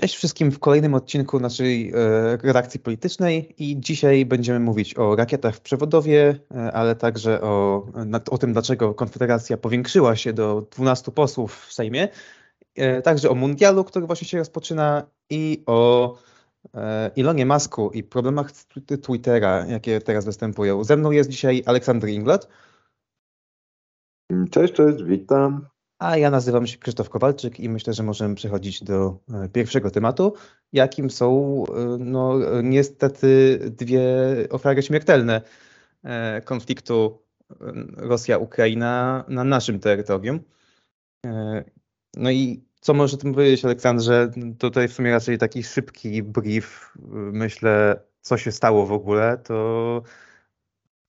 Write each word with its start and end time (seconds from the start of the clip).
Cześć 0.00 0.16
wszystkim 0.16 0.52
w 0.52 0.58
kolejnym 0.58 0.94
odcinku 0.94 1.40
naszej 1.40 1.90
e, 1.90 2.36
redakcji 2.36 2.80
politycznej 2.80 3.54
i 3.58 3.80
dzisiaj 3.80 4.26
będziemy 4.26 4.60
mówić 4.60 4.98
o 4.98 5.16
rakietach 5.16 5.54
w 5.54 5.60
przewodowie, 5.60 6.40
e, 6.54 6.72
ale 6.72 6.96
także 6.96 7.40
o, 7.40 7.86
o 8.30 8.38
tym, 8.38 8.52
dlaczego 8.52 8.94
Konfederacja 8.94 9.56
powiększyła 9.56 10.16
się 10.16 10.32
do 10.32 10.66
12 10.70 11.12
posłów 11.12 11.66
w 11.66 11.72
Sejmie, 11.72 12.08
e, 12.74 13.02
także 13.02 13.30
o 13.30 13.34
mundialu, 13.34 13.84
który 13.84 14.06
właśnie 14.06 14.28
się 14.28 14.38
rozpoczyna 14.38 15.02
i 15.30 15.62
o 15.66 16.14
Ilonie 17.16 17.46
Masku 17.46 17.90
i 17.90 18.02
problemach 18.02 18.52
Twittera, 19.02 19.66
jakie 19.66 20.00
teraz 20.00 20.24
występują. 20.24 20.84
Ze 20.84 20.96
mną 20.96 21.10
jest 21.10 21.30
dzisiaj 21.30 21.62
Aleksander 21.66 22.10
Inglet. 22.10 22.48
Cześć, 24.50 24.74
cześć, 24.74 25.02
witam. 25.02 25.66
A 25.98 26.16
ja 26.16 26.30
nazywam 26.30 26.66
się 26.66 26.78
Krzysztof 26.78 27.10
Kowalczyk 27.10 27.60
i 27.60 27.68
myślę, 27.68 27.92
że 27.92 28.02
możemy 28.02 28.34
przechodzić 28.34 28.84
do 28.84 29.18
e, 29.34 29.48
pierwszego 29.48 29.90
tematu, 29.90 30.34
jakim 30.72 31.10
są 31.10 31.62
e, 31.68 31.96
no, 31.98 32.38
niestety 32.62 33.58
dwie 33.70 34.02
ofiary 34.50 34.82
śmiertelne 34.82 35.42
e, 36.04 36.42
konfliktu 36.44 37.22
Rosja-Ukraina 37.96 39.24
na 39.28 39.44
naszym 39.44 39.80
terytorium. 39.80 40.40
No 42.16 42.30
i 42.30 42.64
co 42.80 42.94
może 42.94 43.16
tym 43.16 43.34
powiedzieć, 43.34 43.64
Aleksandrze? 43.64 44.30
Tutaj 44.58 44.88
w 44.88 44.92
sumie 44.92 45.10
raczej 45.10 45.38
taki 45.38 45.62
szybki 45.62 46.22
brief, 46.22 46.92
myślę, 47.32 48.00
co 48.20 48.38
się 48.38 48.52
stało 48.52 48.86
w 48.86 48.92
ogóle, 48.92 49.38
to 49.38 50.02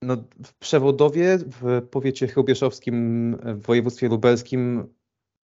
no, 0.02 0.18
w 0.44 0.54
Przewodowie, 0.54 1.38
w 1.38 1.88
powiecie 1.92 2.28
chrubieszowskim, 2.28 3.36
w 3.44 3.62
województwie 3.62 4.08
lubelskim, 4.08 4.94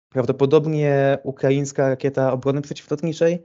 prawdopodobnie 0.09 1.19
ukraińska 1.23 1.89
rakieta 1.89 2.33
obrony 2.33 2.63
przeciwlotniczej 2.63 3.43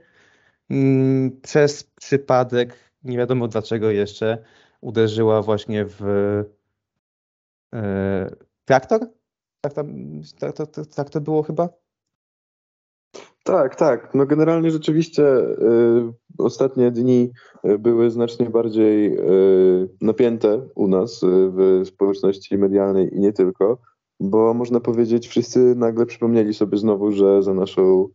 mm, 0.70 1.40
przez 1.40 1.84
przypadek, 1.84 2.92
nie 3.04 3.18
wiadomo 3.18 3.48
dlaczego 3.48 3.90
jeszcze, 3.90 4.44
uderzyła 4.80 5.42
właśnie 5.42 5.84
w 5.84 6.02
e, 7.74 8.36
traktor? 8.64 9.00
Tak, 9.60 9.72
tam, 9.72 10.20
tak, 10.38 10.56
tak, 10.56 10.70
tak, 10.70 10.86
tak 10.86 11.10
to 11.10 11.20
było 11.20 11.42
chyba? 11.42 11.68
Tak, 13.48 13.76
tak. 13.76 14.14
No 14.14 14.26
generalnie 14.26 14.70
rzeczywiście 14.70 15.22
y, 15.24 16.12
ostatnie 16.38 16.90
dni 16.90 17.30
y, 17.64 17.78
były 17.78 18.10
znacznie 18.10 18.50
bardziej 18.50 19.18
y, 19.18 19.88
napięte 20.00 20.68
u 20.74 20.88
nas 20.88 21.22
y, 21.22 21.26
w 21.26 21.82
społeczności 21.84 22.58
medialnej 22.58 23.16
i 23.16 23.20
nie 23.20 23.32
tylko, 23.32 23.78
bo 24.20 24.54
można 24.54 24.80
powiedzieć, 24.80 25.28
wszyscy 25.28 25.74
nagle 25.76 26.06
przypomnieli 26.06 26.54
sobie 26.54 26.78
znowu, 26.78 27.12
że 27.12 27.42
za 27.42 27.54
naszą 27.54 28.08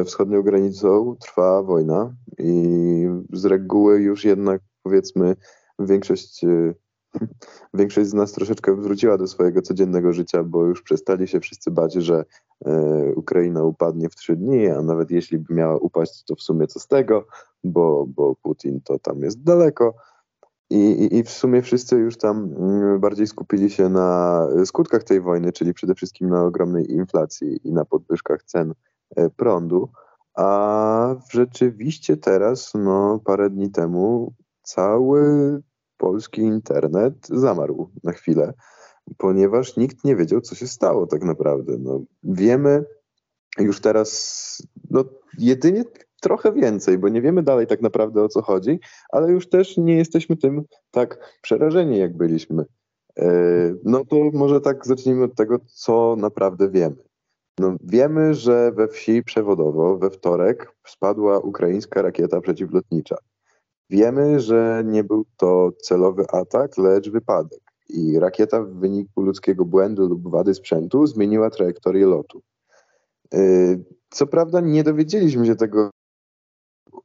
y, 0.00 0.04
wschodnią 0.04 0.42
granicą 0.42 1.16
trwa 1.20 1.62
wojna 1.62 2.14
i 2.38 3.06
z 3.32 3.44
reguły 3.44 4.00
już 4.00 4.24
jednak 4.24 4.62
powiedzmy 4.82 5.36
większość 5.78 6.44
y, 6.44 6.74
większość 7.74 8.10
z 8.10 8.14
nas 8.14 8.32
troszeczkę 8.32 8.76
wróciła 8.76 9.18
do 9.18 9.26
swojego 9.26 9.62
codziennego 9.62 10.12
życia, 10.12 10.44
bo 10.44 10.64
już 10.64 10.82
przestali 10.82 11.28
się 11.28 11.40
wszyscy 11.40 11.70
bać, 11.70 11.94
że 11.94 12.24
e, 12.66 13.12
Ukraina 13.16 13.64
upadnie 13.64 14.08
w 14.08 14.14
trzy 14.14 14.36
dni, 14.36 14.66
a 14.66 14.82
nawet 14.82 15.10
jeśli 15.10 15.38
by 15.38 15.54
miała 15.54 15.76
upaść, 15.76 16.24
to 16.24 16.34
w 16.34 16.42
sumie 16.42 16.66
co 16.66 16.80
z 16.80 16.88
tego, 16.88 17.26
bo, 17.64 18.06
bo 18.08 18.34
Putin 18.42 18.80
to 18.84 18.98
tam 18.98 19.22
jest 19.22 19.42
daleko. 19.42 19.94
I, 20.70 21.16
i, 21.16 21.22
w 21.22 21.30
sumie 21.30 21.62
wszyscy 21.62 21.96
już 21.96 22.16
tam 22.16 22.54
mm, 22.58 23.00
bardziej 23.00 23.26
skupili 23.26 23.70
się 23.70 23.88
na 23.88 24.48
skutkach 24.64 25.04
tej 25.04 25.20
wojny, 25.20 25.52
czyli 25.52 25.74
przede 25.74 25.94
wszystkim 25.94 26.28
na 26.28 26.44
ogromnej 26.44 26.92
inflacji 26.92 27.60
i 27.64 27.72
na 27.72 27.84
podwyżkach 27.84 28.42
cen 28.42 28.74
e, 29.16 29.30
prądu. 29.30 29.88
A 30.34 31.16
rzeczywiście 31.30 32.16
teraz, 32.16 32.72
no 32.74 33.20
parę 33.24 33.50
dni 33.50 33.70
temu, 33.70 34.32
cały 34.62 35.22
polski 35.96 36.40
internet 36.40 37.14
zamarł 37.28 37.90
na 38.04 38.12
chwilę, 38.12 38.52
ponieważ 39.16 39.76
nikt 39.76 40.04
nie 40.04 40.16
wiedział, 40.16 40.40
co 40.40 40.54
się 40.54 40.66
stało 40.66 41.06
tak 41.06 41.22
naprawdę. 41.22 41.76
No, 41.78 42.00
wiemy 42.22 42.84
już 43.58 43.80
teraz 43.80 44.62
no, 44.90 45.04
jedynie 45.38 45.84
trochę 46.20 46.52
więcej, 46.52 46.98
bo 46.98 47.08
nie 47.08 47.22
wiemy 47.22 47.42
dalej 47.42 47.66
tak 47.66 47.82
naprawdę 47.82 48.22
o 48.22 48.28
co 48.28 48.42
chodzi, 48.42 48.80
ale 49.08 49.32
już 49.32 49.48
też 49.48 49.76
nie 49.76 49.96
jesteśmy 49.96 50.36
tym 50.36 50.64
tak 50.90 51.38
przerażeni, 51.42 51.98
jak 51.98 52.16
byliśmy. 52.16 52.64
E, 53.18 53.26
no 53.84 54.04
to 54.04 54.16
może 54.32 54.60
tak 54.60 54.86
zacznijmy 54.86 55.24
od 55.24 55.34
tego, 55.34 55.58
co 55.66 56.16
naprawdę 56.18 56.70
wiemy. 56.70 56.96
No, 57.58 57.76
wiemy, 57.84 58.34
że 58.34 58.72
we 58.72 58.88
wsi 58.88 59.22
przewodowo 59.22 59.98
we 59.98 60.10
wtorek 60.10 60.72
spadła 60.86 61.38
ukraińska 61.38 62.02
rakieta 62.02 62.40
przeciwlotnicza. 62.40 63.16
Wiemy, 63.90 64.40
że 64.40 64.82
nie 64.86 65.04
był 65.04 65.24
to 65.36 65.72
celowy 65.82 66.24
atak, 66.32 66.78
lecz 66.78 67.10
wypadek 67.10 67.60
i 67.88 68.18
rakieta 68.18 68.62
w 68.62 68.68
wyniku 68.68 69.22
ludzkiego 69.22 69.64
błędu 69.64 70.08
lub 70.08 70.30
wady 70.30 70.54
sprzętu 70.54 71.06
zmieniła 71.06 71.50
trajektorię 71.50 72.06
lotu. 72.06 72.42
Y, 73.34 73.84
co 74.10 74.26
prawda 74.26 74.60
nie 74.60 74.84
dowiedzieliśmy 74.84 75.46
się 75.46 75.56
tego 75.56 75.90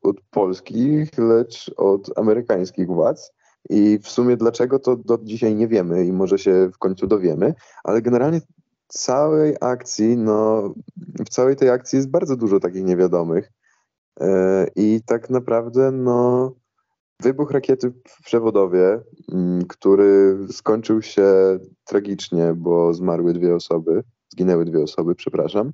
od 0.03 0.21
polskich, 0.29 1.17
lecz 1.17 1.71
od 1.77 2.17
amerykańskich 2.17 2.87
władz. 2.87 3.31
I 3.69 3.99
w 4.03 4.09
sumie 4.09 4.37
dlaczego 4.37 4.79
to 4.79 4.95
do 4.95 5.17
dzisiaj 5.23 5.55
nie 5.55 5.67
wiemy 5.67 6.05
i 6.05 6.11
może 6.11 6.37
się 6.37 6.69
w 6.73 6.77
końcu 6.77 7.07
dowiemy, 7.07 7.53
ale 7.83 8.01
generalnie 8.01 8.41
całej 8.87 9.55
akcji, 9.61 10.17
no 10.17 10.73
w 11.25 11.29
całej 11.29 11.55
tej 11.55 11.69
akcji 11.69 11.97
jest 11.97 12.09
bardzo 12.09 12.35
dużo 12.35 12.59
takich 12.59 12.83
niewiadomych. 12.83 13.51
Y, 14.21 14.25
I 14.75 15.01
tak 15.05 15.29
naprawdę, 15.29 15.91
no 15.91 16.51
Wybuch 17.21 17.51
rakiety 17.51 17.93
w 18.07 18.23
przewodowie, 18.23 18.99
mm, 19.31 19.65
który 19.65 20.37
skończył 20.51 21.01
się 21.01 21.23
tragicznie, 21.83 22.53
bo 22.57 22.93
zmarły 22.93 23.33
dwie 23.33 23.55
osoby, 23.55 24.03
zginęły 24.29 24.65
dwie 24.65 24.83
osoby, 24.83 25.15
przepraszam, 25.15 25.71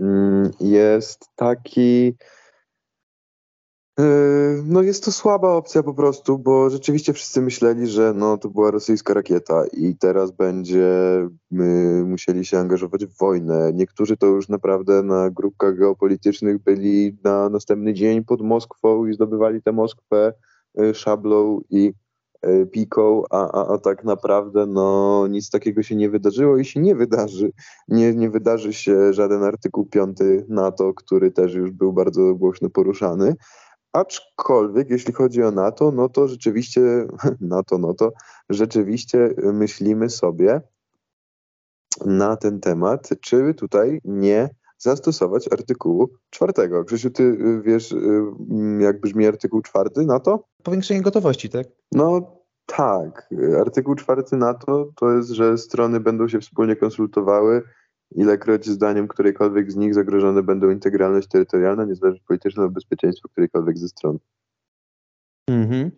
mm, 0.00 0.50
jest 0.60 1.28
taki. 1.36 2.14
E, 3.98 4.02
no 4.64 4.82
jest 4.82 5.04
to 5.04 5.12
słaba 5.12 5.52
opcja 5.52 5.82
po 5.82 5.94
prostu, 5.94 6.38
bo 6.38 6.70
rzeczywiście 6.70 7.12
wszyscy 7.12 7.42
myśleli, 7.42 7.86
że 7.86 8.12
no 8.16 8.38
to 8.38 8.48
była 8.48 8.70
rosyjska 8.70 9.14
rakieta 9.14 9.64
i 9.72 9.96
teraz 9.96 10.30
będziemy 10.30 12.04
musieli 12.04 12.44
się 12.44 12.58
angażować 12.58 13.06
w 13.06 13.18
wojnę. 13.18 13.72
Niektórzy 13.74 14.16
to 14.16 14.26
już 14.26 14.48
naprawdę 14.48 15.02
na 15.02 15.30
grupkach 15.30 15.78
geopolitycznych 15.78 16.62
byli 16.62 17.18
na 17.24 17.48
następny 17.48 17.94
dzień 17.94 18.24
pod 18.24 18.40
Moskwą 18.40 19.06
i 19.06 19.14
zdobywali 19.14 19.62
tę 19.62 19.72
Moskwę 19.72 20.32
e, 20.80 20.94
szablą 20.94 21.60
i 21.70 21.92
e, 22.42 22.66
piką, 22.66 23.22
a, 23.30 23.52
a, 23.52 23.74
a 23.74 23.78
tak 23.78 24.04
naprawdę 24.04 24.66
no, 24.66 25.26
nic 25.30 25.50
takiego 25.50 25.82
się 25.82 25.96
nie 25.96 26.10
wydarzyło 26.10 26.56
i 26.56 26.64
się 26.64 26.80
nie 26.80 26.94
wydarzy. 26.94 27.52
Nie, 27.88 28.14
nie 28.14 28.30
wydarzy 28.30 28.72
się 28.72 29.12
żaden 29.12 29.42
artykuł 29.42 29.86
5 29.86 30.18
NATO, 30.48 30.94
który 30.94 31.30
też 31.30 31.54
już 31.54 31.70
był 31.70 31.92
bardzo 31.92 32.34
głośno 32.34 32.70
poruszany. 32.70 33.34
Aczkolwiek 33.98 34.90
jeśli 34.90 35.12
chodzi 35.12 35.42
o 35.42 35.50
NATO, 35.50 35.92
no 35.92 36.08
to 36.08 36.28
rzeczywiście 36.28 36.80
NATO, 37.40 37.78
no 37.78 37.94
to 37.94 38.12
rzeczywiście 38.50 39.34
myślimy 39.52 40.10
sobie 40.10 40.60
na 42.06 42.36
ten 42.36 42.60
temat, 42.60 43.08
czy 43.20 43.54
tutaj 43.54 44.00
nie 44.04 44.50
zastosować 44.78 45.52
artykułu 45.52 46.08
czwartego. 46.30 46.84
Grzesiu, 46.84 47.10
ty 47.10 47.22
y, 47.22 47.62
wiesz, 47.62 47.92
y, 47.92 48.22
jak 48.80 49.00
brzmi 49.00 49.26
artykuł 49.26 49.62
czwarty 49.62 50.06
NATO? 50.06 50.44
Powiększenie 50.62 51.02
gotowości, 51.02 51.50
tak? 51.50 51.66
No 51.92 52.36
tak. 52.66 53.30
Artykuł 53.60 53.94
czwarty 53.94 54.36
NATO 54.36 54.88
to 54.96 55.12
jest, 55.12 55.28
że 55.28 55.58
strony 55.58 56.00
będą 56.00 56.28
się 56.28 56.40
wspólnie 56.40 56.76
konsultowały 56.76 57.62
ilekroć 58.14 58.66
zdaniem 58.66 59.08
którejkolwiek 59.08 59.72
z 59.72 59.76
nich 59.76 59.94
zagrożone 59.94 60.42
będą 60.42 60.70
integralność 60.70 61.28
terytorialna, 61.28 61.84
niezależność 61.84 62.24
polityczna 62.26 62.62
lub 62.62 62.72
bezpieczeństwo 62.72 63.28
którejkolwiek 63.28 63.78
ze 63.78 63.88
stron. 63.88 64.18
Mhm. 65.48 65.90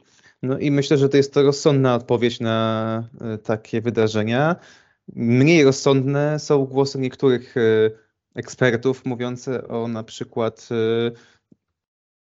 No 0.43 0.59
i 0.59 0.71
myślę, 0.71 0.97
że 0.99 1.09
to 1.09 1.17
jest 1.17 1.35
to 1.35 1.43
rozsądna 1.43 1.95
odpowiedź 1.95 2.41
na 2.41 3.09
e, 3.21 3.39
takie 3.39 3.81
wydarzenia. 3.81 4.57
Mniej 5.17 5.65
rozsądne 5.65 6.39
są 6.39 6.67
głosy 6.67 6.99
niektórych 6.99 7.57
e, 7.57 7.61
ekspertów 8.35 9.05
mówiące 9.05 9.69
o 9.69 9.89
na 9.89 10.03
przykład 10.03 10.69
e, 10.71 11.11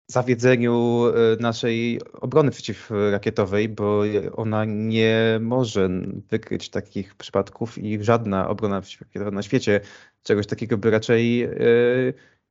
zawiedzeniu 0.08 1.06
e, 1.08 1.42
naszej 1.42 2.02
obrony 2.14 2.52
przeciwrakietowej, 2.52 3.70
bo 3.70 4.04
ona 4.36 4.66
nie 4.66 5.40
może 5.42 5.90
wykryć 6.30 6.70
takich 6.70 7.16
przypadków 7.16 7.78
i 7.78 8.04
żadna 8.04 8.50
obrona 8.50 8.82
przeciwrakietowa 8.82 9.32
na 9.32 9.44
świecie 9.44 9.82
czegoś 10.24 10.48
takiego 10.48 10.78
by 10.78 10.92
raczej 10.92 11.44
e, 11.44 11.50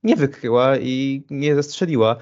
nie 0.02 0.16
wykryła 0.16 0.78
i 0.78 1.24
nie 1.30 1.54
zastrzeliła. 1.54 2.16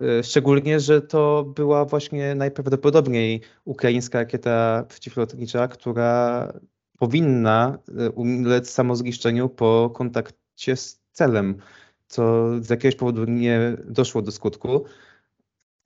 E, 0.00 0.22
szczególnie, 0.22 0.80
że 0.80 1.02
to 1.02 1.44
była 1.44 1.84
właśnie 1.84 2.34
najprawdopodobniej 2.34 3.40
ukraińska 3.64 4.18
rakieta 4.18 4.84
przeciwlotnicza, 4.88 5.68
która 5.68 6.52
powinna 6.98 7.78
ulec 8.14 8.70
samozniszczeniu 8.70 9.48
po 9.48 9.90
kontakcie 9.94 10.76
z 10.76 11.00
celem. 11.12 11.60
Co 12.08 12.50
z 12.60 12.70
jakiegoś 12.70 12.96
powodu 12.96 13.24
nie 13.24 13.76
doszło 13.84 14.22
do 14.22 14.32
skutku. 14.32 14.84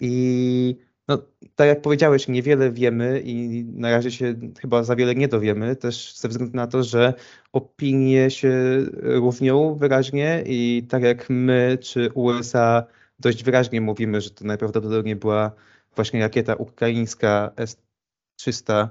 I 0.00 0.76
no, 1.08 1.18
tak 1.54 1.68
jak 1.68 1.82
powiedziałeś, 1.82 2.28
niewiele 2.28 2.72
wiemy 2.72 3.20
i 3.24 3.64
na 3.64 3.90
razie 3.90 4.10
się 4.10 4.34
chyba 4.60 4.82
za 4.82 4.96
wiele 4.96 5.14
nie 5.14 5.28
dowiemy, 5.28 5.76
też 5.76 6.16
ze 6.16 6.28
względu 6.28 6.56
na 6.56 6.66
to, 6.66 6.82
że 6.82 7.14
opinie 7.52 8.30
się 8.30 8.52
równią 8.92 9.74
wyraźnie 9.74 10.42
i 10.46 10.86
tak 10.88 11.02
jak 11.02 11.30
my 11.30 11.78
czy 11.80 12.10
USA 12.14 12.84
dość 13.18 13.44
wyraźnie 13.44 13.80
mówimy, 13.80 14.20
że 14.20 14.30
to 14.30 14.44
najprawdopodobniej 14.44 15.16
była 15.16 15.52
właśnie 15.94 16.20
rakieta 16.20 16.54
ukraińska 16.54 17.52
S-300, 17.56 18.88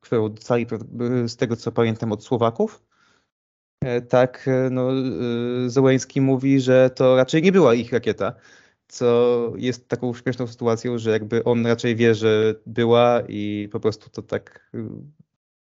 którą 0.00 0.28
dostali 0.28 0.66
z 1.26 1.36
tego 1.36 1.56
co 1.56 1.72
pamiętam 1.72 2.12
od 2.12 2.24
Słowaków. 2.24 2.82
E, 3.82 4.00
tak, 4.00 4.48
e, 4.48 4.70
no, 4.70 4.90
e, 4.92 5.70
Zełęński 5.70 6.20
mówi, 6.20 6.60
że 6.60 6.90
to 6.90 7.16
raczej 7.16 7.42
nie 7.42 7.52
była 7.52 7.74
ich 7.74 7.92
rakieta, 7.92 8.34
co 8.88 9.52
jest 9.56 9.88
taką 9.88 10.14
śmieszną 10.14 10.46
sytuacją, 10.46 10.98
że 10.98 11.10
jakby 11.10 11.44
on 11.44 11.66
raczej 11.66 11.96
wie, 11.96 12.14
że 12.14 12.54
była 12.66 13.22
i 13.28 13.68
po 13.72 13.80
prostu 13.80 14.10
to 14.10 14.22
tak 14.22 14.70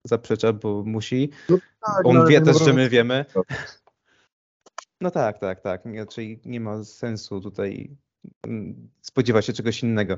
zaprzecza, 0.04 0.54
bo 0.54 0.84
musi. 0.84 1.30
No 1.50 1.58
tak, 1.86 2.06
on 2.06 2.16
no, 2.16 2.28
wie 2.28 2.42
też, 2.42 2.64
że 2.64 2.74
my 2.74 2.90
wiemy. 2.90 3.26
No 5.02 5.12
tak, 5.12 5.40
tak, 5.40 5.62
tak. 5.62 5.84
Raczej 5.96 6.42
nie 6.46 6.60
ma 6.60 6.84
sensu 6.84 7.42
tutaj 7.42 7.98
spodziewać 9.02 9.46
się 9.46 9.54
czegoś 9.54 9.84
innego. 9.84 10.18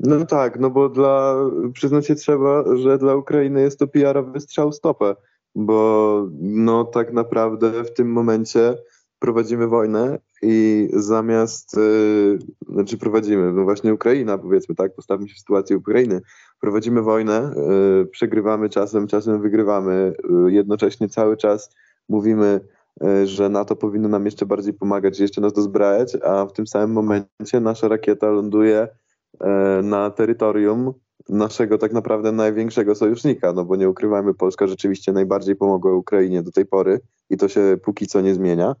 No 0.00 0.26
tak, 0.26 0.58
no 0.58 0.70
bo 0.70 0.88
dla, 0.88 1.34
przyznać 1.72 2.06
się 2.06 2.14
trzeba, 2.14 2.76
że 2.76 2.98
dla 2.98 3.14
Ukrainy 3.14 3.60
jest 3.60 3.78
to 3.78 3.86
PR-owy 3.88 4.40
strzał 4.40 4.72
stopę, 4.72 5.16
bo 5.58 6.26
no 6.40 6.84
tak 6.84 7.12
naprawdę 7.12 7.84
w 7.84 7.94
tym 7.94 8.12
momencie 8.12 8.76
prowadzimy 9.18 9.66
wojnę 9.66 10.18
i 10.42 10.88
zamiast, 10.92 11.76
yy, 11.76 12.38
znaczy 12.68 12.98
prowadzimy, 12.98 13.52
no 13.52 13.64
właśnie 13.64 13.94
Ukraina 13.94 14.38
powiedzmy, 14.38 14.74
tak, 14.74 14.94
postawmy 14.94 15.28
się 15.28 15.34
w 15.34 15.38
sytuacji 15.38 15.76
Ukrainy, 15.76 16.20
prowadzimy 16.60 17.02
wojnę, 17.02 17.54
yy, 17.56 18.06
przegrywamy 18.06 18.68
czasem, 18.68 19.06
czasem 19.06 19.42
wygrywamy, 19.42 20.12
yy, 20.30 20.52
jednocześnie 20.52 21.08
cały 21.08 21.36
czas 21.36 21.70
mówimy, 22.08 22.60
y, 23.04 23.26
że 23.26 23.48
NATO 23.48 23.76
powinno 23.76 24.08
nam 24.08 24.24
jeszcze 24.24 24.46
bardziej 24.46 24.74
pomagać, 24.74 25.20
jeszcze 25.20 25.40
nas 25.40 25.52
dozbrajać, 25.52 26.16
a 26.24 26.46
w 26.46 26.52
tym 26.52 26.66
samym 26.66 26.90
momencie 26.92 27.60
nasza 27.60 27.88
rakieta 27.88 28.30
ląduje 28.30 28.88
y, 28.88 29.82
na 29.82 30.10
terytorium 30.10 30.94
naszego 31.28 31.78
tak 31.78 31.92
naprawdę 31.92 32.32
największego 32.32 32.94
sojusznika, 32.94 33.52
no 33.52 33.64
bo 33.64 33.76
nie 33.76 33.88
ukrywajmy, 33.88 34.34
Polska 34.34 34.66
rzeczywiście 34.66 35.12
najbardziej 35.12 35.56
pomogła 35.56 35.92
Ukrainie 35.92 36.42
do 36.42 36.52
tej 36.52 36.66
pory 36.66 37.00
i 37.30 37.36
to 37.36 37.48
się 37.48 37.78
póki 37.82 38.06
co 38.06 38.20
nie 38.20 38.34
zmienia. 38.34 38.74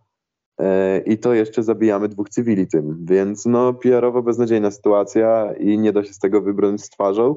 E, 0.58 0.98
I 0.98 1.18
to 1.18 1.34
jeszcze 1.34 1.62
zabijamy 1.62 2.08
dwóch 2.08 2.28
cywili 2.28 2.66
tym, 2.66 3.04
więc 3.04 3.46
no 3.46 3.74
PR-owo 3.74 4.22
beznadziejna 4.22 4.70
sytuacja 4.70 5.52
i 5.52 5.78
nie 5.78 5.92
da 5.92 6.04
się 6.04 6.12
z 6.12 6.18
tego 6.18 6.40
wybrnąć 6.42 6.84
z 6.84 6.90
twarzą, 6.90 7.36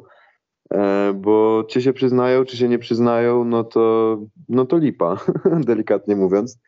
e, 0.74 1.14
bo 1.14 1.64
czy 1.70 1.82
się 1.82 1.94
przyznają, 1.94 2.46
czy 2.46 2.58
się 2.58 2.70
nie 2.70 2.80
przyznają, 2.80 3.44
no 3.44 3.64
to, 3.64 4.18
no 4.50 4.66
to 4.66 4.78
lipa, 4.78 5.18
delikatnie 5.70 6.16
mówiąc. 6.16 6.60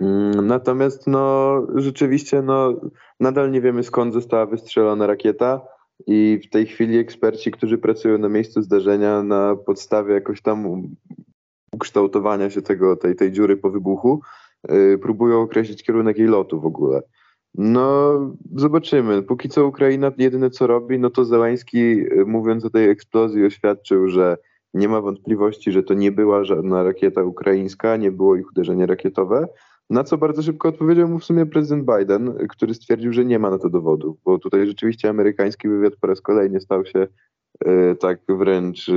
Mm, 0.00 0.46
natomiast 0.46 1.06
no 1.06 1.56
rzeczywiście 1.74 2.42
no 2.42 2.74
nadal 3.20 3.50
nie 3.50 3.60
wiemy 3.60 3.82
skąd 3.82 4.14
została 4.14 4.46
wystrzelona 4.46 5.06
rakieta 5.06 5.75
i 6.06 6.40
w 6.44 6.50
tej 6.50 6.66
chwili 6.66 6.98
eksperci, 6.98 7.50
którzy 7.50 7.78
pracują 7.78 8.18
na 8.18 8.28
miejscu 8.28 8.62
zdarzenia 8.62 9.22
na 9.22 9.56
podstawie 9.56 10.14
jakoś 10.14 10.42
tam 10.42 10.82
ukształtowania 11.72 12.50
się 12.50 12.62
tego, 12.62 12.96
tej, 12.96 13.16
tej 13.16 13.32
dziury 13.32 13.56
po 13.56 13.70
wybuchu, 13.70 14.20
yy, 14.68 14.98
próbują 14.98 15.40
określić 15.40 15.82
kierunek 15.82 16.18
jej 16.18 16.28
lotu 16.28 16.60
w 16.60 16.66
ogóle. 16.66 17.02
No, 17.54 18.12
zobaczymy. 18.54 19.22
Póki 19.22 19.48
co 19.48 19.66
Ukraina 19.66 20.12
jedyne 20.18 20.50
co 20.50 20.66
robi, 20.66 20.98
no 20.98 21.10
to 21.10 21.24
Zeleński 21.24 21.78
y, 21.78 22.24
mówiąc 22.26 22.64
o 22.64 22.70
tej 22.70 22.88
eksplozji 22.88 23.46
oświadczył, 23.46 24.08
że 24.08 24.36
nie 24.74 24.88
ma 24.88 25.00
wątpliwości, 25.00 25.72
że 25.72 25.82
to 25.82 25.94
nie 25.94 26.12
była 26.12 26.44
żadna 26.44 26.82
rakieta 26.82 27.22
ukraińska, 27.22 27.96
nie 27.96 28.12
było 28.12 28.36
ich 28.36 28.50
uderzenie 28.50 28.86
rakietowe. 28.86 29.48
Na 29.90 30.04
co 30.04 30.18
bardzo 30.18 30.42
szybko 30.42 30.68
odpowiedział 30.68 31.08
mu 31.08 31.18
w 31.18 31.24
sumie 31.24 31.46
prezydent 31.46 31.84
Biden, 31.96 32.48
który 32.48 32.74
stwierdził, 32.74 33.12
że 33.12 33.24
nie 33.24 33.38
ma 33.38 33.50
na 33.50 33.58
to 33.58 33.70
dowodów, 33.70 34.16
bo 34.24 34.38
tutaj 34.38 34.66
rzeczywiście 34.66 35.08
amerykański 35.08 35.68
wywiad 35.68 35.96
po 36.00 36.06
raz 36.06 36.20
kolejny 36.20 36.60
stał 36.60 36.86
się 36.86 37.06
e, 37.64 37.94
tak 37.94 38.20
wręcz 38.28 38.88
e, 38.88 38.92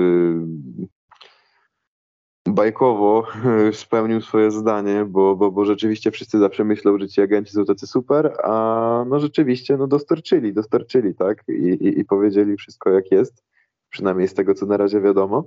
bajkowo 2.48 3.28
e, 3.46 3.74
spełnił 3.74 4.22
swoje 4.22 4.52
zdanie, 4.52 5.06
bo, 5.06 5.36
bo, 5.36 5.52
bo 5.52 5.66
rzeczywiście 5.66 6.12
wszyscy 6.12 6.40
zawsze 6.40 6.64
myślą, 6.64 7.00
że 7.00 7.08
ci 7.08 7.22
agenci 7.22 7.54
są 7.54 7.66
tacy 7.66 7.88
super, 7.88 8.34
a 8.44 9.06
no 9.10 9.20
rzeczywiście 9.20 9.78
no 9.78 9.88
dostarczyli, 9.88 10.54
dostarczyli, 10.54 11.16
tak? 11.16 11.44
I, 11.48 11.52
i, 11.52 12.00
i 12.00 12.06
powiedzieli 12.06 12.58
wszystko 12.58 12.90
jak 12.90 13.12
jest, 13.12 13.44
przynajmniej 13.90 14.28
z 14.28 14.34
tego, 14.34 14.54
co 14.54 14.66
na 14.66 14.78
razie 14.78 15.02
wiadomo. 15.02 15.44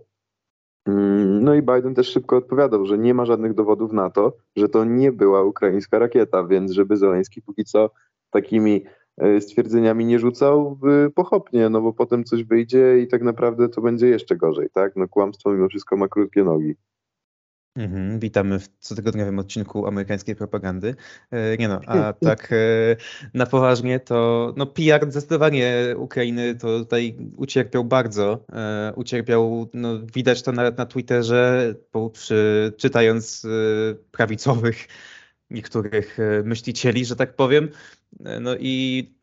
No 1.43 1.55
i 1.55 1.63
Biden 1.63 1.95
też 1.95 2.09
szybko 2.09 2.37
odpowiadał, 2.37 2.87
że 2.87 2.99
nie 2.99 3.15
ma 3.15 3.27
żadnych 3.27 3.55
dowodów 3.55 3.93
na 3.93 4.11
to, 4.11 4.37
że 4.57 4.69
to 4.69 4.85
nie 4.85 5.13
była 5.13 5.43
ukraińska 5.43 5.99
rakieta, 5.99 6.45
więc 6.45 6.73
żeby 6.73 6.97
Zeleński 6.97 7.43
póki 7.43 7.65
co 7.65 7.91
takimi 8.31 8.85
e, 9.17 9.41
stwierdzeniami 9.41 10.05
nie 10.05 10.19
rzucał 10.19 10.79
pochopnie, 11.15 11.69
no 11.69 11.81
bo 11.81 11.93
potem 11.93 12.25
coś 12.25 12.45
wyjdzie 12.45 12.99
i 12.99 13.09
tak 13.09 13.23
naprawdę 13.23 13.69
to 13.69 13.81
będzie 13.81 14.09
jeszcze 14.09 14.37
gorzej, 14.37 14.69
tak? 14.73 14.97
No 14.97 15.09
kłamstwo 15.09 15.53
mimo 15.53 15.69
wszystko 15.69 15.97
ma 15.97 16.09
krótkie 16.09 16.45
nogi. 16.45 16.75
Mhm, 17.77 18.19
witamy 18.21 18.59
w 18.59 18.69
cotygodniowym 18.79 19.39
odcinku 19.39 19.87
amerykańskiej 19.87 20.37
propagandy. 20.37 20.95
E, 21.31 21.57
nie 21.57 21.69
no, 21.69 21.81
a 21.87 22.13
tak 22.29 22.53
e, 22.53 22.57
na 23.35 23.47
poważnie 23.47 24.01
to 24.01 24.53
no 24.57 24.67
PR 24.67 25.11
zdecydowanie 25.11 25.95
Ukrainy 25.97 26.55
to 26.55 26.79
tutaj 26.79 27.17
ucierpiał 27.37 27.85
bardzo. 27.85 28.45
E, 28.53 28.93
ucierpiał, 28.97 29.71
no 29.75 29.99
widać 30.15 30.43
to 30.43 30.53
nawet 30.53 30.79
na 30.79 30.87
Twitterze, 30.87 31.75
przy, 32.13 32.73
czytając 32.77 33.47
prawicowych 34.11 34.89
niektórych 35.51 36.19
myślicieli, 36.45 37.05
że 37.05 37.17
tak 37.17 37.37
powiem. 37.37 37.69
No 38.41 38.57
i 38.59 39.15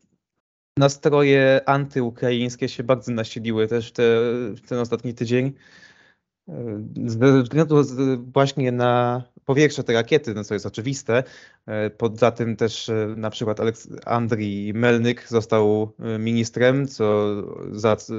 nastroje 0.76 1.60
antyukraińskie 1.66 2.68
się 2.68 2.82
bardzo 2.82 3.12
nasiliły 3.12 3.68
też 3.68 3.88
w, 3.88 3.92
te, 3.92 4.02
w 4.54 4.60
ten 4.68 4.78
ostatni 4.78 5.14
tydzień. 5.14 5.52
Ze 7.06 7.42
względu 7.42 7.82
właśnie 8.32 8.72
na 8.72 9.22
powietrze 9.44 9.84
te 9.84 9.92
rakiety, 9.92 10.34
no 10.34 10.44
co 10.44 10.54
jest 10.54 10.66
oczywiste, 10.66 11.24
e, 11.66 11.90
poza 11.90 12.30
tym 12.30 12.56
też 12.56 12.88
e, 12.88 13.14
na 13.16 13.30
przykład 13.30 13.58
Andrii 14.06 14.74
Melnyk 14.74 15.28
został 15.28 15.92
e, 15.98 16.18
ministrem, 16.18 16.88
co 16.88 17.26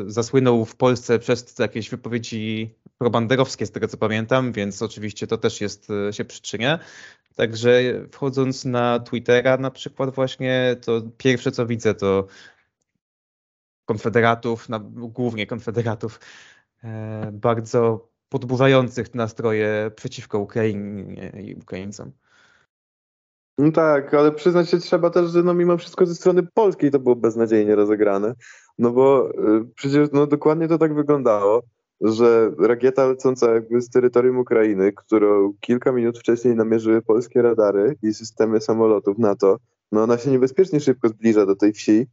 zasłynął 0.07 0.65
w 0.65 0.75
Polsce 0.75 1.19
przez 1.19 1.59
jakieś 1.59 1.89
wypowiedzi 1.89 2.75
probanderowskie, 2.97 3.65
z 3.65 3.71
tego 3.71 3.87
co 3.87 3.97
pamiętam, 3.97 4.51
więc 4.51 4.81
oczywiście 4.81 5.27
to 5.27 5.37
też 5.37 5.61
jest, 5.61 5.87
się 6.11 6.25
przyczynia. 6.25 6.79
Także 7.35 7.81
wchodząc 8.11 8.65
na 8.65 8.99
Twittera 8.99 9.57
na 9.57 9.71
przykład 9.71 10.15
właśnie, 10.15 10.75
to 10.85 11.01
pierwsze 11.17 11.51
co 11.51 11.65
widzę 11.65 11.93
to 11.93 12.27
konfederatów, 13.85 14.67
głównie 14.93 15.47
konfederatów, 15.47 16.19
bardzo 17.31 18.10
podburzających 18.31 19.15
nastroje 19.15 19.91
przeciwko 19.95 20.39
Ukrainie 20.39 21.31
i 21.43 21.55
Ukraińcom. 21.55 22.11
No 23.57 23.71
tak, 23.71 24.13
ale 24.13 24.31
przyznać 24.31 24.69
się 24.69 24.77
trzeba 24.77 25.09
też, 25.09 25.31
że 25.31 25.43
no 25.43 25.53
mimo 25.53 25.77
wszystko 25.77 26.05
ze 26.05 26.15
strony 26.15 26.43
polskiej 26.53 26.91
to 26.91 26.99
było 26.99 27.15
beznadziejnie 27.15 27.75
rozegrane. 27.75 28.35
No 28.77 28.91
bo 28.91 29.29
y, 29.29 29.65
przecież 29.75 30.09
no 30.13 30.27
dokładnie 30.27 30.67
to 30.67 30.77
tak 30.77 30.93
wyglądało, 30.93 31.63
że 32.01 32.51
rakieta 32.59 33.07
lecąca 33.07 33.53
jakby 33.53 33.81
z 33.81 33.89
terytorium 33.89 34.37
Ukrainy, 34.37 34.91
którą 34.93 35.53
kilka 35.59 35.91
minut 35.91 36.19
wcześniej 36.19 36.55
namierzyły 36.55 37.01
polskie 37.01 37.41
radary 37.41 37.95
i 38.03 38.13
systemy 38.13 38.61
samolotów 38.61 39.17
NATO, 39.17 39.57
no 39.91 40.03
ona 40.03 40.17
się 40.17 40.31
niebezpiecznie 40.31 40.79
szybko 40.79 41.09
zbliża 41.09 41.45
do 41.45 41.55
tej 41.55 41.73
wsi 41.73 42.07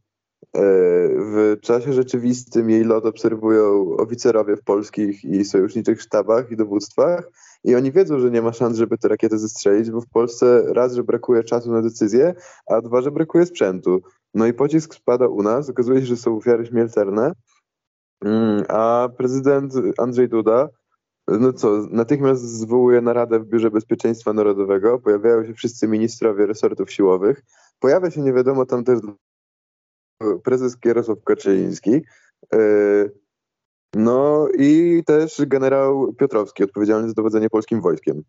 w 0.53 1.57
czasie 1.61 1.93
rzeczywistym 1.93 2.69
jej 2.69 2.83
lot 2.83 3.05
obserwują 3.05 3.95
oficerowie 3.97 4.55
w 4.55 4.63
polskich 4.63 5.23
i 5.23 5.45
sojuszniczych 5.45 6.01
sztabach 6.01 6.51
i 6.51 6.55
dowództwach 6.55 7.29
i 7.63 7.75
oni 7.75 7.91
wiedzą, 7.91 8.19
że 8.19 8.31
nie 8.31 8.41
ma 8.41 8.53
szans, 8.53 8.77
żeby 8.77 8.97
te 8.97 9.07
rakiety 9.07 9.37
zestrzelić, 9.37 9.91
bo 9.91 10.01
w 10.01 10.09
Polsce 10.09 10.63
raz, 10.73 10.93
że 10.93 11.03
brakuje 11.03 11.43
czasu 11.43 11.71
na 11.71 11.81
decyzję, 11.81 12.33
a 12.67 12.81
dwa, 12.81 13.01
że 13.01 13.11
brakuje 13.11 13.45
sprzętu. 13.45 14.01
No 14.33 14.47
i 14.47 14.53
pocisk 14.53 14.95
spada 14.95 15.27
u 15.27 15.43
nas, 15.43 15.69
okazuje 15.69 15.99
się, 15.99 16.05
że 16.05 16.17
są 16.17 16.37
ofiary 16.37 16.65
śmiertelne, 16.65 17.31
mm, 18.25 18.63
a 18.69 19.09
prezydent 19.17 19.73
Andrzej 19.97 20.29
Duda 20.29 20.69
no 21.27 21.53
co, 21.53 21.87
natychmiast 21.91 22.41
zwołuje 22.41 23.01
naradę 23.01 23.39
w 23.39 23.45
Biurze 23.45 23.71
Bezpieczeństwa 23.71 24.33
Narodowego, 24.33 24.99
pojawiają 24.99 25.45
się 25.45 25.53
wszyscy 25.53 25.87
ministrowie 25.87 26.45
resortów 26.45 26.91
siłowych, 26.91 27.43
pojawia 27.79 28.11
się 28.11 28.21
nie 28.21 28.33
wiadomo 28.33 28.65
tam 28.65 28.83
też 28.83 28.99
prezes 30.43 30.77
Jarosław 30.85 31.23
Kaczyński, 31.23 32.01
e, 32.53 32.59
no 33.95 34.47
i 34.57 35.03
też 35.05 35.41
generał 35.47 36.13
Piotrowski, 36.13 36.63
odpowiedzialny 36.63 37.07
za 37.07 37.13
dowodzenie 37.13 37.49
polskim 37.49 37.81
wojskiem. 37.81 38.23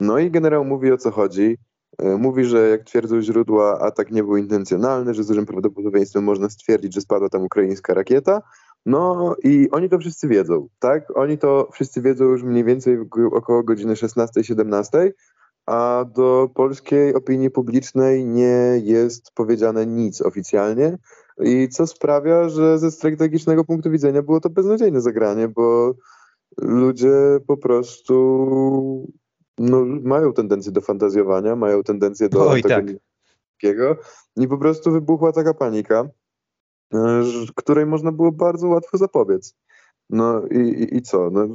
No 0.00 0.18
i 0.18 0.30
generał 0.30 0.64
mówi 0.64 0.92
o 0.92 0.98
co 0.98 1.10
chodzi. 1.10 1.56
E, 1.98 2.16
mówi, 2.16 2.44
że 2.44 2.68
jak 2.68 2.84
twierdzą 2.84 3.22
źródła, 3.22 3.80
atak 3.80 4.10
nie 4.10 4.24
był 4.24 4.36
intencjonalny, 4.36 5.14
że 5.14 5.24
z 5.24 5.26
dużym 5.26 5.46
prawdopodobieństwem 5.46 6.24
można 6.24 6.50
stwierdzić, 6.50 6.94
że 6.94 7.00
spadła 7.00 7.28
tam 7.28 7.42
ukraińska 7.42 7.94
rakieta. 7.94 8.42
No 8.86 9.34
i 9.44 9.68
oni 9.70 9.88
to 9.88 9.98
wszyscy 9.98 10.28
wiedzą, 10.28 10.68
tak? 10.78 11.16
Oni 11.16 11.38
to 11.38 11.68
wszyscy 11.72 12.02
wiedzą 12.02 12.24
już 12.24 12.42
mniej 12.42 12.64
więcej 12.64 12.98
około 13.32 13.62
godziny 13.62 13.94
16-17, 13.94 15.10
a 15.66 16.04
do 16.14 16.48
polskiej 16.54 17.14
opinii 17.14 17.50
publicznej 17.50 18.24
nie 18.24 18.80
jest 18.84 19.32
powiedziane 19.34 19.86
nic 19.86 20.22
oficjalnie. 20.22 20.98
I 21.38 21.68
co 21.68 21.86
sprawia, 21.86 22.48
że 22.48 22.78
ze 22.78 22.90
strategicznego 22.90 23.64
punktu 23.64 23.90
widzenia 23.90 24.22
było 24.22 24.40
to 24.40 24.50
beznadziejne 24.50 25.00
zagranie, 25.00 25.48
bo 25.48 25.94
ludzie 26.58 27.12
po 27.46 27.56
prostu 27.56 29.12
no, 29.58 29.84
mają 29.84 30.32
tendencję 30.32 30.72
do 30.72 30.80
fantazjowania, 30.80 31.56
mają 31.56 31.82
tendencję 31.82 32.28
do 32.28 32.48
Oj, 32.50 32.62
tego 32.62 32.74
tak. 32.74 34.04
i 34.36 34.48
po 34.48 34.58
prostu 34.58 34.92
wybuchła 34.92 35.32
taka 35.32 35.54
panika, 35.54 36.08
e, 36.94 37.22
której 37.56 37.86
można 37.86 38.12
było 38.12 38.32
bardzo 38.32 38.68
łatwo 38.68 38.98
zapobiec. 38.98 39.54
No 40.10 40.46
i, 40.46 40.58
i, 40.58 40.96
i 40.96 41.02
co? 41.02 41.30
No, 41.30 41.48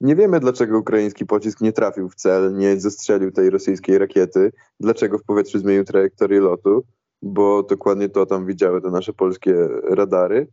nie 0.00 0.16
wiemy, 0.16 0.40
dlaczego 0.40 0.78
ukraiński 0.78 1.26
pocisk 1.26 1.60
nie 1.60 1.72
trafił 1.72 2.08
w 2.08 2.14
cel, 2.14 2.56
nie 2.56 2.80
zestrzelił 2.80 3.32
tej 3.32 3.50
rosyjskiej 3.50 3.98
rakiety, 3.98 4.52
dlaczego 4.80 5.18
w 5.18 5.24
powietrzu 5.24 5.58
zmienił 5.58 5.84
trajektorię 5.84 6.40
lotu, 6.40 6.84
bo 7.26 7.62
dokładnie 7.62 8.08
to 8.08 8.26
tam 8.26 8.46
widziały 8.46 8.82
te 8.82 8.90
nasze 8.90 9.12
polskie 9.12 9.54
radary, 9.82 10.48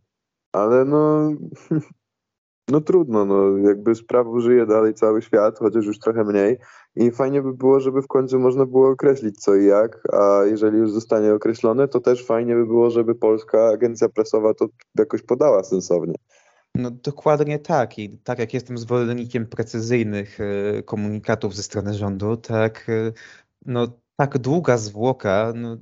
ale 0.52 0.84
no 0.84 1.30
no 2.68 2.80
trudno, 2.80 3.24
no 3.24 3.56
jakby 3.58 3.94
sprawą 3.94 4.40
żyje 4.40 4.66
dalej 4.66 4.94
cały 4.94 5.22
świat, 5.22 5.58
chociaż 5.58 5.86
już 5.86 5.98
trochę 5.98 6.24
mniej 6.24 6.58
i 6.96 7.10
fajnie 7.10 7.42
by 7.42 7.54
było, 7.54 7.80
żeby 7.80 8.02
w 8.02 8.06
końcu 8.06 8.38
można 8.38 8.66
było 8.66 8.90
określić 8.90 9.40
co 9.40 9.54
i 9.54 9.66
jak, 9.66 10.14
a 10.14 10.44
jeżeli 10.44 10.78
już 10.78 10.90
zostanie 10.90 11.34
określone, 11.34 11.88
to 11.88 12.00
też 12.00 12.26
fajnie 12.26 12.54
by 12.54 12.66
było, 12.66 12.90
żeby 12.90 13.14
polska 13.14 13.68
agencja 13.68 14.08
prasowa 14.08 14.54
to 14.54 14.66
jakoś 14.98 15.22
podała 15.22 15.64
sensownie. 15.64 16.14
No 16.74 16.90
dokładnie 16.90 17.58
tak 17.58 17.98
i 17.98 18.18
tak 18.18 18.38
jak 18.38 18.54
jestem 18.54 18.78
zwolennikiem 18.78 19.46
precyzyjnych 19.46 20.38
e, 20.40 20.82
komunikatów 20.82 21.54
ze 21.54 21.62
strony 21.62 21.94
rządu, 21.94 22.36
tak 22.36 22.86
e, 22.88 23.12
no 23.66 23.86
tak 24.16 24.38
długa 24.38 24.76
zwłoka, 24.76 25.52
no, 25.56 25.76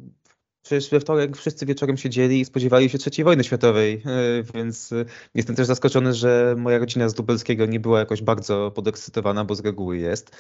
Przecież 0.63 0.91
we 0.91 1.01
wtorek 1.01 1.37
wszyscy 1.37 1.67
wieczorem 1.67 1.97
siedzieli 1.97 2.41
i 2.41 2.45
spodziewali 2.45 2.89
się 2.89 2.99
III 3.07 3.25
wojny 3.25 3.45
światowej, 3.45 4.03
e, 4.07 4.43
więc 4.55 4.93
e, 4.93 5.05
jestem 5.35 5.57
też 5.57 5.67
zaskoczony, 5.67 6.15
że 6.15 6.55
moja 6.59 6.79
rodzina 6.79 7.09
z 7.09 7.19
Lubelskiego 7.19 7.67
nie 7.67 7.81
była 7.81 7.99
jakoś 7.99 8.23
bardzo 8.23 8.71
podekscytowana, 8.71 9.45
bo 9.45 9.55
z 9.55 9.61
reguły 9.61 9.99
jest. 9.99 10.37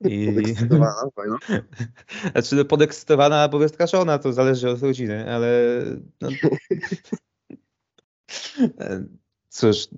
I... 0.00 0.26
Podekscytowana, 0.34 1.10
fajno. 1.14 1.36
Znaczy 2.32 2.56
no, 2.56 2.64
podekscytowana 2.64 3.36
albo 3.36 3.58
wystraszona, 3.58 4.18
to 4.18 4.32
zależy 4.32 4.70
od 4.70 4.82
rodziny, 4.82 5.32
ale 5.32 5.82
no... 6.20 6.28
Cóż, 9.54 9.88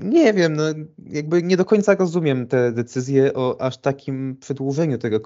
nie 0.00 0.32
wiem, 0.32 0.56
no, 0.56 0.62
jakby 0.98 1.42
nie 1.42 1.56
do 1.56 1.64
końca 1.64 1.94
rozumiem 1.94 2.46
te 2.46 2.72
decyzje 2.72 3.34
o 3.34 3.60
aż 3.60 3.78
takim 3.78 4.36
przedłużeniu 4.40 4.98
tego, 4.98 5.20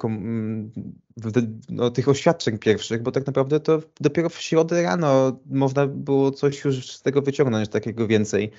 no, 1.69 1.91
tych 1.91 2.09
oświadczeń 2.09 2.59
pierwszych, 2.59 3.03
bo 3.03 3.13
tak 3.13 3.27
naprawdę 3.27 3.61
to 3.61 3.83
dopiero 4.01 4.29
w 4.29 4.41
środę 4.41 4.83
rano 4.83 5.41
można 5.47 5.87
było 5.87 6.31
coś 6.31 6.65
już 6.65 6.93
z 6.93 7.03
tego 7.03 7.23
wyciągnąć, 7.23 7.69
takiego 7.69 8.07
więcej 8.07 8.51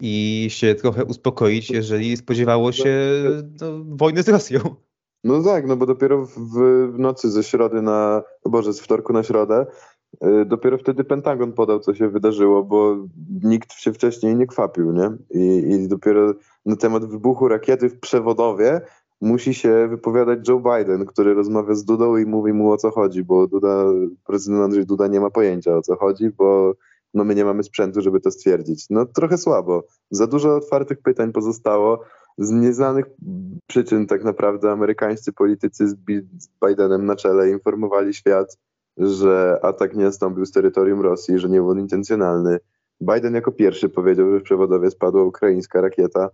i 0.00 0.46
się 0.50 0.74
trochę 0.74 1.04
uspokoić, 1.04 1.70
jeżeli 1.70 2.16
spodziewało 2.16 2.72
się 2.72 2.96
no, 3.60 3.84
wojny 3.84 4.22
z 4.22 4.28
Rosją. 4.28 4.60
No 5.24 5.42
tak, 5.42 5.66
no 5.66 5.76
bo 5.76 5.86
dopiero 5.86 6.26
w, 6.26 6.38
w 6.92 6.98
nocy 6.98 7.30
ze 7.30 7.42
środy 7.42 7.82
na, 7.82 8.22
boże, 8.44 8.72
z 8.72 8.80
wtorku 8.80 9.12
na 9.12 9.22
środę 9.22 9.66
dopiero 10.46 10.78
wtedy 10.78 11.04
Pentagon 11.04 11.52
podał, 11.52 11.80
co 11.80 11.94
się 11.94 12.08
wydarzyło, 12.08 12.64
bo 12.64 12.96
nikt 13.42 13.72
się 13.72 13.92
wcześniej 13.92 14.36
nie 14.36 14.46
kwapił, 14.46 14.92
nie? 14.92 15.10
I, 15.30 15.70
I, 15.70 15.88
dopiero 15.88 16.34
na 16.66 16.76
temat 16.76 17.04
wybuchu 17.04 17.48
rakiety 17.48 17.88
w 17.88 18.00
przewodowie 18.00 18.80
musi 19.20 19.54
się 19.54 19.88
wypowiadać 19.88 20.48
Joe 20.48 20.60
Biden, 20.60 21.06
który 21.06 21.34
rozmawia 21.34 21.74
z 21.74 21.84
Dudą 21.84 22.16
i 22.16 22.26
mówi 22.26 22.52
mu 22.52 22.72
o 22.72 22.76
co 22.76 22.90
chodzi, 22.90 23.24
bo 23.24 23.46
Duda, 23.46 23.84
prezydent 24.26 24.62
Andrzej 24.62 24.86
Duda 24.86 25.06
nie 25.06 25.20
ma 25.20 25.30
pojęcia 25.30 25.76
o 25.76 25.82
co 25.82 25.96
chodzi, 25.96 26.30
bo 26.30 26.74
no 27.14 27.24
my 27.24 27.34
nie 27.34 27.44
mamy 27.44 27.62
sprzętu, 27.62 28.00
żeby 28.00 28.20
to 28.20 28.30
stwierdzić. 28.30 28.86
No 28.90 29.06
trochę 29.06 29.38
słabo. 29.38 29.84
Za 30.10 30.26
dużo 30.26 30.56
otwartych 30.56 31.02
pytań 31.02 31.32
pozostało. 31.32 32.00
Z 32.38 32.50
nieznanych 32.50 33.04
przyczyn 33.66 34.06
tak 34.06 34.24
naprawdę 34.24 34.72
amerykańscy 34.72 35.32
politycy 35.32 35.88
z 35.88 35.94
Bidenem 36.64 37.06
na 37.06 37.16
czele 37.16 37.50
informowali 37.50 38.14
świat, 38.14 38.58
że 38.98 39.58
atak 39.62 39.96
nie 39.96 40.04
nastąpił 40.04 40.46
z 40.46 40.52
terytorium 40.52 41.00
Rosji, 41.00 41.38
że 41.38 41.48
nie 41.48 41.58
był 41.58 41.70
on 41.70 41.78
intencjonalny. 41.78 42.58
Biden 43.00 43.34
jako 43.34 43.52
pierwszy 43.52 43.88
powiedział, 43.88 44.30
że 44.30 44.40
w 44.40 44.42
przewodowie 44.42 44.90
spadła 44.90 45.22
ukraińska 45.22 45.80
rakieta. 45.80 46.28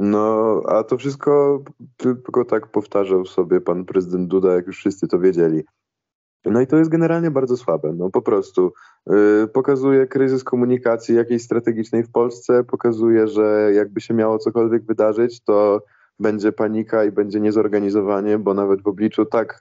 No, 0.00 0.62
a 0.68 0.84
to 0.84 0.98
wszystko 0.98 1.62
tylko 1.96 2.44
tak 2.44 2.66
powtarzał 2.66 3.26
sobie 3.26 3.60
pan 3.60 3.84
prezydent 3.84 4.28
Duda, 4.28 4.52
jak 4.52 4.66
już 4.66 4.76
wszyscy 4.76 5.08
to 5.08 5.18
wiedzieli. 5.18 5.62
No 6.44 6.60
i 6.60 6.66
to 6.66 6.76
jest 6.76 6.90
generalnie 6.90 7.30
bardzo 7.30 7.56
słabe. 7.56 7.92
No 7.96 8.10
po 8.10 8.22
prostu 8.22 8.72
yy, 9.06 9.48
pokazuje 9.52 10.06
kryzys 10.06 10.44
komunikacji 10.44 11.14
jakiejś 11.14 11.42
strategicznej 11.42 12.02
w 12.02 12.10
Polsce, 12.10 12.64
pokazuje, 12.64 13.28
że 13.28 13.70
jakby 13.74 14.00
się 14.00 14.14
miało 14.14 14.38
cokolwiek 14.38 14.84
wydarzyć, 14.84 15.44
to 15.44 15.82
będzie 16.18 16.52
panika 16.52 17.04
i 17.04 17.12
będzie 17.12 17.40
niezorganizowanie, 17.40 18.38
bo 18.38 18.54
nawet 18.54 18.82
w 18.82 18.86
obliczu 18.86 19.26
tak 19.26 19.60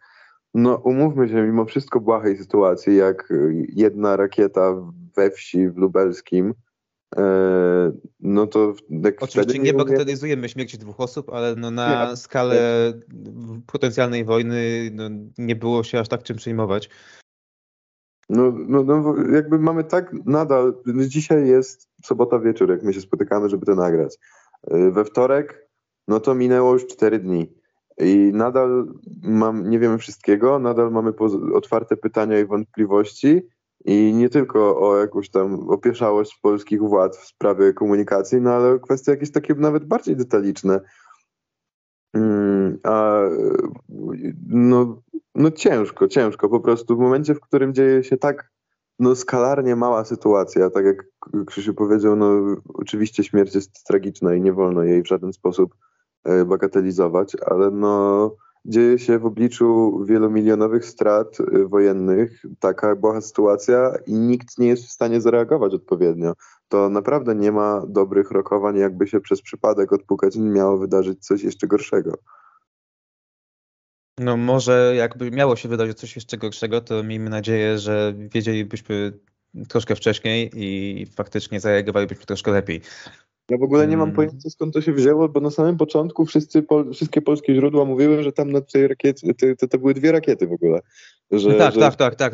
no, 0.54 0.76
umówmy 0.76 1.30
się, 1.30 1.36
mimo 1.36 1.66
wszystko 1.66 2.00
błahej 2.00 2.38
sytuacji, 2.38 2.96
jak 2.96 3.34
jedna 3.74 4.16
rakieta 4.16 4.76
we 5.16 5.32
wsi 5.32 5.70
w 5.70 5.78
Lubelskim, 5.78 6.54
e, 7.18 7.24
no 8.20 8.48
to 8.48 8.74
tak 9.04 9.24
Oczywiście 9.24 9.60
nie, 9.60 9.66
nie 9.66 9.74
bagatelizujemy 9.74 10.50
śmierci 10.50 10.78
dwóch 10.78 11.00
osób, 11.00 11.30
ale 11.30 11.56
no 11.56 11.72
na 11.72 12.10
nie, 12.10 12.18
skalę 12.18 12.94
nie. 13.14 13.62
potencjalnej 13.68 14.26
wojny 14.26 14.92
no 14.94 15.10
nie 15.38 15.56
było 15.56 15.84
się 15.84 16.00
aż 16.00 16.08
tak 16.08 16.24
czym 16.24 16.38
przejmować. 16.38 16.90
No, 18.30 18.54
no, 18.68 18.84
no, 18.84 19.16
jakby 19.34 19.60
mamy 19.60 19.84
tak 19.84 20.14
nadal, 20.26 20.74
dzisiaj 21.08 21.48
jest 21.48 21.90
sobota 22.04 22.40
wieczór, 22.40 22.72
jak 22.72 22.84
my 22.84 22.94
się 22.94 23.02
spotykamy, 23.02 23.50
żeby 23.50 23.66
to 23.66 23.76
nagrać. 23.76 24.18
E, 24.68 24.92
we 24.92 25.06
wtorek, 25.06 25.70
no 26.08 26.20
to 26.20 26.36
minęło 26.36 26.74
już 26.74 26.88
cztery 26.88 27.20
dni. 27.20 27.61
I 28.02 28.32
nadal 28.34 28.88
mam, 29.24 29.70
nie 29.70 29.80
wiemy 29.80 29.98
wszystkiego, 29.98 30.60
nadal 30.60 30.92
mamy 30.92 31.14
otwarte 31.54 31.98
pytania 31.98 32.40
i 32.40 32.46
wątpliwości 32.46 33.42
i 33.86 34.14
nie 34.14 34.30
tylko 34.30 34.80
o 34.80 34.98
jakąś 34.98 35.30
tam 35.30 35.70
opieszałość 35.70 36.40
polskich 36.42 36.82
władz 36.82 37.18
w 37.18 37.26
sprawie 37.28 37.74
komunikacji, 37.74 38.42
no 38.42 38.52
ale 38.54 38.80
kwestie 38.80 39.12
jakieś 39.12 39.32
takie 39.32 39.54
nawet 39.54 39.86
bardziej 39.86 40.16
detaliczne. 40.16 40.80
Mm, 42.14 42.80
a 42.84 43.22
no, 44.48 45.02
no 45.36 45.52
ciężko, 45.52 46.08
ciężko 46.08 46.50
po 46.50 46.60
prostu 46.60 46.96
w 46.96 47.00
momencie, 47.00 47.36
w 47.36 47.40
którym 47.40 47.74
dzieje 47.74 48.04
się 48.04 48.18
tak 48.18 48.52
no, 49.00 49.16
skalarnie 49.16 49.76
mała 49.76 50.06
sytuacja, 50.06 50.70
tak 50.70 50.86
jak 50.86 51.06
Krzysiu 51.46 51.74
powiedział, 51.74 52.16
no 52.16 52.56
oczywiście 52.74 53.24
śmierć 53.24 53.56
jest 53.56 53.84
tragiczna 53.84 54.36
i 54.36 54.42
nie 54.42 54.54
wolno 54.54 54.84
jej 54.84 55.04
w 55.04 55.08
żaden 55.08 55.34
sposób 55.34 55.76
bagatelizować, 56.46 57.38
ale 57.46 57.72
no, 57.72 58.36
dzieje 58.66 59.00
się 59.00 59.20
w 59.20 59.26
obliczu 59.26 60.00
wielomilionowych 60.06 60.86
strat 60.86 61.38
e, 61.40 61.66
wojennych 61.68 62.44
taka 62.60 62.96
była 62.96 63.22
sytuacja 63.22 63.94
i 64.08 64.14
nikt 64.14 64.58
nie 64.58 64.68
jest 64.68 64.86
w 64.86 64.92
stanie 64.92 65.22
zareagować 65.22 65.74
odpowiednio. 65.74 66.34
To 66.68 66.90
naprawdę 66.90 67.36
nie 67.36 67.52
ma 67.52 67.84
dobrych 67.88 68.32
rokowań, 68.32 68.78
jakby 68.78 69.08
się 69.08 69.22
przez 69.22 69.42
przypadek 69.42 69.94
odpukać, 69.94 70.36
nie 70.36 70.50
miało 70.50 70.78
wydarzyć 70.78 71.26
coś 71.26 71.44
jeszcze 71.44 71.68
gorszego. 71.68 72.18
No 74.20 74.38
może 74.38 74.94
jakby 74.96 75.32
miało 75.32 75.56
się 75.56 75.70
wydarzyć 75.70 75.98
coś 75.98 76.16
jeszcze 76.16 76.38
gorszego, 76.38 76.82
to 76.82 77.04
miejmy 77.04 77.30
nadzieję, 77.30 77.78
że 77.78 78.14
wiedzielibyśmy 78.18 79.20
troszkę 79.70 79.96
wcześniej 79.96 80.52
i 80.54 81.06
faktycznie 81.06 81.60
zareagowalibyśmy 81.60 82.26
troszkę 82.26 82.52
lepiej. 82.52 82.82
Ja 83.50 83.58
w 83.58 83.64
ogóle 83.64 83.88
nie 83.88 83.98
mam 83.98 84.12
hmm. 84.12 84.16
pojęcia 84.16 84.50
skąd 84.50 84.74
to 84.74 84.82
się 84.82 84.94
wzięło, 84.94 85.30
bo 85.30 85.40
na 85.40 85.52
samym 85.52 85.78
początku 85.78 86.26
wszyscy, 86.26 86.64
pol, 86.64 86.94
wszystkie 86.94 87.22
polskie 87.22 87.56
źródła 87.56 87.86
mówiły, 87.86 88.24
że 88.24 88.32
tam 88.32 88.52
na 88.52 88.62
tej 88.62 88.88
rakiecie, 88.88 89.34
to, 89.60 89.68
to, 89.68 89.78
były 89.78 89.94
dwie 89.94 90.12
rakiety 90.12 90.48
w 90.48 90.52
ogóle. 90.52 90.80
Że, 91.32 91.54
tak, 91.54 91.74
że... 91.74 91.80
tak, 91.80 91.96
tak, 91.96 92.16
tak, 92.16 92.34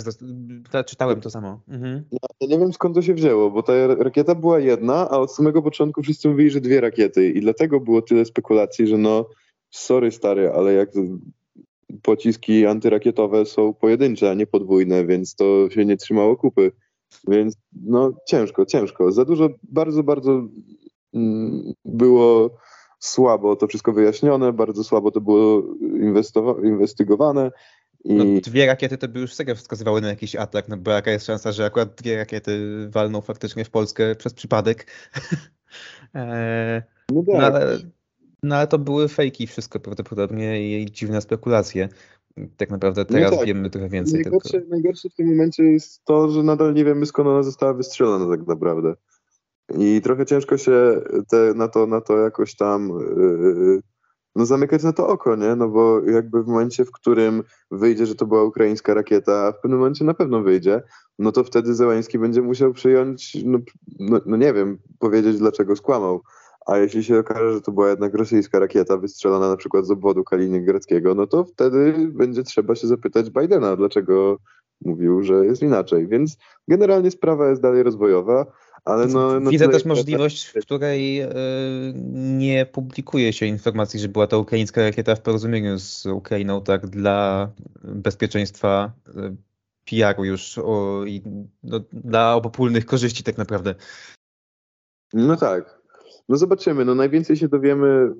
tak, 0.72 0.86
czytałem 0.86 1.22
to 1.22 1.30
samo. 1.30 1.62
Mhm. 1.68 2.04
Ja 2.42 2.48
nie 2.48 2.60
wiem 2.60 2.74
skąd 2.74 2.96
to 2.96 3.02
się 3.02 3.14
wzięło, 3.14 3.52
bo 3.52 3.64
ta 3.64 3.88
rakieta 3.88 4.36
była 4.36 4.60
jedna, 4.60 5.10
a 5.10 5.18
od 5.18 5.34
samego 5.34 5.62
początku 5.62 6.04
wszyscy 6.04 6.30
mówili, 6.30 6.50
że 6.50 6.62
dwie 6.62 6.82
rakiety 6.82 7.30
i 7.30 7.42
dlatego 7.42 7.80
było 7.80 8.02
tyle 8.02 8.26
spekulacji, 8.26 8.88
że 8.88 8.98
no 8.98 9.30
sorry 9.70 10.12
stary, 10.12 10.52
ale 10.52 10.74
jak 10.74 10.90
pociski 12.02 12.66
antyrakietowe 12.66 13.46
są 13.46 13.74
pojedyncze, 13.74 14.32
a 14.32 14.34
nie 14.34 14.48
podwójne, 14.48 15.06
więc 15.06 15.36
to 15.36 15.70
się 15.70 15.86
nie 15.86 15.98
trzymało 15.98 16.36
kupy. 16.36 16.72
Więc 17.28 17.58
no 17.84 18.12
ciężko, 18.28 18.66
ciężko. 18.66 19.12
Za 19.12 19.26
dużo, 19.26 19.50
bardzo, 19.64 20.04
bardzo 20.04 20.48
było 21.86 22.58
słabo 23.00 23.56
to 23.56 23.68
wszystko 23.68 23.94
wyjaśnione, 23.94 24.54
bardzo 24.54 24.84
słabo 24.84 25.12
to 25.12 25.22
było 25.22 25.64
inwestygowane. 26.64 27.52
I... 28.04 28.14
No, 28.14 28.26
dwie 28.42 28.66
rakiety 28.66 28.98
to 28.98 29.08
by 29.08 29.20
już 29.20 29.34
serio 29.34 29.56
wskazywały 29.56 30.02
na 30.02 30.10
jakiś 30.10 30.36
atak, 30.36 30.68
no 30.68 30.78
bo 30.78 30.92
jaka 30.92 31.12
jest 31.12 31.26
szansa, 31.26 31.52
że 31.52 31.66
akurat 31.66 31.96
dwie 31.96 32.18
rakiety 32.18 32.60
walną 32.90 33.22
faktycznie 33.22 33.66
w 33.66 33.70
Polskę 33.70 34.16
przez 34.16 34.34
przypadek. 34.34 34.88
eee, 36.14 36.82
no, 37.12 37.24
tak. 37.24 37.36
no, 37.40 37.46
ale, 37.46 37.78
no 38.44 38.56
ale 38.56 38.68
to 38.68 38.80
były 38.80 39.08
fejki 39.08 39.48
wszystko 39.48 39.80
prawdopodobnie 39.80 40.82
i 40.82 40.92
dziwne 40.92 41.22
spekulacje. 41.22 41.90
Tak 42.58 42.70
naprawdę 42.70 43.02
no 43.02 43.06
teraz 43.06 43.32
no 43.32 43.38
tak. 43.38 43.48
wiemy 43.48 43.70
trochę 43.70 43.90
więcej. 43.90 44.22
Najgorsze, 44.22 44.50
tylko. 44.50 44.70
najgorsze 44.70 45.10
w 45.10 45.16
tym 45.16 45.28
momencie 45.28 45.64
jest 45.64 46.06
to, 46.06 46.30
że 46.30 46.44
nadal 46.44 46.74
nie 46.74 46.86
wiemy 46.86 47.06
skąd 47.06 47.28
ona 47.28 47.44
została 47.44 47.74
wystrzelona 47.74 48.38
tak 48.38 48.48
naprawdę. 48.48 48.94
I 49.76 50.02
trochę 50.04 50.26
ciężko 50.26 50.58
się 50.58 51.02
te, 51.30 51.54
na, 51.56 51.68
to, 51.68 51.88
na 51.88 52.02
to 52.02 52.18
jakoś 52.18 52.56
tam 52.56 52.90
yy, 52.90 53.82
no 54.36 54.46
zamykać 54.46 54.84
na 54.84 54.94
to 54.94 55.08
oko, 55.08 55.36
nie? 55.36 55.56
No 55.56 55.70
bo 55.70 56.02
jakby 56.02 56.44
w 56.44 56.48
momencie, 56.48 56.86
w 56.86 56.92
którym 56.92 57.44
wyjdzie, 57.72 58.06
że 58.06 58.16
to 58.16 58.26
była 58.26 58.44
ukraińska 58.44 58.94
rakieta, 58.94 59.48
a 59.48 59.52
w 59.52 59.60
pewnym 59.62 59.80
momencie 59.80 60.06
na 60.06 60.14
pewno 60.14 60.42
wyjdzie, 60.42 60.82
no 61.20 61.32
to 61.32 61.44
wtedy 61.44 61.76
Zełański 61.76 62.20
będzie 62.20 62.42
musiał 62.42 62.74
przyjąć, 62.74 63.38
no, 63.46 63.60
no, 64.00 64.20
no 64.26 64.38
nie 64.38 64.54
wiem, 64.54 64.78
powiedzieć 65.00 65.38
dlaczego 65.38 65.76
skłamał. 65.76 66.22
A 66.66 66.78
jeśli 66.78 67.04
się 67.04 67.20
okaże, 67.20 67.54
że 67.54 67.62
to 67.62 67.72
była 67.72 67.90
jednak 67.90 68.14
rosyjska 68.14 68.60
rakieta 68.60 68.98
wystrzelona 68.98 69.50
na 69.50 69.58
przykład 69.58 69.86
z 69.86 69.92
obwodu 69.92 70.24
kaliningradzkiego, 70.24 71.16
no 71.16 71.28
to 71.28 71.44
wtedy 71.44 72.10
będzie 72.14 72.44
trzeba 72.44 72.76
się 72.76 72.88
zapytać 72.88 73.30
Bidena, 73.30 73.76
dlaczego 73.76 74.38
mówił, 74.86 75.24
że 75.24 75.46
jest 75.46 75.62
inaczej. 75.62 76.08
Więc 76.08 76.38
generalnie 76.68 77.12
sprawa 77.12 77.50
jest 77.50 77.62
dalej 77.62 77.84
rozwojowa. 77.84 78.46
Ale 78.88 79.08
no, 79.08 79.39
no 79.39 79.51
Widzę 79.51 79.70
też 79.70 79.86
możliwość, 79.86 80.46
w 80.46 80.65
której 80.65 81.22
y, 81.22 81.27
nie 82.13 82.65
publikuje 82.65 83.34
się 83.34 83.46
informacji, 83.46 84.00
że 84.00 84.08
była 84.08 84.27
to 84.27 84.39
ukraińska 84.39 84.82
rakieta 84.82 85.15
w 85.15 85.22
porozumieniu 85.22 85.79
z 85.79 86.06
Ukrainą, 86.06 86.62
tak 86.62 86.88
dla 86.88 87.51
bezpieczeństwa 87.84 88.91
y, 89.08 89.36
PR-u 89.86 90.24
już 90.24 90.58
o, 90.58 91.06
i, 91.06 91.22
no, 91.63 91.79
dla 91.94 92.36
obopólnych 92.36 92.86
korzyści 92.86 93.24
tak 93.24 93.38
naprawdę. 93.38 93.75
No 95.13 95.38
tak. 95.38 95.82
No 96.29 96.38
zobaczymy. 96.38 96.86
No 96.86 96.96
najwięcej 96.96 97.38
się 97.38 97.48
dowiemy 97.48 98.13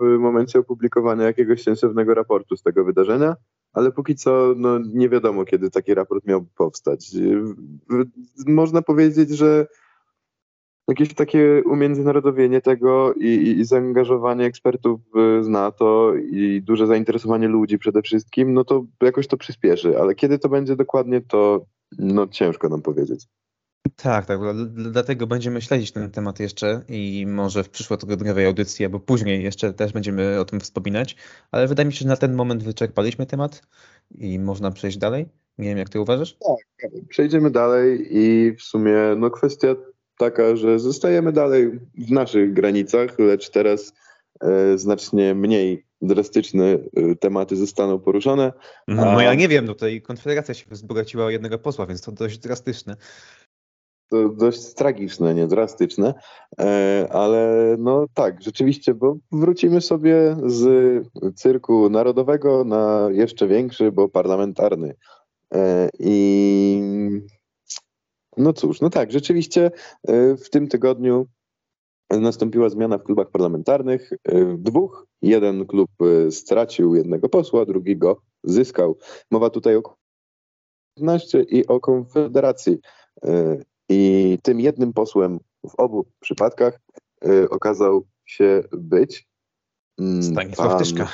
w 0.00 0.18
momencie 0.18 0.58
opublikowania 0.58 1.24
jakiegoś 1.24 1.62
sensownego 1.62 2.14
raportu 2.14 2.56
z 2.56 2.62
tego 2.62 2.84
wydarzenia, 2.84 3.36
ale 3.72 3.92
póki 3.92 4.14
co 4.14 4.54
no, 4.56 4.78
nie 4.78 5.08
wiadomo, 5.08 5.44
kiedy 5.44 5.70
taki 5.70 5.94
raport 5.94 6.26
miał 6.26 6.44
powstać. 6.56 7.10
Można 8.46 8.82
powiedzieć, 8.82 9.30
że 9.30 9.66
jakieś 10.90 11.14
takie 11.14 11.62
umiędzynarodowienie 11.64 12.60
tego 12.60 13.14
i, 13.14 13.26
i, 13.26 13.60
i, 13.60 13.64
zaangażowanie 13.64 14.44
ekspertów 14.44 15.00
z 15.40 15.48
NATO 15.48 16.12
i 16.32 16.62
duże 16.62 16.86
zainteresowanie 16.86 17.48
ludzi 17.48 17.78
przede 17.78 18.02
wszystkim, 18.02 18.54
no 18.54 18.64
to 18.64 18.84
jakoś 19.02 19.26
to 19.26 19.36
przyspieszy, 19.36 19.98
ale 19.98 20.14
kiedy 20.14 20.38
to 20.38 20.48
będzie 20.48 20.76
dokładnie, 20.76 21.20
to 21.20 21.64
no 21.98 22.26
ciężko 22.26 22.68
nam 22.68 22.82
powiedzieć. 22.82 23.26
Tak, 23.96 24.26
tak, 24.26 24.40
dlatego 24.74 25.26
będziemy 25.26 25.62
śledzić 25.62 25.92
ten 25.92 26.10
temat 26.10 26.40
jeszcze 26.40 26.82
i 26.88 27.26
może 27.28 27.64
w 27.64 27.68
przyszłotygodniowej 27.68 28.46
audycji 28.46 28.84
albo 28.84 29.00
później 29.00 29.44
jeszcze 29.44 29.72
też 29.72 29.92
będziemy 29.92 30.40
o 30.40 30.44
tym 30.44 30.60
wspominać, 30.60 31.16
ale 31.50 31.68
wydaje 31.68 31.86
mi 31.86 31.92
się, 31.92 31.98
że 31.98 32.08
na 32.08 32.16
ten 32.16 32.34
moment 32.34 32.62
wyczerpaliśmy 32.62 33.26
temat 33.26 33.62
i 34.14 34.38
można 34.38 34.70
przejść 34.70 34.98
dalej. 34.98 35.26
Nie 35.58 35.68
wiem, 35.68 35.78
jak 35.78 35.88
ty 35.88 36.00
uważasz? 36.00 36.36
Tak, 36.82 36.90
przejdziemy 37.08 37.50
dalej 37.50 38.08
i 38.10 38.52
w 38.56 38.62
sumie 38.62 38.94
no 39.16 39.30
kwestia 39.30 39.68
taka, 40.20 40.56
że 40.56 40.78
zostajemy 40.78 41.32
dalej 41.32 41.70
w 41.98 42.10
naszych 42.10 42.52
granicach, 42.52 43.18
lecz 43.18 43.50
teraz 43.50 43.92
e, 44.40 44.78
znacznie 44.78 45.34
mniej 45.34 45.84
drastyczne 46.02 46.64
e, 46.64 46.78
tematy 47.20 47.56
zostaną 47.56 47.98
poruszone. 47.98 48.52
No, 48.88 49.04
no 49.04 49.20
ja 49.20 49.34
nie 49.34 49.48
wiem, 49.48 49.64
no 49.64 49.74
tutaj 49.74 50.02
Konfederacja 50.02 50.54
się 50.54 50.64
wzbogaciła 50.70 51.24
o 51.24 51.30
jednego 51.30 51.58
posła, 51.58 51.86
więc 51.86 52.02
to 52.02 52.12
dość 52.12 52.38
drastyczne. 52.38 52.96
To 54.08 54.28
dość 54.28 54.74
tragiczne, 54.74 55.34
nie 55.34 55.46
drastyczne, 55.46 56.14
e, 56.60 57.08
ale 57.10 57.76
no 57.78 58.06
tak, 58.14 58.42
rzeczywiście, 58.42 58.94
bo 58.94 59.16
wrócimy 59.32 59.80
sobie 59.80 60.36
z 60.46 60.64
cyrku 61.34 61.90
narodowego 61.90 62.64
na 62.64 63.08
jeszcze 63.12 63.48
większy, 63.48 63.92
bo 63.92 64.08
parlamentarny. 64.08 64.94
I 65.98 66.82
no 68.40 68.52
cóż, 68.52 68.80
no 68.80 68.90
tak, 68.90 69.12
rzeczywiście 69.12 69.70
e, 70.08 70.36
w 70.36 70.50
tym 70.50 70.68
tygodniu 70.68 71.26
nastąpiła 72.10 72.68
zmiana 72.68 72.98
w 72.98 73.02
klubach 73.02 73.30
parlamentarnych. 73.30 74.12
E, 74.12 74.56
dwóch. 74.58 75.06
Jeden 75.22 75.66
klub 75.66 75.90
e, 76.00 76.30
stracił 76.30 76.94
jednego 76.94 77.28
posła, 77.28 77.66
drugi 77.66 77.96
go 77.96 78.22
zyskał. 78.44 78.98
Mowa 79.30 79.50
tutaj 79.50 79.76
o 79.76 79.82
15 80.96 81.42
i 81.42 81.66
o 81.66 81.80
Konfederacji. 81.80 82.78
I 83.88 84.38
tym 84.42 84.60
jednym 84.60 84.92
posłem 84.92 85.38
w 85.70 85.74
obu 85.74 86.06
przypadkach 86.20 86.80
okazał 87.50 88.06
się 88.24 88.62
być 88.72 89.28
mm, 89.98 90.22
Stanisław 90.22 90.68
pan, 90.68 90.78
Tyszka. 90.78 91.08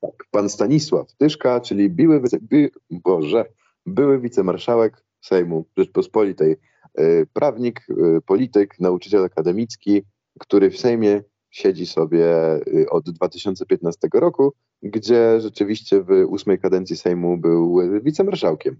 Tak, 0.00 0.24
pan 0.30 0.48
Stanisław 0.48 1.12
Tyszka, 1.12 1.60
czyli 1.60 1.90
były, 1.90 2.20
by, 2.40 2.70
Boże, 2.90 3.44
były 3.86 4.20
wicemarszałek 4.20 5.05
Sejmu 5.20 5.64
Rzeczpospolitej. 5.76 6.56
E, 6.96 7.26
prawnik, 7.26 7.86
e, 7.90 8.20
polityk, 8.20 8.80
nauczyciel 8.80 9.24
akademicki, 9.24 10.02
który 10.40 10.70
w 10.70 10.78
Sejmie 10.78 11.22
siedzi 11.50 11.86
sobie 11.86 12.34
e, 12.34 12.60
od 12.90 13.10
2015 13.10 14.08
roku, 14.14 14.52
gdzie 14.82 15.40
rzeczywiście 15.40 16.02
w 16.02 16.10
ósmej 16.28 16.58
kadencji 16.58 16.96
Sejmu 16.96 17.38
był 17.38 17.80
wicemarszałkiem. 18.02 18.76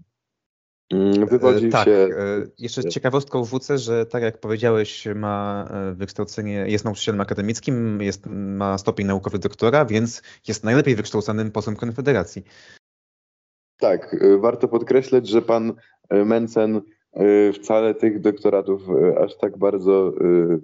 Mm, 0.93 1.27
wywodzi 1.27 1.69
tak, 1.69 1.85
się... 1.85 2.09
jeszcze 2.59 2.81
z 2.81 2.87
ciekawostką 2.87 3.43
wrócę, 3.43 3.77
że 3.77 4.05
tak 4.05 4.23
jak 4.23 4.39
powiedziałeś, 4.39 5.07
ma 5.15 5.69
wykształcenie, 5.93 6.65
jest 6.67 6.85
nauczycielem 6.85 7.21
akademickim, 7.21 8.01
jest, 8.01 8.25
ma 8.31 8.77
stopień 8.77 9.07
naukowy 9.07 9.39
doktora, 9.39 9.85
więc 9.85 10.21
jest 10.47 10.63
najlepiej 10.63 10.95
wykształconym 10.95 11.51
posłem 11.51 11.75
Konfederacji. 11.75 12.43
Tak, 13.77 14.15
warto 14.39 14.67
podkreślać, 14.67 15.27
że 15.27 15.41
pan 15.41 15.73
Mencen 16.09 16.81
y, 17.19 17.53
wcale 17.53 17.95
tych 17.95 18.21
doktoratów 18.21 18.89
y, 18.89 19.19
aż 19.19 19.37
tak 19.37 19.57
bardzo 19.57 20.13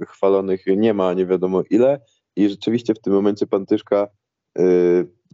y, 0.02 0.06
chwalonych 0.06 0.64
nie 0.68 0.94
ma, 0.94 1.14
nie 1.14 1.26
wiadomo 1.26 1.64
ile. 1.70 2.02
I 2.36 2.50
rzeczywiście 2.50 2.94
w 2.94 3.00
tym 3.00 3.14
momencie 3.14 3.48
pan 3.48 3.66
Tyszka, 3.66 4.08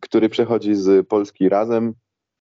który 0.02 0.30
przechodzi 0.30 0.76
z 0.76 1.08
Polski 1.08 1.50
razem 1.50 1.94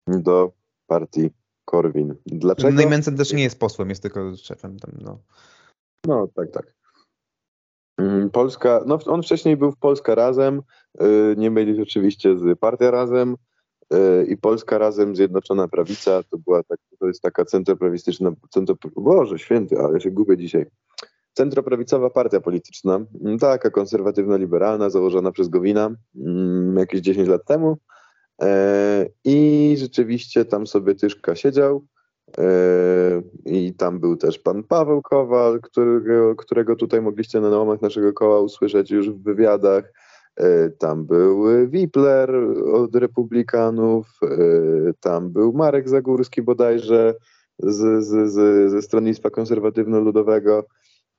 do 0.09 0.53
partii 0.87 1.31
Korwin. 1.65 2.15
Dlaczego? 2.27 2.75
No 2.75 2.83
i 2.83 2.87
Mencen 2.87 3.17
też 3.17 3.33
nie 3.33 3.43
jest 3.43 3.61
posłem, 3.61 3.89
jest 3.89 4.03
tylko 4.03 4.37
szefem 4.37 4.79
tam, 4.79 4.91
no. 5.01 5.19
No, 6.07 6.29
tak, 6.35 6.51
tak. 6.51 6.75
Mm, 7.99 8.31
Polska, 8.31 8.85
no 8.87 8.99
on 9.07 9.23
wcześniej 9.23 9.57
był 9.57 9.73
w 9.73 9.79
Polska 9.79 10.15
Razem, 10.15 10.63
nie 11.37 11.51
mylić 11.51 11.81
oczywiście 11.81 12.39
z 12.39 12.59
Partia 12.59 12.91
Razem, 12.91 13.37
i 14.29 14.37
Polska 14.37 14.79
razem 14.79 15.17
Zjednoczona 15.17 15.69
Prawica 15.69 16.23
to 16.23 16.39
była 16.39 16.63
tak, 16.63 16.79
to 16.99 17.07
jest 17.07 17.23
taka 17.23 17.45
centroprawistyczna, 17.45 18.33
centro, 18.51 18.77
Boże 18.97 19.39
święty, 19.39 19.79
ale 19.79 20.01
się 20.01 20.11
gubię 20.11 20.37
dzisiaj. 20.37 20.67
Centroprawicowa 21.33 22.11
partia 22.11 22.41
polityczna, 22.41 23.01
mm, 23.25 23.39
taka 23.39 23.71
konserwatywno-liberalna, 23.71 24.91
założona 24.91 25.33
przez 25.33 25.49
Gowina 25.49 25.91
mm, 26.17 26.77
jakieś 26.77 27.01
10 27.01 27.29
lat 27.29 27.45
temu. 27.45 27.77
E, 28.43 29.07
I 29.25 29.75
rzeczywiście 29.79 30.45
tam 30.45 30.67
sobie 30.67 30.95
Tyszka 30.95 31.37
siedział. 31.37 31.85
E, 32.39 32.43
I 33.45 33.75
tam 33.75 34.01
był 34.01 34.17
też 34.17 34.39
pan 34.39 34.63
Paweł 34.63 35.03
Kowal, 35.03 35.61
którego, 35.61 36.37
którego 36.37 36.77
tutaj 36.77 37.03
mogliście 37.03 37.41
na 37.41 37.49
łamach 37.49 37.83
naszego 37.83 38.13
koła 38.13 38.41
usłyszeć 38.41 38.91
już 38.91 39.11
w 39.11 39.23
wywiadach. 39.23 39.93
E, 40.37 40.71
tam 40.71 41.05
był 41.05 41.45
Wipler 41.69 42.31
od 42.73 42.97
Republikanów, 42.97 44.07
e, 44.23 44.29
tam 45.01 45.31
był 45.31 45.53
Marek 45.53 45.89
Zagórski 45.89 46.43
bodajże 46.43 47.15
z, 47.59 48.05
z, 48.05 48.33
z, 48.33 48.71
ze 48.71 48.83
Stronnictwa 48.83 49.29
Konserwatywno-Ludowego. 49.29 50.63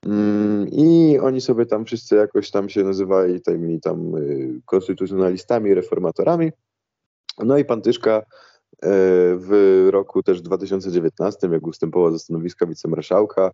Mm, 0.06 0.68
I 0.68 1.18
oni 1.18 1.40
sobie 1.40 1.66
tam 1.66 1.84
wszyscy 1.84 2.16
jakoś 2.16 2.50
tam 2.50 2.68
się 2.68 2.84
nazywali 2.84 3.40
tymi 3.40 3.80
tam 3.80 4.14
e, 4.16 4.20
konstytucjonalistami, 4.64 5.74
reformatorami. 5.74 6.50
No 7.38 7.58
i 7.58 7.64
pan 7.64 7.82
Tyszka 7.82 8.22
w 9.36 9.88
roku 9.90 10.22
też 10.22 10.42
2019, 10.42 11.48
jak 11.48 11.66
ustępował 11.66 12.12
ze 12.12 12.18
stanowiska 12.18 12.66
wicemarszałka, 12.66 13.50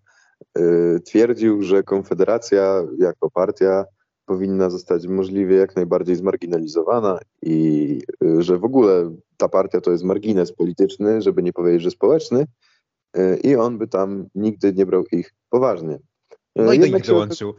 twierdził, 1.04 1.62
że 1.62 1.82
Konfederacja 1.82 2.82
jako 2.98 3.30
partia 3.30 3.84
powinna 4.26 4.70
zostać 4.70 5.06
możliwie 5.06 5.56
jak 5.56 5.76
najbardziej 5.76 6.16
zmarginalizowana 6.16 7.18
i 7.42 7.98
y, 8.24 8.42
że 8.42 8.58
w 8.58 8.64
ogóle 8.64 9.16
ta 9.36 9.48
partia 9.48 9.80
to 9.80 9.90
jest 9.90 10.04
margines 10.04 10.52
polityczny, 10.52 11.22
żeby 11.22 11.42
nie 11.42 11.52
powiedzieć, 11.52 11.82
że 11.82 11.90
społeczny 11.90 12.46
y, 13.16 13.40
i 13.44 13.56
on 13.56 13.78
by 13.78 13.88
tam 13.88 14.26
nigdy 14.34 14.72
nie 14.72 14.86
brał 14.86 15.04
ich 15.12 15.34
poważnie. 15.50 15.98
No 16.56 16.72
i 16.72 16.78
do 16.78 16.86
nich 16.86 17.06
dołączył. 17.06 17.54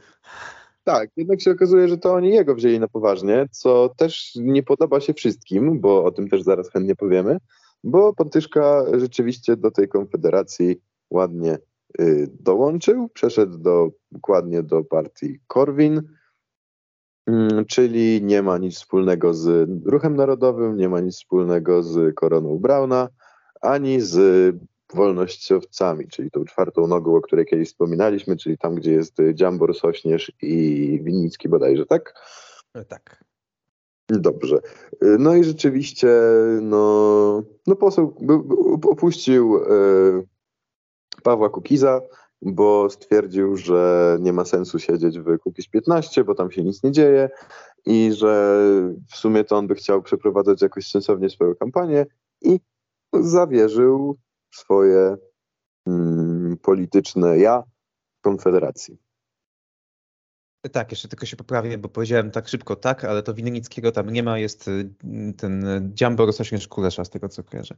Tak, 0.84 1.10
jednak 1.18 1.42
się 1.42 1.52
okazuje, 1.52 1.88
że 1.88 1.98
to 1.98 2.14
oni 2.14 2.30
jego 2.30 2.56
wzięli 2.56 2.80
na 2.80 2.88
poważnie, 2.88 3.48
co 3.52 3.90
też 3.98 4.32
nie 4.36 4.64
podoba 4.64 5.00
się 5.00 5.14
wszystkim, 5.14 5.80
bo 5.80 6.04
o 6.04 6.12
tym 6.12 6.30
też 6.30 6.42
zaraz 6.42 6.72
chętnie 6.72 6.96
powiemy, 6.96 7.38
bo 7.84 8.14
Pontyszka 8.14 8.86
rzeczywiście 9.00 9.58
do 9.58 9.72
tej 9.72 9.88
konfederacji 9.88 10.82
ładnie 11.12 11.58
y, 12.02 12.30
dołączył, 12.40 13.10
przeszedł 13.10 13.58
do, 13.58 13.90
dokładnie 14.12 14.64
do 14.64 14.84
partii 14.84 15.40
Korwin, 15.48 15.98
y, 15.98 16.04
czyli 17.68 18.24
nie 18.24 18.42
ma 18.42 18.58
nic 18.58 18.76
wspólnego 18.76 19.34
z 19.34 19.70
ruchem 19.86 20.16
narodowym, 20.16 20.78
nie 20.78 20.90
ma 20.90 21.00
nic 21.00 21.16
wspólnego 21.16 21.84
z 21.84 22.16
koroną 22.16 22.58
Brauna, 22.58 23.10
ani 23.62 24.02
z 24.02 24.56
wolnościowcami, 24.94 26.08
czyli 26.08 26.32
tą 26.32 26.46
czwartą 26.46 26.88
nogą, 26.88 27.16
o 27.16 27.22
której 27.22 27.46
kiedyś 27.46 27.68
wspominaliśmy, 27.68 28.38
czyli 28.38 28.58
tam, 28.58 28.76
gdzie 28.76 28.92
jest 28.92 29.18
Dziambor, 29.34 29.76
Sośnierz 29.76 30.32
i 30.42 31.00
Winnicki 31.04 31.50
bodajże, 31.50 31.86
tak? 31.86 32.14
E, 32.74 32.86
tak. 32.86 33.24
Dobrze. 34.10 34.60
No 35.02 35.36
i 35.36 35.44
rzeczywiście, 35.44 36.10
no, 36.62 37.44
no 37.68 37.76
poseł 37.76 38.16
opuścił 38.90 39.58
e, 39.58 39.64
Pawła 41.24 41.50
Kukiza, 41.50 42.02
bo 42.42 42.90
stwierdził, 42.90 43.58
że 43.58 44.18
nie 44.22 44.34
ma 44.34 44.46
sensu 44.46 44.80
siedzieć 44.80 45.20
w 45.20 45.40
Kukiz 45.40 45.68
15, 45.68 46.24
bo 46.24 46.36
tam 46.36 46.52
się 46.52 46.64
nic 46.64 46.84
nie 46.84 46.92
dzieje 46.92 47.30
i 47.86 48.14
że 48.14 48.60
w 49.12 49.16
sumie 49.16 49.44
to 49.44 49.58
on 49.58 49.68
by 49.68 49.76
chciał 49.76 50.02
przeprowadzać 50.02 50.62
jakoś 50.62 50.88
sensownie 50.88 51.30
swoją 51.30 51.56
kampanię 51.56 52.06
i 52.42 52.60
zawierzył 53.14 54.18
swoje 54.52 55.18
mm, 55.88 56.58
polityczne 56.58 57.38
ja 57.38 57.64
Konfederacji. 58.22 58.98
Tak, 60.72 60.92
jeszcze 60.92 61.08
tylko 61.08 61.26
się 61.26 61.38
poprawię, 61.38 61.78
bo 61.78 61.90
powiedziałem 61.90 62.32
tak 62.32 62.48
szybko 62.48 62.76
tak, 62.76 63.04
ale 63.04 63.24
to 63.24 63.34
Winnickiego 63.34 63.92
tam 63.92 64.10
nie 64.10 64.24
ma, 64.24 64.40
jest 64.40 64.68
y, 64.68 64.94
ten 65.38 65.66
Dziambor 65.94 66.34
Sośnierz 66.34 66.68
Kulesza 66.68 67.06
z 67.06 67.10
tego 67.10 67.30
co 67.30 67.44
kojarzę. 67.44 67.76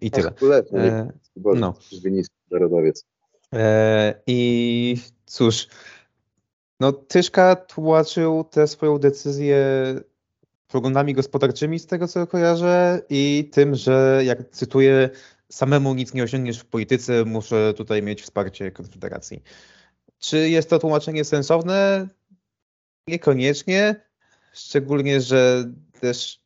I 0.00 0.10
tyle. 0.10 0.30
Kulesza, 0.30 0.76
e, 0.76 1.12
no. 1.36 1.74
Winnicki 2.04 2.36
narodowiec. 2.50 3.04
E, 3.52 4.14
I 4.26 4.96
cóż, 5.26 5.68
no 6.80 6.92
Tyszka 6.92 7.56
tłumaczył 7.56 8.44
tę 8.44 8.68
swoją 8.68 8.98
decyzję 8.98 9.56
poglądami 10.68 11.14
gospodarczymi 11.14 11.78
z 11.78 11.86
tego 11.86 12.08
co 12.08 12.26
kojarzę 12.26 13.02
i 13.10 13.50
tym, 13.52 13.74
że 13.74 14.22
jak 14.24 14.50
cytuję, 14.50 15.10
samemu 15.50 15.94
nic 15.94 16.14
nie 16.14 16.22
osiągniesz 16.22 16.58
w 16.58 16.64
polityce, 16.64 17.24
muszę 17.24 17.74
tutaj 17.74 18.02
mieć 18.02 18.22
wsparcie 18.22 18.70
Konfederacji. 18.70 19.42
Czy 20.18 20.48
jest 20.48 20.70
to 20.70 20.78
tłumaczenie 20.78 21.24
sensowne? 21.24 22.08
Niekoniecznie, 23.08 24.00
szczególnie, 24.52 25.20
że 25.20 25.64
też 26.00 26.41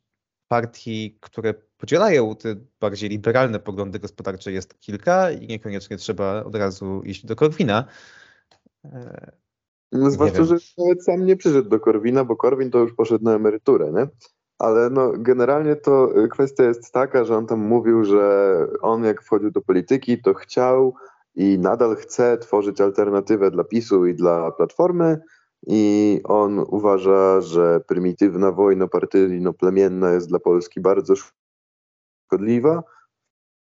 partii, 0.47 1.17
które 1.21 1.53
podzielają 1.53 2.35
te 2.35 2.55
bardziej 2.79 3.09
liberalne 3.09 3.59
poglądy 3.59 3.99
gospodarcze 3.99 4.51
jest 4.51 4.79
kilka 4.79 5.31
i 5.31 5.47
niekoniecznie 5.47 5.97
trzeba 5.97 6.43
od 6.43 6.55
razu 6.55 7.01
iść 7.03 7.25
do 7.25 7.35
Korwina. 7.35 7.85
No, 9.91 10.11
zwłaszcza, 10.11 10.43
że 10.43 10.55
nawet 10.77 11.03
sam 11.03 11.25
nie 11.25 11.35
przyszedł 11.35 11.69
do 11.69 11.79
Korwina, 11.79 12.23
bo 12.23 12.35
Korwin 12.35 12.71
to 12.71 12.79
już 12.79 12.93
poszedł 12.93 13.23
na 13.23 13.35
emeryturę, 13.35 13.91
nie? 13.91 14.07
Ale 14.59 14.89
no, 14.89 15.11
generalnie 15.17 15.75
to 15.75 16.23
y, 16.23 16.27
kwestia 16.27 16.63
jest 16.63 16.91
taka, 16.91 17.23
że 17.23 17.37
on 17.37 17.47
tam 17.47 17.59
mówił, 17.59 18.03
że 18.03 18.57
on 18.81 19.03
jak 19.03 19.23
wchodził 19.23 19.51
do 19.51 19.61
polityki, 19.61 20.21
to 20.21 20.33
chciał 20.33 20.95
i 21.35 21.59
nadal 21.59 21.95
chce 21.95 22.37
tworzyć 22.37 22.81
alternatywę 22.81 23.51
dla 23.51 23.63
PiSu 23.63 24.05
i 24.05 24.15
dla 24.15 24.51
Platformy. 24.51 25.19
I 25.69 26.21
on 26.23 26.59
uważa, 26.59 27.41
że 27.41 27.79
prymitywna 27.87 28.51
wojna 28.51 28.87
partyjno-plemienna 28.87 30.13
jest 30.13 30.29
dla 30.29 30.39
Polski 30.39 30.81
bardzo 30.81 31.13
szkodliwa. 32.25 32.83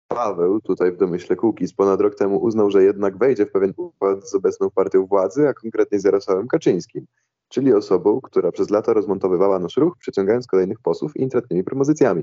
Paweł, 0.08 0.60
tutaj 0.60 0.92
w 0.92 0.96
domyśle 0.96 1.36
z 1.60 1.72
ponad 1.72 2.00
rok 2.00 2.14
temu 2.14 2.38
uznał, 2.38 2.70
że 2.70 2.82
jednak 2.82 3.18
wejdzie 3.18 3.46
w 3.46 3.52
pewien 3.52 3.72
układ 3.76 4.28
z 4.28 4.34
obecną 4.34 4.70
partią 4.70 5.06
władzy, 5.06 5.48
a 5.48 5.54
konkretnie 5.54 6.00
z 6.00 6.04
Jarosławem 6.04 6.48
Kaczyńskim 6.48 7.06
czyli 7.48 7.74
osobą, 7.74 8.20
która 8.20 8.52
przez 8.52 8.70
lata 8.70 8.92
rozmontowywała 8.92 9.58
nasz 9.58 9.76
ruch, 9.76 9.96
przyciągając 9.98 10.46
kolejnych 10.46 10.80
posłów 10.80 11.16
intratnymi 11.16 11.64
propozycjami. 11.64 12.22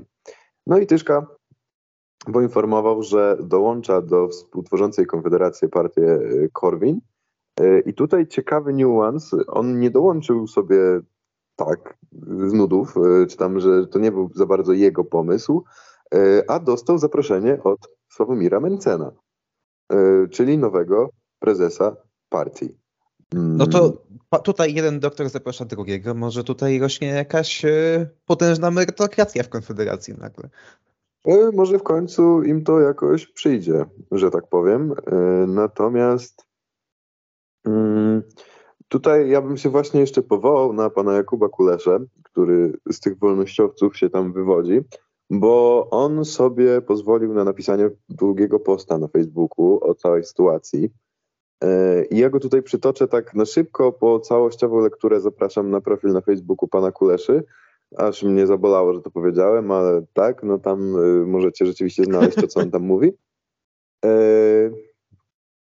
No 0.66 0.78
i 0.78 0.86
Tyszka 0.86 1.26
poinformował, 2.32 3.02
że 3.02 3.38
dołącza 3.42 4.00
do 4.00 4.28
współtworzącej 4.28 5.06
Konfederację 5.06 5.68
partię 5.68 6.02
e, 6.02 6.48
Korwin. 6.52 7.00
E, 7.60 7.80
I 7.80 7.94
tutaj 7.94 8.26
ciekawy 8.26 8.72
niuans, 8.72 9.30
on 9.46 9.80
nie 9.80 9.90
dołączył 9.90 10.46
sobie 10.46 11.00
tak 11.56 11.98
z 12.48 12.52
nudów, 12.52 12.94
e, 12.96 13.26
czy 13.26 13.36
tam, 13.36 13.60
że 13.60 13.86
to 13.86 13.98
nie 13.98 14.12
był 14.12 14.30
za 14.34 14.46
bardzo 14.46 14.72
jego 14.72 15.04
pomysł, 15.04 15.64
a 16.48 16.58
dostał 16.58 16.98
zaproszenie 16.98 17.62
od 17.62 17.88
Sławomira 18.08 18.60
Mencena, 18.60 19.12
czyli 20.30 20.58
nowego 20.58 21.10
prezesa 21.38 21.96
partii. 22.28 22.76
No 23.34 23.66
to 23.66 23.84
mm. 23.84 24.42
tutaj 24.42 24.74
jeden 24.74 25.00
doktor 25.00 25.28
zaprasza 25.28 25.64
drugiego. 25.64 26.14
Może 26.14 26.44
tutaj 26.44 26.78
rośnie 26.78 27.08
jakaś 27.08 27.64
e, 27.64 28.08
potężna 28.26 28.70
merytokracja 28.70 29.42
w 29.42 29.48
Konfederacji 29.48 30.14
nagle. 30.18 30.48
E, 31.24 31.50
może 31.52 31.78
w 31.78 31.82
końcu 31.82 32.42
im 32.42 32.64
to 32.64 32.80
jakoś 32.80 33.26
przyjdzie, 33.26 33.84
że 34.12 34.30
tak 34.30 34.48
powiem. 34.48 34.92
E, 34.92 35.14
natomiast 35.46 36.43
mm, 36.43 36.43
tutaj 38.88 39.30
ja 39.30 39.42
bym 39.42 39.56
się 39.56 39.68
właśnie 39.68 40.00
jeszcze 40.00 40.22
powołał 40.22 40.72
na 40.72 40.90
pana 40.90 41.12
Jakuba 41.14 41.48
Kuleszę, 41.48 41.98
który 42.22 42.72
z 42.92 43.00
tych 43.00 43.18
wolnościowców 43.18 43.96
się 43.96 44.10
tam 44.10 44.32
wywodzi, 44.32 44.80
bo 45.30 45.86
on 45.90 46.24
sobie 46.24 46.82
pozwolił 46.82 47.34
na 47.34 47.44
napisanie 47.44 47.90
długiego 48.08 48.60
posta 48.60 48.98
na 48.98 49.08
Facebooku 49.08 49.78
o 49.82 49.94
całej 49.94 50.24
sytuacji. 50.24 50.90
E, 51.64 52.04
I 52.04 52.18
ja 52.18 52.30
go 52.30 52.40
tutaj 52.40 52.62
przytoczę 52.62 53.08
tak 53.08 53.34
na 53.34 53.44
szybko, 53.44 53.92
po 53.92 54.20
całościową 54.20 54.80
lekturę 54.80 55.20
zapraszam 55.20 55.70
na 55.70 55.80
profil 55.80 56.12
na 56.12 56.20
Facebooku 56.20 56.68
pana 56.68 56.92
Kuleszy. 56.92 57.44
Aż 57.96 58.22
mnie 58.22 58.46
zabolało, 58.46 58.94
że 58.94 59.00
to 59.00 59.10
powiedziałem, 59.10 59.70
ale 59.70 60.04
tak, 60.12 60.42
no 60.42 60.58
tam 60.58 60.96
y, 60.96 61.26
możecie 61.26 61.66
rzeczywiście 61.66 62.04
znaleźć 62.04 62.36
to, 62.36 62.46
co 62.46 62.60
on 62.60 62.70
tam 62.70 62.82
mówi. 62.82 63.12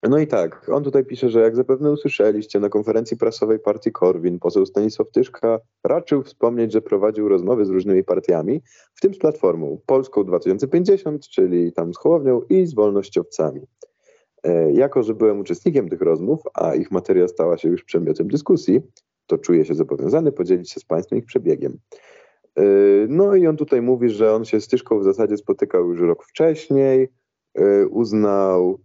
No 0.09 0.19
i 0.19 0.27
tak, 0.27 0.69
on 0.69 0.85
tutaj 0.85 1.05
pisze, 1.05 1.31
że 1.31 1.41
jak 1.41 1.57
zapewne 1.57 1.91
usłyszeliście 1.91 2.61
na 2.61 2.69
konferencji 2.69 3.17
prasowej 3.17 3.59
partii 3.59 3.93
Korwin, 3.93 4.39
poseł 4.39 4.67
Stanisław 4.67 5.11
Tyszka 5.11 5.59
raczył 5.85 6.23
wspomnieć, 6.23 6.73
że 6.73 6.83
prowadził 6.83 7.29
rozmowy 7.29 7.65
z 7.65 7.71
różnymi 7.71 8.05
partiami, 8.05 8.63
w 8.95 9.01
tym 9.01 9.15
z 9.15 9.19
Platformą 9.19 9.81
Polską 9.87 10.25
2050, 10.25 11.29
czyli 11.29 11.73
tam 11.73 11.95
z 11.95 11.99
Hołownią 11.99 12.43
i 12.43 12.67
z 12.67 12.75
wolnościowcami. 12.75 13.61
E, 14.43 14.73
jako, 14.73 15.03
że 15.03 15.15
byłem 15.15 15.41
uczestnikiem 15.41 15.89
tych 15.89 16.01
rozmów, 16.01 16.41
a 16.55 16.75
ich 16.75 16.91
materia 16.91 17.29
stała 17.29 17.59
się 17.59 17.69
już 17.69 17.85
przedmiotem 17.85 18.29
dyskusji, 18.29 18.81
to 19.27 19.39
czuję 19.39 19.65
się 19.65 19.75
zobowiązany 19.75 20.33
podzielić 20.33 20.71
się 20.71 20.81
z 20.81 20.85
Państwem 20.85 21.19
ich 21.19 21.25
przebiegiem. 21.25 21.79
E, 22.57 22.63
no 23.09 23.35
i 23.35 23.47
on 23.47 23.57
tutaj 23.57 23.83
mówi, 23.83 24.11
że 24.11 24.35
on 24.35 24.45
się 24.45 24.61
z 24.61 24.69
Tyszką 24.69 24.99
w 24.99 25.05
zasadzie 25.05 25.37
spotykał 25.37 25.91
już 25.91 26.01
rok 26.01 26.25
wcześniej, 26.25 27.09
e, 27.55 27.87
uznał, 27.87 28.79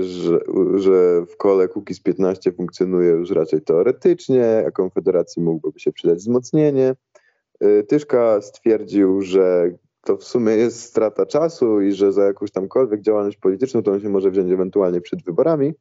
że, 0.00 0.40
że 0.76 1.26
w 1.26 1.36
kole 1.36 1.68
Kukiz 1.68 2.00
15 2.00 2.52
funkcjonuje 2.52 3.10
już 3.10 3.30
raczej 3.30 3.62
teoretycznie, 3.62 4.64
a 4.66 4.70
Konfederacji 4.70 5.42
mógłby 5.42 5.80
się 5.80 5.92
przydać 5.92 6.18
wzmocnienie. 6.18 6.94
Tyszka 7.88 8.40
stwierdził, 8.40 9.22
że 9.22 9.72
to 10.02 10.16
w 10.16 10.24
sumie 10.24 10.52
jest 10.52 10.80
strata 10.80 11.26
czasu 11.26 11.80
i 11.80 11.92
że 11.92 12.12
za 12.12 12.24
jakąś 12.24 12.50
tamkolwiek 12.50 13.00
działalność 13.00 13.36
polityczną 13.36 13.82
to 13.82 13.92
on 13.92 14.00
się 14.00 14.08
może 14.08 14.30
wziąć 14.30 14.52
ewentualnie 14.52 15.00
przed 15.00 15.24
wyborami. 15.24 15.74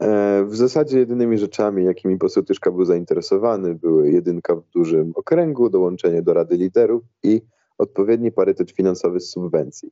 E, 0.00 0.44
w 0.44 0.56
zasadzie 0.56 0.98
jedynymi 0.98 1.38
rzeczami, 1.38 1.84
jakimi 1.84 2.18
poseł 2.18 2.42
Tyszka 2.42 2.70
był 2.70 2.84
zainteresowany, 2.84 3.74
były 3.74 4.10
jedynka 4.10 4.56
w 4.56 4.62
dużym 4.74 5.12
okręgu, 5.14 5.70
dołączenie 5.70 6.22
do 6.22 6.34
Rady 6.34 6.56
Liderów 6.56 7.02
i 7.22 7.40
odpowiedni 7.78 8.32
parytet 8.32 8.70
finansowy 8.70 9.20
z 9.20 9.30
subwencji. 9.30 9.90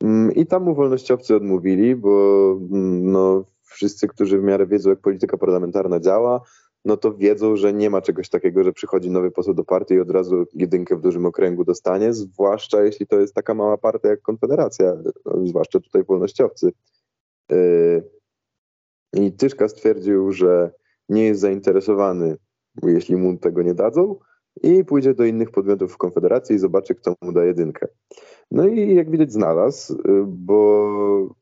Mm, 0.00 0.32
I 0.32 0.46
tam 0.46 0.62
mu 0.62 0.74
wolnościowcy 0.74 1.36
odmówili, 1.36 1.96
bo 1.96 2.52
mm, 2.52 3.12
no, 3.12 3.44
wszyscy, 3.62 4.08
którzy 4.08 4.38
w 4.38 4.42
miarę 4.42 4.66
wiedzą, 4.66 4.90
jak 4.90 5.00
polityka 5.00 5.38
parlamentarna 5.38 6.00
działa, 6.00 6.40
no 6.84 6.96
to 6.96 7.14
wiedzą, 7.14 7.56
że 7.56 7.72
nie 7.72 7.90
ma 7.90 8.02
czegoś 8.02 8.28
takiego, 8.28 8.64
że 8.64 8.72
przychodzi 8.72 9.10
nowy 9.10 9.30
poseł 9.30 9.54
do 9.54 9.64
partii 9.64 9.94
i 9.94 10.00
od 10.00 10.10
razu 10.10 10.44
jedynkę 10.54 10.96
w 10.96 11.00
dużym 11.00 11.26
okręgu 11.26 11.64
dostanie, 11.64 12.12
zwłaszcza 12.12 12.82
jeśli 12.82 13.06
to 13.06 13.20
jest 13.20 13.34
taka 13.34 13.54
mała 13.54 13.78
partia 13.78 14.08
jak 14.08 14.22
Konfederacja, 14.22 14.96
no, 15.24 15.46
zwłaszcza 15.46 15.80
tutaj 15.80 16.04
wolnościowcy. 16.04 16.72
Yy, 17.50 18.10
I 19.12 19.32
Tyszka 19.32 19.68
stwierdził, 19.68 20.32
że 20.32 20.70
nie 21.08 21.24
jest 21.24 21.40
zainteresowany, 21.40 22.36
jeśli 22.82 23.16
mu 23.16 23.38
tego 23.38 23.62
nie 23.62 23.74
dadzą, 23.74 24.16
i 24.62 24.84
pójdzie 24.84 25.14
do 25.14 25.24
innych 25.24 25.50
podmiotów 25.50 25.92
w 25.92 25.96
Konfederacji 25.96 26.56
i 26.56 26.58
zobaczy, 26.58 26.94
kto 26.94 27.14
mu 27.22 27.32
da 27.32 27.44
jedynkę. 27.44 27.88
No 28.50 28.66
i 28.66 28.94
jak 28.94 29.10
widać 29.10 29.32
znalazł, 29.32 30.02
bo 30.26 30.88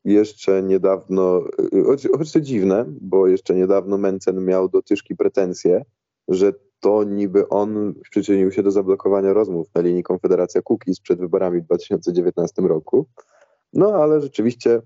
jeszcze 0.05 0.63
niedawno, 0.63 1.43
choć 2.17 2.31
to 2.31 2.41
dziwne, 2.41 2.85
bo 3.01 3.27
jeszcze 3.27 3.55
niedawno 3.55 3.97
Mencen 3.97 4.45
miał 4.45 4.69
do 4.69 4.81
Tyszki 4.81 5.15
pretensje, 5.15 5.85
że 6.27 6.53
to 6.79 7.03
niby 7.03 7.49
on 7.49 7.93
przyczynił 8.09 8.51
się 8.51 8.63
do 8.63 8.71
zablokowania 8.71 9.33
rozmów 9.33 9.67
na 9.75 9.81
linii 9.81 10.03
Konfederacja 10.03 10.61
Kukiz 10.61 10.99
przed 10.99 11.19
wyborami 11.19 11.61
w 11.61 11.65
2019 11.65 12.61
roku. 12.61 13.07
No 13.73 13.93
ale 13.93 14.21
rzeczywiście 14.21 14.81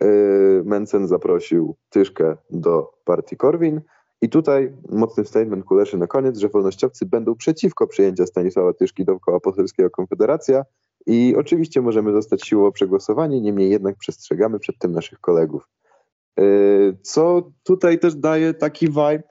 yy, 0.00 0.62
Mencen 0.64 1.08
zaprosił 1.08 1.76
Tyszkę 1.88 2.36
do 2.50 2.90
partii 3.04 3.36
Korwin 3.36 3.80
i 4.22 4.28
tutaj 4.28 4.72
mocny 4.88 5.24
statement 5.24 5.64
Kuleszy 5.64 5.98
na 5.98 6.06
koniec, 6.06 6.38
że 6.38 6.48
wolnościowcy 6.48 7.06
będą 7.06 7.34
przeciwko 7.34 7.86
przyjęcia 7.86 8.26
Stanisława 8.26 8.72
Tyszki 8.72 9.04
do 9.04 9.20
koła 9.20 9.40
poselskiego 9.40 9.90
Konfederacja 9.90 10.64
i 11.06 11.34
oczywiście 11.36 11.80
możemy 11.80 12.12
zostać 12.12 12.46
siłowo 12.46 12.72
przegłosowani, 12.72 13.42
niemniej 13.42 13.70
jednak 13.70 13.96
przestrzegamy 13.96 14.58
przed 14.58 14.78
tym 14.78 14.92
naszych 14.92 15.20
kolegów. 15.20 15.68
Yy, 16.38 16.98
co 17.02 17.52
tutaj 17.62 17.98
też 17.98 18.14
daje 18.14 18.54
taki 18.54 18.86
vibe, 18.86 19.22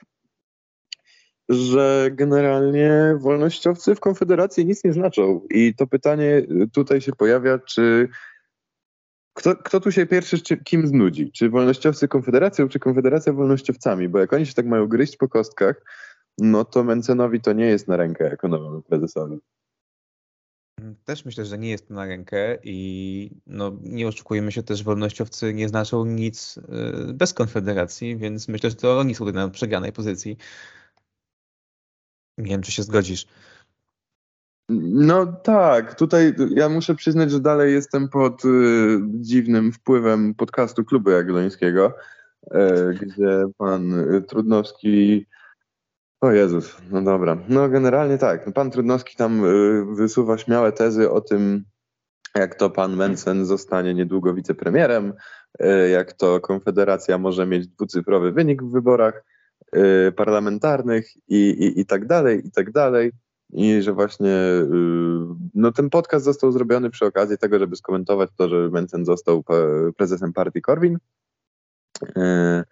że 1.49 2.09
generalnie 2.11 3.17
wolnościowcy 3.19 3.95
w 3.95 3.99
Konfederacji 3.99 4.65
nic 4.65 4.83
nie 4.83 4.93
znaczą. 4.93 5.41
I 5.49 5.75
to 5.75 5.87
pytanie 5.87 6.41
tutaj 6.73 7.01
się 7.01 7.11
pojawia, 7.11 7.59
czy 7.59 8.09
kto, 9.37 9.55
kto 9.55 9.79
tu 9.79 9.91
się 9.91 10.05
pierwszy 10.05 10.41
czy, 10.41 10.57
kim 10.57 10.87
znudzi? 10.87 11.31
Czy 11.31 11.49
wolnościowcy 11.49 12.07
Konfederacją, 12.07 12.67
czy 12.67 12.79
Konfederacja 12.79 13.33
wolnościowcami? 13.33 14.09
Bo 14.09 14.19
jak 14.19 14.33
oni 14.33 14.45
się 14.45 14.53
tak 14.53 14.65
mają 14.65 14.87
gryźć 14.87 15.17
po 15.17 15.29
kostkach, 15.29 15.81
no 16.37 16.65
to 16.65 16.83
Mencenowi 16.83 17.41
to 17.41 17.53
nie 17.53 17.65
jest 17.65 17.87
na 17.87 17.97
rękę 17.97 18.23
jako 18.23 18.47
nowemu 18.47 18.81
prezesowi. 18.81 19.37
Też 21.05 21.25
myślę, 21.25 21.45
że 21.45 21.57
nie 21.57 21.69
jest 21.69 21.87
to 21.87 21.93
na 21.93 22.05
rękę 22.05 22.57
i 22.63 23.31
no, 23.47 23.77
nie 23.81 24.07
oszukujemy 24.07 24.51
się 24.51 24.63
też, 24.63 24.83
wolnościowcy 24.83 25.53
nie 25.53 25.69
znaczą 25.69 26.05
nic 26.05 26.57
y, 26.57 27.13
bez 27.13 27.33
Konfederacji, 27.33 28.17
więc 28.17 28.47
myślę, 28.47 28.69
że 28.69 28.75
to 28.75 28.99
oni 28.99 29.15
są 29.15 29.25
na 29.25 29.49
przegranej 29.49 29.91
pozycji. 29.91 30.37
Nie 32.37 32.49
wiem, 32.49 32.61
czy 32.61 32.71
się 32.71 32.83
zgodzisz. 32.83 33.27
No 34.69 35.25
tak, 35.25 35.95
tutaj 35.95 36.33
ja 36.49 36.69
muszę 36.69 36.95
przyznać, 36.95 37.31
że 37.31 37.39
dalej 37.39 37.73
jestem 37.73 38.09
pod 38.09 38.45
y, 38.45 38.49
dziwnym 39.03 39.71
wpływem 39.71 40.35
podcastu 40.35 40.85
Klubu 40.85 41.09
Jagiellońskiego, 41.09 41.93
y, 42.43 42.57
gdzie 43.01 43.43
pan 43.57 43.93
Trudnowski 44.27 45.25
o 46.21 46.31
Jezus, 46.31 46.77
no 46.91 47.01
dobra. 47.01 47.37
No 47.49 47.69
generalnie 47.69 48.17
tak, 48.17 48.53
pan 48.53 48.71
Trudnowski 48.71 49.15
tam 49.15 49.45
y, 49.45 49.85
wysuwa 49.95 50.37
śmiałe 50.37 50.71
tezy 50.71 51.11
o 51.11 51.21
tym, 51.21 51.63
jak 52.35 52.55
to 52.55 52.69
pan 52.69 52.95
Mencen 52.95 53.45
zostanie 53.45 53.93
niedługo 53.93 54.33
wicepremierem, 54.33 55.13
y, 55.61 55.89
jak 55.89 56.13
to 56.13 56.39
Konfederacja 56.39 57.17
może 57.17 57.45
mieć 57.45 57.67
dwucyfrowy 57.67 58.31
wynik 58.31 58.63
w 58.63 58.71
wyborach 58.71 59.23
y, 59.75 60.11
parlamentarnych 60.11 61.15
i, 61.27 61.49
i, 61.49 61.79
i 61.79 61.85
tak 61.85 62.05
dalej, 62.05 62.47
i 62.47 62.51
tak 62.51 62.71
dalej 62.71 63.11
i 63.53 63.81
że 63.81 63.93
właśnie 63.93 64.29
y, 64.29 64.67
no 65.55 65.71
ten 65.71 65.89
podcast 65.89 66.25
został 66.25 66.51
zrobiony 66.51 66.89
przy 66.89 67.05
okazji 67.05 67.37
tego, 67.37 67.59
żeby 67.59 67.75
skomentować 67.75 68.29
to, 68.37 68.49
że 68.49 68.69
Mencen 68.69 69.05
został 69.05 69.43
prezesem 69.97 70.33
partii 70.33 70.61
Korwin. 70.61 70.97
Y, 72.03 72.63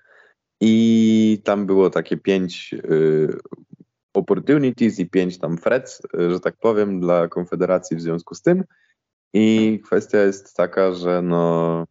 I 0.62 1.42
tam 1.44 1.66
było 1.66 1.90
takie 1.90 2.18
pięć 2.18 2.74
y, 2.74 3.38
opportunities 4.14 5.00
i 5.00 5.10
pięć 5.10 5.40
tam 5.40 5.58
threats, 5.58 6.02
że 6.14 6.40
tak 6.40 6.56
powiem, 6.58 7.00
dla 7.00 7.28
Konfederacji 7.28 7.98
w 7.98 8.02
związku 8.02 8.36
z 8.36 8.42
tym. 8.42 8.64
I 9.34 9.80
kwestia 9.86 10.18
jest 10.18 10.56
taka, 10.56 10.92
że 10.92 11.22
no, 11.22 11.86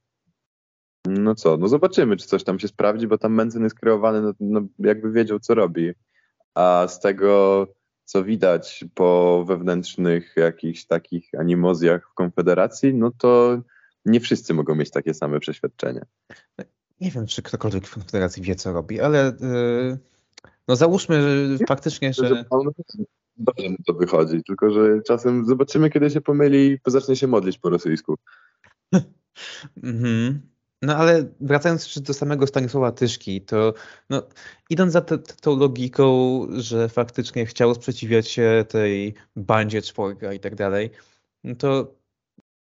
no 1.06 1.34
co, 1.34 1.56
no 1.56 1.68
zobaczymy, 1.68 2.16
czy 2.16 2.26
coś 2.26 2.44
tam 2.44 2.58
się 2.58 2.68
sprawdzi, 2.68 3.06
bo 3.06 3.18
tam 3.18 3.34
Mencen 3.34 3.62
jest 3.62 3.78
kreowany, 3.78 4.22
no, 4.22 4.32
no 4.40 4.60
jakby 4.78 5.12
wiedział, 5.12 5.40
co 5.40 5.54
robi. 5.54 5.92
A 6.54 6.86
z 6.88 7.00
tego 7.00 7.66
co 8.04 8.24
widać 8.24 8.84
po 8.94 9.44
wewnętrznych 9.48 10.32
jakichś 10.36 10.84
takich 10.84 11.28
animozjach 11.38 12.10
w 12.10 12.14
Konfederacji, 12.14 12.94
no 12.94 13.10
to 13.18 13.62
nie 14.04 14.20
wszyscy 14.20 14.54
mogą 14.54 14.74
mieć 14.74 14.90
takie 14.90 15.14
same 15.14 15.40
przeświadczenie. 15.40 16.04
Nie 17.00 17.10
wiem, 17.10 17.26
czy 17.26 17.42
ktokolwiek 17.42 17.86
w 17.86 17.94
Konfederacji 17.94 18.42
wie, 18.42 18.54
co 18.54 18.72
robi, 18.72 19.00
ale 19.00 19.32
yy, 19.40 19.98
no 20.68 20.76
załóżmy 20.76 21.22
że 21.58 21.66
faktycznie, 21.66 22.12
że... 22.12 22.44
Dobrze 23.36 23.68
mu 23.68 23.76
to 23.86 23.94
wychodzi, 23.94 24.42
tylko 24.46 24.70
że 24.70 25.02
czasem 25.06 25.44
zobaczymy, 25.46 25.90
kiedy 25.90 26.10
się 26.10 26.20
pomyli 26.20 26.72
i 26.72 26.78
zacznie 26.86 27.16
się 27.16 27.26
modlić 27.26 27.58
po 27.58 27.70
rosyjsku. 27.70 28.14
mhm. 29.82 30.53
No 30.82 30.96
ale 30.96 31.24
wracając 31.40 32.00
do 32.00 32.14
samego 32.14 32.46
Stanisława 32.46 32.92
Tyszki, 32.92 33.40
to 33.40 33.74
no, 34.10 34.22
idąc 34.70 34.92
za 34.92 35.00
te, 35.00 35.18
tą 35.18 35.56
logiką, 35.56 36.40
że 36.50 36.88
faktycznie 36.88 37.46
chciał 37.46 37.74
sprzeciwiać 37.74 38.28
się 38.28 38.64
tej 38.68 39.14
bandzie 39.36 39.82
czworga 39.82 40.32
i 40.32 40.40
tak 40.40 40.54
dalej, 40.54 40.90
no 41.44 41.54
to 41.54 41.94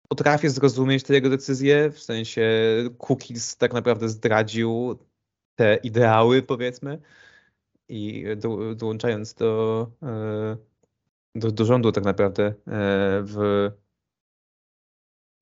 potrafię 0.07 0.49
zrozumieć 0.49 1.03
te 1.03 1.13
jego 1.13 1.29
decyzje, 1.29 1.91
w 1.91 1.99
sensie 1.99 2.51
Cookies 2.97 3.57
tak 3.57 3.73
naprawdę 3.73 4.09
zdradził 4.09 4.99
te 5.55 5.75
ideały, 5.75 6.41
powiedzmy, 6.41 7.01
i 7.89 8.25
do, 8.37 8.75
dołączając 8.75 9.33
do, 9.33 9.87
e, 10.03 10.57
do, 11.35 11.51
do 11.51 11.65
rządu 11.65 11.91
tak 11.91 12.03
naprawdę 12.03 12.53
e, 12.67 13.23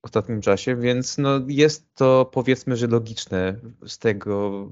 w 0.02 0.04
ostatnim 0.04 0.40
czasie, 0.40 0.76
więc 0.76 1.18
no 1.18 1.40
jest 1.48 1.94
to 1.94 2.30
powiedzmy, 2.32 2.76
że 2.76 2.86
logiczne 2.86 3.56
z 3.86 3.98
tego 3.98 4.68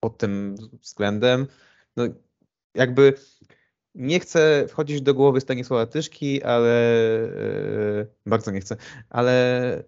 pod 0.00 0.18
tym 0.18 0.54
względem. 0.82 1.46
No 1.96 2.04
jakby 2.74 3.14
nie 3.94 4.20
chcę 4.20 4.66
wchodzić 4.68 5.02
do 5.02 5.14
głowy 5.14 5.40
Stanisława 5.40 5.86
Tyszki, 5.86 6.42
ale 6.42 6.92
yy, 7.96 8.06
bardzo 8.26 8.50
nie 8.50 8.60
chcę, 8.60 8.76
ale 9.10 9.84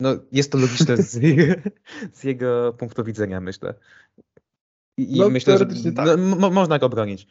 no, 0.00 0.16
jest 0.32 0.52
to 0.52 0.58
logiczne 0.58 0.96
z, 0.96 1.20
z 2.18 2.24
jego 2.24 2.72
punktu 2.72 3.04
widzenia, 3.04 3.40
myślę. 3.40 3.74
I, 4.96 5.18
no, 5.18 5.30
myślę, 5.30 5.58
że 5.58 5.66
tak. 5.66 6.08
no, 6.18 6.50
można 6.50 6.78
go 6.78 6.88
bronić. 6.88 7.26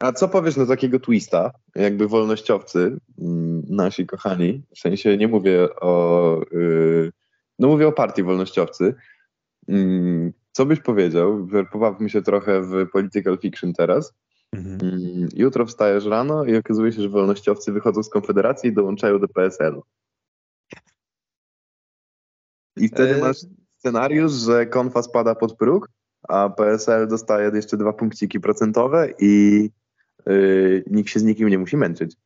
A 0.00 0.12
co 0.12 0.28
powiesz 0.28 0.56
na 0.56 0.66
takiego 0.66 1.00
twista, 1.00 1.50
jakby 1.74 2.08
wolnościowcy, 2.08 2.96
mm, 3.18 3.62
nasi 3.68 4.06
kochani, 4.06 4.62
w 4.74 4.78
sensie 4.78 5.16
nie 5.16 5.28
mówię 5.28 5.68
o, 5.80 6.40
yy, 6.52 7.12
no 7.58 7.68
mówię 7.68 7.88
o 7.88 7.92
partii 7.92 8.22
wolnościowcy, 8.22 8.94
yy, 9.68 10.32
co 10.52 10.66
byś 10.66 10.80
powiedział, 10.80 11.48
pobawmy 11.72 12.10
się 12.10 12.22
trochę 12.22 12.62
w 12.62 12.90
political 12.92 13.38
fiction 13.38 13.72
teraz, 13.72 14.14
mhm. 14.52 14.78
yy, 14.90 15.28
jutro 15.34 15.66
wstajesz 15.66 16.04
rano 16.04 16.44
i 16.44 16.56
okazuje 16.56 16.92
się, 16.92 17.02
że 17.02 17.08
wolnościowcy 17.08 17.72
wychodzą 17.72 18.02
z 18.02 18.10
Konfederacji 18.10 18.70
i 18.70 18.74
dołączają 18.74 19.18
do 19.18 19.28
PSL-u. 19.28 19.82
I 22.76 22.88
wtedy 22.88 23.16
e, 23.16 23.20
masz 23.20 23.36
scenariusz, 23.78 24.32
że 24.32 24.66
konfa 24.66 25.02
spada 25.02 25.34
pod 25.34 25.56
próg, 25.56 25.88
a 26.28 26.48
PSL 26.48 27.08
dostaje 27.08 27.50
jeszcze 27.54 27.76
dwa 27.76 27.92
punkciki 27.92 28.40
procentowe 28.40 29.08
i 29.18 29.70
nikt 30.90 31.10
się 31.10 31.20
z 31.20 31.24
nikim 31.24 31.48
nie 31.48 31.58
musi 31.58 31.76
męczyć. 31.76 32.16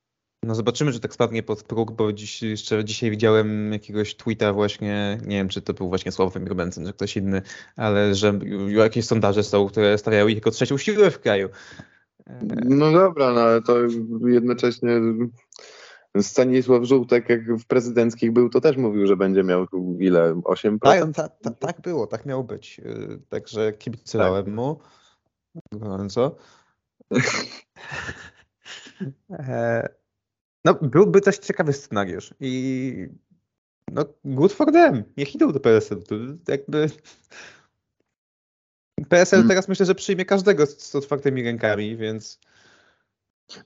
No 0.44 0.54
zobaczymy, 0.54 0.92
że 0.92 1.00
tak 1.00 1.14
spadnie 1.14 1.42
pod 1.42 1.62
próg, 1.62 1.92
bo 1.92 2.12
dziś, 2.12 2.42
jeszcze 2.42 2.84
dzisiaj 2.84 3.10
widziałem 3.10 3.72
jakiegoś 3.72 4.14
tweeta 4.14 4.52
właśnie, 4.52 5.18
nie 5.26 5.36
wiem 5.36 5.48
czy 5.48 5.62
to 5.62 5.74
był 5.74 5.88
właśnie 5.88 6.12
Sławomir 6.12 6.54
Benson, 6.54 6.86
czy 6.86 6.92
ktoś 6.92 7.16
inny, 7.16 7.42
ale 7.76 8.14
że 8.14 8.38
jakieś 8.68 9.04
sondaże 9.04 9.42
są, 9.42 9.68
które 9.68 9.98
stawiają 9.98 10.28
ich 10.28 10.34
jako 10.34 10.50
trzecią 10.50 10.78
siłę 10.78 11.10
w 11.10 11.20
kraju. 11.20 11.48
No 12.64 12.92
dobra, 12.92 13.32
no 13.32 13.40
ale 13.40 13.62
to 13.62 13.76
jednocześnie 14.26 15.00
Stanisław 16.20 16.84
Żółtek, 16.84 17.28
jak 17.28 17.56
w 17.56 17.66
prezydenckich 17.66 18.32
był, 18.32 18.48
to 18.50 18.60
też 18.60 18.76
mówił, 18.76 19.06
że 19.06 19.16
będzie 19.16 19.42
miał 19.42 19.66
ile? 19.98 20.34
8%? 20.34 20.78
Tak, 20.78 21.14
ta, 21.14 21.28
ta, 21.28 21.50
tak 21.50 21.80
było, 21.80 22.06
tak 22.06 22.26
miało 22.26 22.44
być. 22.44 22.78
Y, 22.78 23.20
także 23.28 23.72
kibicowałem 23.72 24.44
tak. 24.44 24.54
mu 24.54 24.78
gorąco. 25.72 26.36
E, 29.30 29.88
no, 30.64 30.74
byłby 30.74 31.20
też 31.20 31.38
ciekawy 31.38 31.72
scenariusz 31.72 32.34
i 32.40 33.08
no, 33.92 34.04
good 34.24 34.52
for 34.52 34.72
them. 34.72 35.04
Niech 35.16 35.34
idą 35.34 35.52
do 35.52 35.60
PSL. 35.60 36.02
To 36.02 36.14
jakby 36.48 36.90
PSL 39.08 39.36
hmm. 39.36 39.48
teraz 39.48 39.68
myślę, 39.68 39.86
że 39.86 39.94
przyjmie 39.94 40.24
każdego 40.24 40.66
z, 40.66 40.82
z 40.82 40.94
otwartymi 40.94 41.42
rękami, 41.42 41.96
więc 41.96 42.40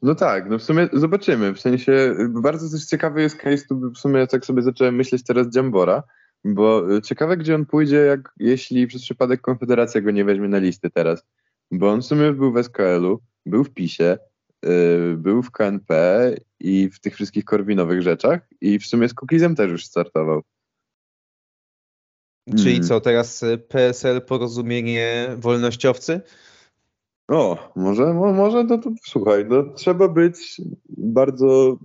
no 0.02 0.14
tak, 0.14 0.50
no 0.50 0.58
w 0.58 0.62
sumie 0.62 0.88
zobaczymy. 0.92 1.54
W 1.54 1.60
sensie 1.60 2.14
bardzo 2.28 2.70
też 2.70 2.86
ciekawy 2.86 3.22
jest 3.22 3.36
case, 3.36 3.64
tu 3.68 3.90
w 3.90 3.98
sumie 3.98 4.26
tak 4.26 4.44
sobie 4.44 4.62
zacząłem 4.62 4.94
myśleć 4.94 5.22
teraz 5.24 5.48
Dziambora, 5.48 6.02
bo 6.44 7.00
ciekawe 7.00 7.36
gdzie 7.36 7.54
on 7.54 7.66
pójdzie, 7.66 7.96
jak 7.96 8.32
jeśli 8.36 8.86
przez 8.86 9.02
przypadek 9.02 9.40
Konfederacja 9.40 10.00
go 10.00 10.10
nie 10.10 10.24
weźmie 10.24 10.48
na 10.48 10.58
listy 10.58 10.90
teraz. 10.90 11.24
Bo 11.70 11.90
on 11.90 12.02
w 12.02 12.06
sumie 12.06 12.26
już 12.26 12.36
był 12.36 12.52
w 12.52 12.62
SKL-u, 12.62 13.20
był 13.46 13.64
w 13.64 13.70
PiSie, 13.70 14.18
yy, 14.62 15.16
był 15.16 15.42
w 15.42 15.50
KNP 15.50 16.34
i 16.60 16.90
w 16.90 17.00
tych 17.00 17.14
wszystkich 17.14 17.44
korwinowych 17.44 18.02
rzeczach 18.02 18.48
i 18.60 18.78
w 18.78 18.86
sumie 18.86 19.08
z 19.08 19.14
Kukizem 19.14 19.54
też 19.54 19.70
już 19.70 19.86
startował. 19.86 20.42
Czyli 22.50 22.70
Hmm. 22.70 22.82
co, 22.82 23.00
teraz 23.00 23.42
y, 23.42 23.58
PSL 23.58 24.22
porozumienie 24.22 25.28
wolnościowcy? 25.36 26.20
O, 27.28 27.72
może, 27.76 28.14
mo, 28.14 28.32
może 28.32 28.64
no 28.64 28.78
to 28.78 28.90
słuchaj, 29.02 29.44
no 29.48 29.62
trzeba 29.62 30.08
być 30.08 30.60
bardzo 30.88 31.78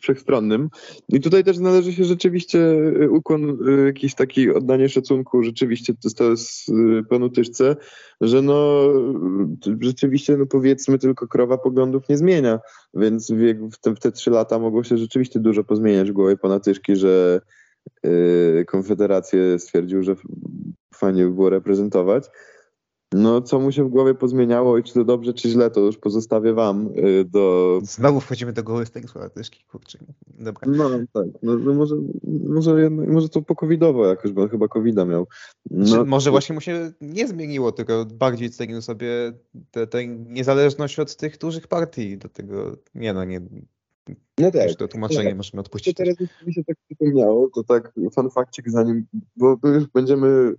wszechstronnym. 0.00 0.68
I 1.08 1.20
tutaj 1.20 1.44
też 1.44 1.58
należy 1.58 1.92
się 1.92 2.04
rzeczywiście 2.04 2.58
y, 3.02 3.10
ukłon, 3.10 3.68
y, 3.68 3.86
jakiś 3.86 4.14
taki 4.14 4.50
oddanie 4.50 4.88
szacunku 4.88 5.42
rzeczywiście 5.42 5.94
to, 6.16 6.30
jest 6.30 6.68
y, 6.68 7.04
panu 7.08 7.30
Tyszce, 7.30 7.76
że 8.20 8.42
no 8.42 8.88
rzeczywiście 9.80 10.36
no 10.36 10.46
powiedzmy 10.46 10.98
tylko 10.98 11.28
krowa 11.28 11.58
poglądów 11.58 12.08
nie 12.08 12.16
zmienia, 12.16 12.58
więc 12.94 13.32
w, 13.72 13.78
te, 13.80 13.94
w 13.94 13.98
te 13.98 14.12
trzy 14.12 14.30
lata 14.30 14.58
mogło 14.58 14.84
się 14.84 14.98
rzeczywiście 14.98 15.40
dużo 15.40 15.64
pozmieniać 15.64 16.10
w 16.10 16.14
głowie 16.14 16.36
pana 16.36 16.60
Tyszki, 16.60 16.96
że 16.96 17.40
Konfederację 18.66 19.58
stwierdził, 19.58 20.02
że 20.02 20.16
fajnie 20.94 21.24
by 21.24 21.30
było 21.30 21.50
reprezentować. 21.50 22.24
No, 23.14 23.42
co 23.42 23.60
mu 23.60 23.72
się 23.72 23.84
w 23.84 23.88
głowie 23.88 24.14
pozmieniało 24.14 24.78
i 24.78 24.82
czy 24.82 24.94
to 24.94 25.04
dobrze, 25.04 25.34
czy 25.34 25.48
źle, 25.48 25.70
to 25.70 25.80
już 25.80 25.96
pozostawię 25.98 26.52
wam 26.52 26.88
y, 26.96 27.24
do... 27.24 27.78
Znowu 27.82 28.20
wchodzimy 28.20 28.52
do 28.52 28.62
głowy 28.62 28.86
Stanisława 28.86 29.28
Tyszki, 29.28 29.64
kurczę. 29.64 29.98
Dobra. 30.26 30.72
No 30.72 30.90
tak, 31.12 31.26
no, 31.42 31.56
no 31.56 31.74
może, 31.74 31.96
może, 32.48 32.90
może 32.90 33.28
to 33.28 33.42
po 33.42 33.54
covidowo 33.54 34.06
jakoś, 34.06 34.32
bo 34.32 34.48
chyba 34.48 34.68
covida 34.68 35.04
miał. 35.04 35.26
No, 35.70 36.04
może 36.04 36.30
właśnie 36.30 36.54
mu 36.54 36.60
się 36.60 36.92
nie 37.00 37.28
zmieniło, 37.28 37.72
tylko 37.72 38.04
bardziej 38.04 38.50
cenił 38.50 38.82
sobie 38.82 39.32
tę 39.90 40.06
niezależność 40.06 40.98
od 40.98 41.16
tych 41.16 41.38
dużych 41.38 41.68
partii. 41.68 42.18
Do 42.18 42.28
tego, 42.28 42.76
nie 42.94 43.12
no, 43.12 43.24
nie, 43.24 43.40
no 44.38 44.50
tak. 44.50 44.68
już 44.68 44.76
to 44.76 44.88
tłumaczenie 44.88 45.34
możemy 45.34 45.56
To 45.56 45.60
odpuścić. 45.60 45.94
teraz 45.96 46.20
już 46.20 46.30
mi 46.46 46.54
się 46.54 46.64
tak 46.64 46.76
przypomniało, 46.86 47.50
to 47.54 47.64
tak 47.64 47.92
fun 48.14 48.28
zanim, 48.66 49.06
bo 49.36 49.56
już 49.64 49.86
będziemy 49.86 50.26
y, 50.26 50.54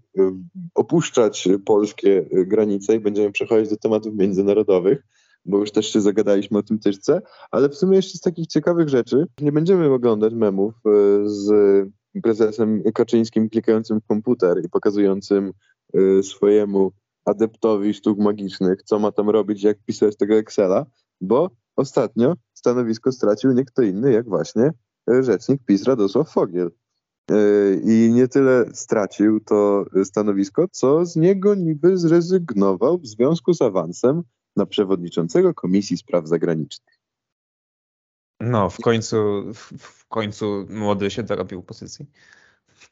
opuszczać 0.75 1.49
polskie 1.65 2.25
y, 2.33 2.45
granice 2.45 2.95
i 2.95 2.99
będziemy 2.99 3.31
przechodzić 3.31 3.69
do 3.69 3.77
tematów 3.77 4.15
międzynarodowych, 4.15 5.03
bo 5.45 5.57
już 5.57 5.71
też 5.71 5.93
się 5.93 6.01
zagadaliśmy 6.01 6.57
o 6.57 6.63
tym 6.63 6.79
tyżce, 6.79 7.21
ale 7.51 7.69
w 7.69 7.75
sumie 7.75 7.95
jeszcze 7.95 8.17
z 8.17 8.21
takich 8.21 8.47
ciekawych 8.47 8.89
rzeczy, 8.89 9.25
nie 9.41 9.51
będziemy 9.51 9.93
oglądać 9.93 10.33
memów 10.33 10.73
y, 10.75 11.29
z 11.29 11.51
prezesem 12.23 12.83
Kaczyńskim 12.93 13.49
klikającym 13.49 14.01
w 14.01 14.05
komputer 14.05 14.65
i 14.65 14.69
pokazującym 14.69 15.51
swojemu 16.23 16.91
adeptowi 17.25 17.93
sztuk 17.93 18.19
magicznych, 18.19 18.83
co 18.83 18.99
ma 18.99 19.11
tam 19.11 19.29
robić, 19.29 19.63
jak 19.63 19.77
pisać 19.85 20.17
tego 20.17 20.35
Excela, 20.35 20.85
bo 21.21 21.49
ostatnio 21.81 22.33
stanowisko 22.53 23.11
stracił 23.11 23.51
nie 23.51 23.65
kto 23.65 23.81
inny, 23.81 24.11
jak 24.11 24.29
właśnie 24.29 24.73
e, 25.11 25.23
rzecznik 25.23 25.61
PiS 25.65 25.83
Radosław 25.83 26.29
Fogiel. 26.29 26.71
E, 27.31 27.35
I 27.83 28.11
nie 28.13 28.27
tyle 28.27 28.65
stracił 28.73 29.39
to 29.39 29.85
stanowisko, 30.03 30.67
co 30.71 31.05
z 31.05 31.15
niego 31.15 31.55
niby 31.55 31.97
zrezygnował 31.97 32.97
w 32.97 33.07
związku 33.07 33.53
z 33.53 33.61
awansem 33.61 34.23
na 34.55 34.65
przewodniczącego 34.65 35.53
Komisji 35.53 35.97
Spraw 35.97 36.27
Zagranicznych. 36.27 37.01
No, 38.39 38.69
w 38.69 38.77
końcu, 38.77 39.17
w, 39.53 39.73
w 39.77 40.07
końcu 40.07 40.65
młody 40.69 41.11
się 41.11 41.23
dorobił 41.23 41.63
pozycji. 41.63 42.05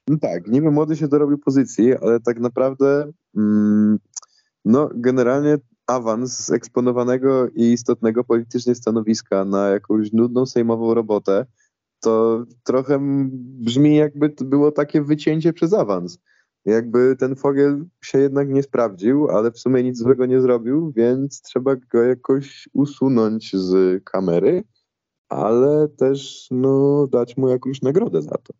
No 0.07 0.17
tak, 0.17 0.47
niby 0.47 0.71
młody 0.71 0.95
się 0.95 1.07
dorobił 1.07 1.37
pozycji, 1.37 1.95
ale 1.95 2.19
tak 2.19 2.39
naprawdę 2.39 3.11
mm, 3.37 3.99
no 4.65 4.89
generalnie 4.95 5.57
awans 5.89 6.45
z 6.45 6.51
eksponowanego 6.51 7.47
i 7.47 7.71
istotnego 7.71 8.23
politycznie 8.23 8.75
stanowiska 8.75 9.45
na 9.45 9.69
jakąś 9.69 10.11
nudną 10.11 10.45
sejmową 10.45 10.93
robotę, 10.93 11.45
to 11.99 12.43
trochę 12.63 12.99
brzmi 13.59 13.95
jakby 13.95 14.29
to 14.29 14.45
było 14.45 14.71
takie 14.71 15.01
wycięcie 15.01 15.53
przez 15.53 15.73
awans. 15.73 16.19
Jakby 16.65 17.15
ten 17.19 17.35
Fogiel 17.35 17.85
się 18.03 18.19
jednak 18.19 18.49
nie 18.49 18.63
sprawdził, 18.63 19.29
ale 19.29 19.51
w 19.51 19.59
sumie 19.59 19.83
nic 19.83 19.97
złego 19.97 20.25
nie 20.25 20.41
zrobił, 20.41 20.91
więc 20.95 21.41
trzeba 21.41 21.75
go 21.75 22.03
jakoś 22.03 22.69
usunąć 22.73 23.55
z 23.55 24.03
kamery, 24.03 24.63
ale 25.29 25.87
też 25.87 26.47
no, 26.51 27.07
dać 27.07 27.37
mu 27.37 27.49
jakąś 27.49 27.81
nagrodę 27.81 28.21
za 28.21 28.37
to. 28.37 28.53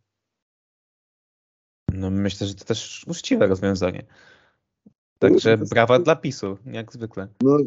No 1.94 2.10
myślę, 2.10 2.48
że 2.48 2.56
to 2.56 2.65
też 2.65 3.06
uczciwe 3.08 3.48
rozwiązanie. 3.48 4.06
Także 5.20 5.58
brawa 5.58 6.00
dla 6.00 6.16
PiSu, 6.16 6.58
jak 6.66 6.94
zwykle. 6.94 7.28
No, 7.44 7.58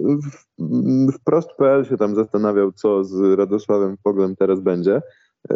w- 0.58 1.12
wprost.pl 1.12 1.84
się 1.84 1.96
tam 1.96 2.14
zastanawiał, 2.14 2.72
co 2.72 3.04
z 3.04 3.38
Radosławem 3.38 3.96
Foglem 4.04 4.36
teraz 4.36 4.60
będzie. 4.60 5.02
E, 5.50 5.54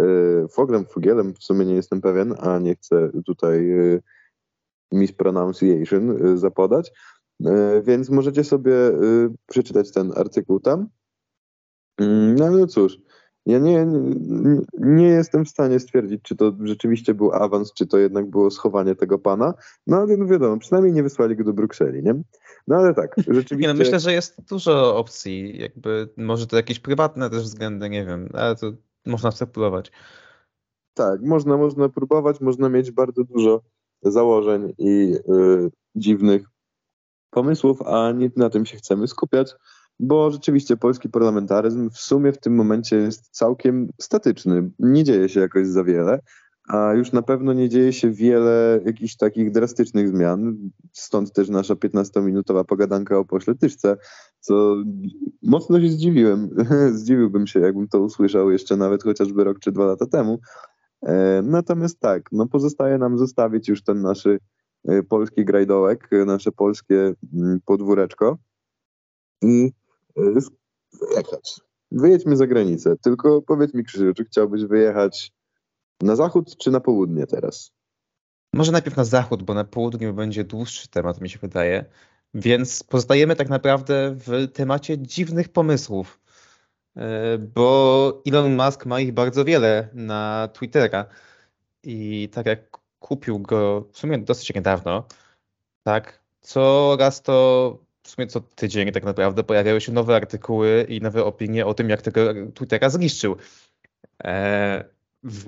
Foglem, 0.49 0.85
Fogielem 0.85 1.35
w 1.35 1.45
sumie 1.45 1.67
nie 1.67 1.75
jestem 1.75 2.01
pewien, 2.01 2.35
a 2.41 2.59
nie 2.59 2.75
chcę 2.75 3.11
tutaj 3.27 3.71
e, 3.73 4.01
mispronunciation 4.93 6.11
e, 6.27 6.37
zapodać. 6.39 6.93
Więc 7.85 8.11
możecie 8.11 8.45
sobie 8.45 8.73
przeczytać 9.47 9.93
ten 9.93 10.13
artykuł 10.17 10.61
tam. 10.61 10.89
Mm, 12.01 12.35
No 12.35 12.45
ale 12.45 12.67
cóż, 12.67 12.99
ja 13.47 13.59
nie, 13.59 13.87
nie, 13.87 14.61
nie 14.79 15.07
jestem 15.07 15.45
w 15.45 15.49
stanie 15.49 15.81
stwierdzić, 15.81 16.23
czy 16.23 16.37
to 16.37 16.53
rzeczywiście 16.63 17.15
był 17.15 17.33
awans, 17.33 17.73
czy 17.73 17.87
to 17.87 17.99
jednak 17.99 18.31
było 18.31 18.51
schowanie 18.51 18.95
tego 18.95 19.19
pana. 19.19 19.55
No 19.87 19.97
ale 19.97 20.17
no 20.17 20.27
wiadomo, 20.27 20.59
przynajmniej 20.59 20.93
nie 20.93 21.03
wysłali 21.03 21.37
go 21.37 21.45
do 21.45 21.53
Brukseli, 21.53 22.03
nie? 22.03 22.23
No 22.67 22.77
ale 22.77 22.95
tak, 22.95 23.15
rzeczywiście... 23.29 23.69
No 23.69 23.75
myślę, 23.75 24.01
że 24.01 24.13
jest 24.13 24.49
dużo 24.49 24.97
opcji. 24.97 25.61
Jakby 25.61 26.09
może 26.17 26.47
to 26.47 26.57
jakieś 26.57 26.81
prywatne 26.81 27.31
też 27.31 27.43
względy, 27.43 27.91
nie 27.91 28.05
wiem, 28.05 28.29
ale 28.33 28.57
to 28.57 28.73
można 29.07 29.31
spekulować. 29.31 29.93
Tak, 30.95 31.23
można, 31.23 31.57
można 31.57 31.89
próbować, 31.89 32.41
można 32.41 32.69
mieć 32.69 32.91
bardzo 32.91 33.25
dużo 33.25 33.63
założeń 34.03 34.75
i 34.79 35.15
y, 35.31 35.71
dziwnych 35.95 36.43
pomysłów, 37.31 37.83
a 37.83 38.13
nie 38.13 38.31
na 38.37 38.51
tym 38.51 38.67
się 38.67 38.77
chcemy 38.77 39.09
skupiać, 39.09 39.55
bo 40.01 40.31
rzeczywiście 40.31 40.77
polski 40.77 41.09
parlamentaryzm 41.09 41.91
w 41.91 41.99
sumie 41.99 42.33
w 42.33 42.39
tym 42.39 42.55
momencie 42.55 42.97
jest 42.97 43.31
całkiem 43.31 43.89
statyczny. 44.01 44.71
Nie 44.79 45.05
dzieje 45.05 45.29
się 45.29 45.41
jakoś 45.41 45.67
za 45.67 45.85
wiele, 45.85 46.21
a 46.69 46.93
już 46.93 47.13
na 47.13 47.23
pewno 47.23 47.53
nie 47.53 47.69
dzieje 47.69 47.93
się 47.93 48.11
wiele 48.11 48.81
jakichś 48.85 49.17
takich 49.17 49.51
drastycznych 49.51 50.09
zmian. 50.09 50.57
Stąd 50.93 51.33
też 51.33 51.49
nasza 51.49 51.75
15-minutowa 51.75 52.65
pogadanka 52.65 53.19
o 53.19 53.25
pośle 53.25 53.55
Tyszce, 53.55 53.97
co 54.41 54.77
mocno 55.43 55.81
się 55.81 55.89
zdziwiłem. 55.89 56.51
Zdziwiłbym 56.99 57.47
się, 57.47 57.61
jakbym 57.61 57.89
to 57.89 58.01
usłyszał 58.01 58.51
jeszcze 58.51 58.77
nawet 58.77 59.03
chociażby 59.03 59.45
rok 59.45 59.59
czy 59.59 59.73
dwa 59.73 59.87
lata 59.87 60.07
temu. 60.07 60.39
E, 61.03 61.43
Natomiast 61.43 62.01
tak, 62.01 62.33
no 62.33 62.47
pozostaje 62.47 62.99
nam 62.99 63.19
zostawić 63.19 63.69
już 63.69 63.83
ten 63.83 64.01
nasz 64.03 64.27
e, 64.27 64.39
polski 65.09 65.45
grajdołek, 65.45 66.11
nasze 66.27 66.53
polskie 66.53 67.15
mm, 67.35 67.61
podwóreczko 67.65 68.39
i 69.43 69.73
wyjechać. 71.01 71.61
Wyjedźmy 71.91 72.37
za 72.37 72.47
granicę. 72.47 72.97
Tylko 73.03 73.43
powiedz 73.43 73.75
mi, 73.75 73.85
Krzysiu, 73.85 74.15
czy 74.15 74.25
chciałbyś 74.25 74.65
wyjechać 74.65 75.33
na 76.03 76.17
zachód 76.17 76.57
czy 76.57 76.71
na 76.71 76.81
południe 76.81 77.27
teraz? 77.27 77.71
Może 78.55 78.73
najpierw 78.73 78.97
na 78.97 79.05
zachód, 79.05 79.43
bo 79.43 79.55
na 79.55 79.65
południu 79.65 80.15
będzie 80.15 80.45
dłuższy 80.45 80.89
temat, 80.89 81.21
mi 81.21 81.29
się 81.29 81.39
wydaje. 81.39 81.85
Więc 82.35 82.83
pozostajemy 82.83 83.37
tak 83.37 83.49
naprawdę 83.49 84.15
w 84.15 84.53
temacie 84.53 84.99
dziwnych 84.99 85.49
pomysłów. 85.49 86.21
E, 86.97 87.39
Bo 87.39 88.23
Elon 88.27 88.57
Musk 88.57 88.87
ma 88.87 89.01
ich 89.01 89.13
bardzo 89.13 89.45
wiele 89.45 89.89
na 89.93 90.49
Twittera. 90.53 91.07
I 91.83 92.29
tak 92.33 92.47
jak 92.47 92.79
kupił 92.99 93.39
go 93.39 93.89
w 93.93 93.99
sumie 93.99 94.19
dosyć 94.19 94.55
niedawno, 94.55 95.07
tak, 95.83 96.25
co 96.41 96.97
raz 97.01 97.23
to 97.23 97.79
w 98.07 98.11
sumie 98.11 98.27
co 98.27 98.41
tydzień 98.41 98.93
tak 98.93 99.05
naprawdę 99.05 99.45
pojawiały 99.45 99.81
się 99.81 99.93
nowe 99.93 100.17
artykuły 100.17 100.87
i 100.89 101.01
nowe 101.01 101.25
opinie 101.25 101.67
o 101.67 101.75
tym, 101.75 101.91
jak 101.91 102.03
tego 102.03 102.21
Twittera 102.55 102.91
zniszczył. 102.91 103.37
E, 104.25 104.85
w, 105.23 105.47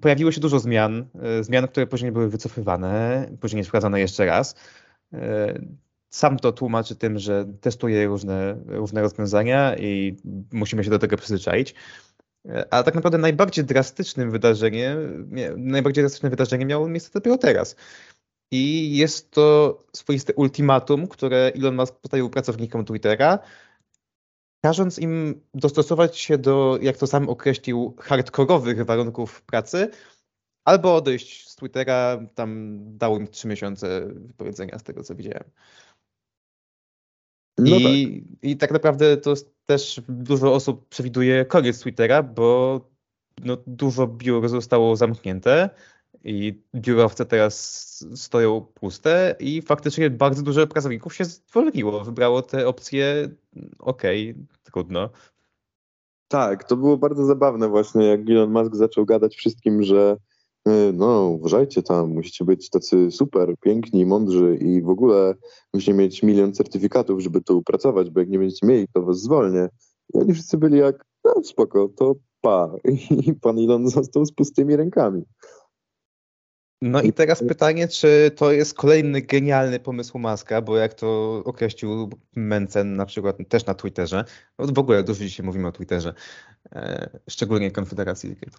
pojawiło 0.00 0.32
się 0.32 0.40
dużo 0.40 0.58
zmian, 0.58 1.06
e, 1.22 1.44
zmian, 1.44 1.68
które 1.68 1.86
później 1.86 2.12
były 2.12 2.28
wycofywane, 2.28 3.28
później 3.40 3.64
sprawdzane 3.64 4.00
jeszcze 4.00 4.26
raz. 4.26 4.54
E, 5.12 5.58
Sam 6.10 6.38
to 6.38 6.52
tłumaczy 6.52 6.96
tym, 6.96 7.18
że 7.18 7.46
testuje 7.60 8.06
różne, 8.06 8.56
różne 8.66 9.02
rozwiązania 9.02 9.76
i 9.76 10.16
musimy 10.52 10.84
się 10.84 10.90
do 10.90 10.98
tego 10.98 11.16
przyzwyczaić. 11.16 11.74
E, 12.48 12.74
A 12.74 12.82
tak 12.82 12.94
naprawdę 12.94 13.18
najbardziej 13.18 13.64
drastycznym 13.64 14.30
wydarzeniem, 14.30 15.28
nie, 15.30 15.52
najbardziej 15.56 16.02
drastyczne 16.02 16.30
wydarzenie 16.30 16.66
miało 16.66 16.88
miejsce 16.88 17.10
dopiero 17.14 17.38
teraz. 17.38 17.76
I 18.50 18.96
jest 18.96 19.30
to 19.30 19.78
swoiste 19.92 20.34
ultimatum, 20.34 21.06
które 21.06 21.52
Elon 21.54 21.76
Musk 21.76 21.94
postawił 21.94 22.30
pracownikom 22.30 22.84
Twittera, 22.84 23.38
każąc 24.60 24.98
im 24.98 25.40
dostosować 25.54 26.18
się 26.18 26.38
do, 26.38 26.78
jak 26.82 26.96
to 26.96 27.06
sam 27.06 27.28
określił, 27.28 27.94
hardkorowych 28.00 28.84
warunków 28.84 29.42
pracy, 29.42 29.90
albo 30.64 30.96
odejść 30.96 31.48
z 31.48 31.56
Twittera, 31.56 32.18
tam 32.34 32.78
dało 32.98 33.18
im 33.18 33.28
trzy 33.28 33.48
miesiące 33.48 34.06
wypowiedzenia 34.06 34.78
z 34.78 34.82
tego, 34.82 35.02
co 35.02 35.14
widziałem. 35.14 35.50
No 37.58 37.76
I, 37.76 37.82
tak. 37.82 38.32
I 38.42 38.56
tak 38.56 38.70
naprawdę 38.70 39.16
to 39.16 39.34
też 39.66 40.00
dużo 40.08 40.54
osób 40.54 40.88
przewiduje 40.88 41.44
koniec 41.44 41.80
Twittera, 41.80 42.22
bo 42.22 42.80
no, 43.44 43.56
dużo 43.66 44.06
biur 44.06 44.48
zostało 44.48 44.96
zamknięte 44.96 45.70
i 46.28 46.62
biurowce 46.74 47.26
teraz 47.26 47.54
stoją 48.14 48.60
puste 48.60 49.36
i 49.40 49.62
faktycznie 49.62 50.10
bardzo 50.10 50.42
dużo 50.42 50.66
pracowników 50.66 51.14
się 51.14 51.24
zwolniło, 51.24 52.04
wybrało 52.04 52.42
te 52.42 52.68
opcje 52.68 53.28
okej, 53.78 54.30
okay, 54.30 54.44
trudno. 54.62 55.10
Tak, 56.28 56.64
to 56.64 56.76
było 56.76 56.96
bardzo 56.96 57.24
zabawne 57.24 57.68
właśnie, 57.68 58.06
jak 58.06 58.30
Elon 58.30 58.50
Musk 58.50 58.74
zaczął 58.74 59.06
gadać 59.06 59.36
wszystkim, 59.36 59.82
że 59.82 60.16
y, 60.68 60.92
no 60.94 61.24
uważajcie 61.24 61.82
tam, 61.82 62.10
musicie 62.10 62.44
być 62.44 62.70
tacy 62.70 63.10
super, 63.10 63.54
piękni, 63.60 64.06
mądrzy 64.06 64.58
i 64.60 64.82
w 64.82 64.88
ogóle 64.88 65.34
musicie 65.74 65.94
mieć 65.94 66.22
milion 66.22 66.52
certyfikatów, 66.52 67.20
żeby 67.20 67.40
tu 67.40 67.62
pracować, 67.62 68.10
bo 68.10 68.20
jak 68.20 68.28
nie 68.28 68.38
będziecie 68.38 68.66
mieli, 68.66 68.86
to 68.92 69.02
was 69.02 69.20
zwolnię. 69.20 69.68
I 70.14 70.18
oni 70.18 70.34
wszyscy 70.34 70.58
byli 70.58 70.78
jak, 70.78 71.04
no 71.24 71.44
spoko, 71.44 71.88
to 71.96 72.14
pa. 72.40 72.70
I 73.26 73.34
pan 73.34 73.58
Elon 73.58 73.88
został 73.88 74.24
z 74.24 74.32
pustymi 74.32 74.76
rękami. 74.76 75.22
No 76.82 77.02
i 77.02 77.12
teraz 77.12 77.42
pytanie, 77.48 77.88
czy 77.88 78.30
to 78.36 78.52
jest 78.52 78.74
kolejny 78.74 79.22
genialny 79.22 79.80
pomysł 79.80 80.18
Maska, 80.18 80.62
bo 80.62 80.76
jak 80.76 80.94
to 80.94 81.42
określił 81.44 82.10
Mencen 82.36 82.96
na 82.96 83.06
przykład 83.06 83.36
też 83.48 83.66
na 83.66 83.74
Twitterze, 83.74 84.24
no 84.58 84.66
w 84.66 84.78
ogóle 84.78 85.02
dużo 85.02 85.24
dzisiaj 85.24 85.46
mówimy 85.46 85.68
o 85.68 85.72
Twitterze, 85.72 86.14
e, 86.72 87.10
szczególnie 87.30 87.70
Konfederacji 87.70 88.36
Cricket 88.36 88.56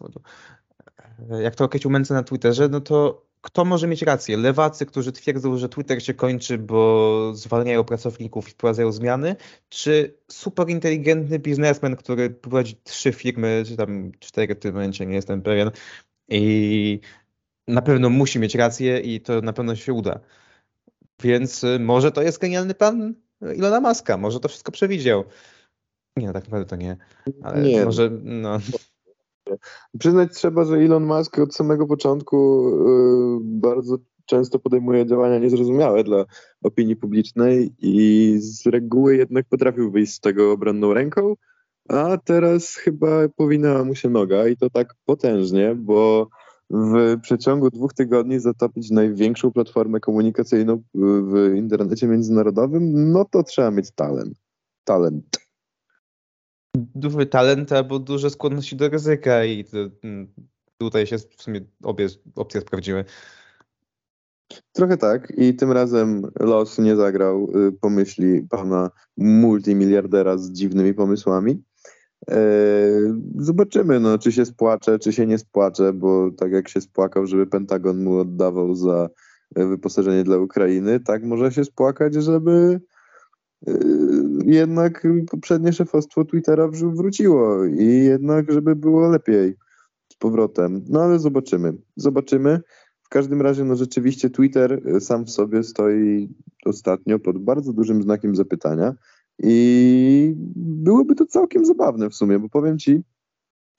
e, 1.31 1.43
Jak 1.43 1.55
to 1.55 1.65
określił 1.65 1.91
Mencen 1.91 2.17
na 2.17 2.23
Twitterze, 2.23 2.69
no 2.69 2.81
to 2.81 3.25
kto 3.41 3.65
może 3.65 3.87
mieć 3.87 4.01
rację? 4.01 4.37
Lewacy, 4.37 4.85
którzy 4.85 5.11
twierdzą, 5.11 5.57
że 5.57 5.69
Twitter 5.69 6.03
się 6.03 6.13
kończy, 6.13 6.57
bo 6.57 7.31
zwalniają 7.35 7.83
pracowników 7.83 8.47
i 8.47 8.51
wprowadzają 8.51 8.91
zmiany, 8.91 9.35
czy 9.69 10.17
super 10.31 10.69
inteligentny 10.69 11.39
biznesmen, 11.39 11.95
który 11.95 12.29
prowadzi 12.29 12.75
trzy 12.83 13.13
firmy, 13.13 13.63
czy 13.67 13.77
tam 13.77 14.11
cztery 14.19 14.55
w 14.55 14.59
tym 14.59 14.73
momencie, 14.73 15.05
nie 15.05 15.15
jestem 15.15 15.41
pewien, 15.41 15.71
i 16.29 16.99
na 17.69 17.81
pewno 17.81 18.09
musi 18.09 18.39
mieć 18.39 18.55
rację 18.55 18.99
i 18.99 19.21
to 19.21 19.41
na 19.41 19.53
pewno 19.53 19.75
się 19.75 19.93
uda. 19.93 20.19
Więc 21.23 21.63
y, 21.63 21.79
może 21.79 22.11
to 22.11 22.21
jest 22.21 22.41
genialny 22.41 22.73
plan 22.73 23.13
Ilona 23.55 23.79
Maska, 23.79 24.17
może 24.17 24.39
to 24.39 24.49
wszystko 24.49 24.71
przewidział. 24.71 25.23
Nie, 26.17 26.27
no 26.27 26.33
tak 26.33 26.43
naprawdę 26.43 26.65
to 26.65 26.75
nie. 26.75 26.97
Ale 27.43 27.61
nie. 27.61 27.85
może, 27.85 28.09
no. 28.23 28.57
Przyznać 29.99 30.33
trzeba, 30.33 30.65
że 30.65 30.75
Elon 30.75 31.05
Musk 31.05 31.39
od 31.39 31.55
samego 31.55 31.87
początku 31.87 32.69
yy, 32.87 33.39
bardzo 33.41 33.97
często 34.25 34.59
podejmuje 34.59 35.05
działania 35.05 35.39
niezrozumiałe 35.39 36.03
dla 36.03 36.25
opinii 36.63 36.95
publicznej 36.95 37.71
i 37.79 38.35
z 38.39 38.65
reguły 38.65 39.17
jednak 39.17 39.45
potrafił 39.49 39.91
wyjść 39.91 40.13
z 40.13 40.19
tego 40.19 40.51
obronną 40.51 40.93
ręką, 40.93 41.33
a 41.89 42.17
teraz 42.17 42.75
chyba 42.75 43.29
powinna 43.35 43.83
mu 43.83 43.95
się 43.95 44.09
noga 44.09 44.47
i 44.47 44.57
to 44.57 44.69
tak 44.69 44.95
potężnie, 45.05 45.75
bo 45.75 46.27
w 46.69 47.17
przeciągu 47.21 47.69
dwóch 47.69 47.93
tygodni 47.93 48.39
zatopić 48.39 48.91
największą 48.91 49.51
platformę 49.51 49.99
komunikacyjną 49.99 50.81
w 50.93 51.53
internecie 51.55 52.07
międzynarodowym, 52.07 53.11
no 53.11 53.25
to 53.25 53.43
trzeba 53.43 53.71
mieć 53.71 53.91
talent. 53.91 54.37
Talent. 54.83 55.39
Duży 56.75 57.25
talent 57.25 57.71
albo 57.71 57.99
duże 57.99 58.29
skłonności 58.29 58.75
do 58.75 58.89
ryzyka 58.89 59.45
i 59.45 59.65
mm, 60.03 60.33
tutaj 60.77 61.07
się 61.07 61.17
w 61.17 61.41
sumie 61.41 61.61
obie 61.83 62.07
opcje 62.35 62.61
sprawdziły. 62.61 63.05
Trochę 64.71 64.97
tak 64.97 65.33
i 65.37 65.55
tym 65.55 65.71
razem 65.71 66.31
los 66.39 66.77
nie 66.79 66.95
zagrał 66.95 67.47
y, 67.67 67.71
pomyśli 67.71 68.41
pana 68.41 68.89
multimiliardera 69.17 70.37
z 70.37 70.51
dziwnymi 70.51 70.93
pomysłami. 70.93 71.63
E, 72.27 72.39
zobaczymy, 73.35 73.99
no, 73.99 74.17
czy 74.17 74.31
się 74.31 74.45
spłacze, 74.45 74.99
czy 74.99 75.13
się 75.13 75.27
nie 75.27 75.37
spłacze, 75.37 75.93
bo 75.93 76.31
tak 76.31 76.51
jak 76.51 76.69
się 76.69 76.81
spłakał, 76.81 77.25
żeby 77.25 77.47
Pentagon 77.47 78.03
mu 78.03 78.17
oddawał 78.17 78.75
za 78.75 79.09
e, 79.55 79.65
wyposażenie 79.65 80.23
dla 80.23 80.37
Ukrainy, 80.37 80.99
tak 80.99 81.23
może 81.23 81.51
się 81.51 81.63
spłakać, 81.63 82.13
żeby 82.13 82.79
e, 83.67 83.73
jednak 84.45 85.07
poprzednie 85.31 85.73
szefostwo 85.73 86.25
Twittera 86.25 86.67
wróciło 86.67 87.65
i 87.65 87.85
jednak, 87.85 88.51
żeby 88.51 88.75
było 88.75 89.09
lepiej 89.09 89.55
z 90.13 90.15
powrotem. 90.15 90.85
No 90.89 91.01
ale 91.01 91.19
zobaczymy. 91.19 91.73
Zobaczymy. 91.95 92.59
W 93.03 93.09
każdym 93.09 93.41
razie, 93.41 93.63
no 93.63 93.75
rzeczywiście 93.75 94.29
Twitter 94.29 94.81
sam 94.99 95.25
w 95.25 95.29
sobie 95.29 95.63
stoi 95.63 96.29
ostatnio 96.65 97.19
pod 97.19 97.37
bardzo 97.37 97.73
dużym 97.73 98.03
znakiem 98.03 98.35
zapytania. 98.35 98.93
I 99.43 100.33
byłoby 100.55 101.15
to 101.15 101.25
całkiem 101.25 101.65
zabawne 101.65 102.09
w 102.09 102.15
sumie, 102.15 102.39
bo 102.39 102.49
powiem 102.49 102.79
ci, 102.79 103.01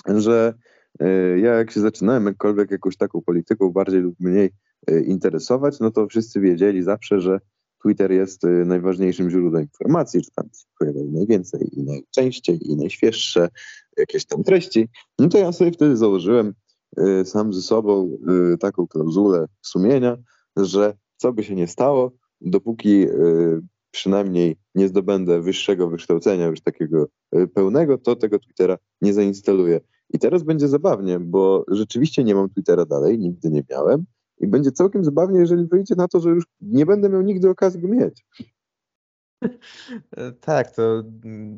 że 0.07 0.55
e, 1.01 1.39
ja 1.39 1.55
jak 1.55 1.71
się 1.71 1.81
zaczynałem 1.81 2.27
jakkolwiek 2.27 2.71
jakąś 2.71 2.97
taką 2.97 3.23
polityką 3.23 3.71
bardziej 3.71 4.01
lub 4.01 4.21
mniej 4.21 4.51
e, 4.87 5.01
interesować, 5.01 5.81
no 5.81 5.91
to 5.91 6.07
wszyscy 6.07 6.41
wiedzieli 6.41 6.83
zawsze, 6.83 7.21
że 7.21 7.41
Twitter 7.83 8.13
jest 8.13 8.45
e, 8.45 8.49
najważniejszym 8.49 9.31
źródłem 9.31 9.63
informacji, 9.63 10.21
że 10.21 10.31
tam 10.35 10.49
się 10.55 10.93
najwięcej 11.13 11.69
i 11.73 11.83
najczęściej 11.83 12.59
i 12.71 12.77
najświeższe 12.77 13.49
jakieś 13.97 14.27
tam 14.27 14.45
treści. 14.45 14.89
No 15.19 15.29
to 15.29 15.39
ja 15.39 15.53
sobie 15.53 15.73
wtedy 15.73 15.97
założyłem 15.97 16.55
sam 17.25 17.53
ze 17.53 17.63
sobą 17.63 18.19
taką 18.61 18.87
klauzulę 18.87 19.47
sumienia, 19.63 20.17
że 20.57 20.95
co 21.17 21.33
by 21.33 21.45
się 21.45 21.55
nie 21.55 21.67
stało, 21.67 22.13
dopóki 22.41 23.07
przynajmniej 23.91 24.57
nie 24.75 24.89
zdobędę 24.89 25.41
wyższego 25.41 25.89
wykształcenia, 25.89 26.47
już 26.47 26.61
takiego 26.61 27.07
e, 27.33 27.47
pełnego, 27.47 27.99
to 27.99 28.17
tego 28.17 28.39
Twittera 28.39 28.79
nie 29.03 29.15
zainstaluję. 29.15 29.81
I 30.11 30.19
teraz 30.19 30.43
będzie 30.43 30.69
zabawnie, 30.69 31.21
bo 31.21 31.65
rzeczywiście 31.69 32.25
nie 32.25 32.35
mam 32.35 32.51
Twittera 32.51 32.87
dalej, 32.87 33.19
nigdy 33.19 33.51
nie 33.51 33.63
miałem. 33.71 34.05
I 34.41 34.47
będzie 34.47 34.73
całkiem 34.73 35.05
zabawnie, 35.05 35.41
jeżeli 35.41 35.67
wyjdzie 35.67 35.95
na 35.95 36.09
to, 36.09 36.21
że 36.21 36.31
już 36.31 36.45
nie 36.61 36.87
będę 36.87 37.09
miał 37.09 37.23
nigdy 37.23 37.51
okazji 37.51 37.81
go 37.81 37.89
mieć. 37.89 38.27
Tak, 40.41 40.71
to 40.71 41.03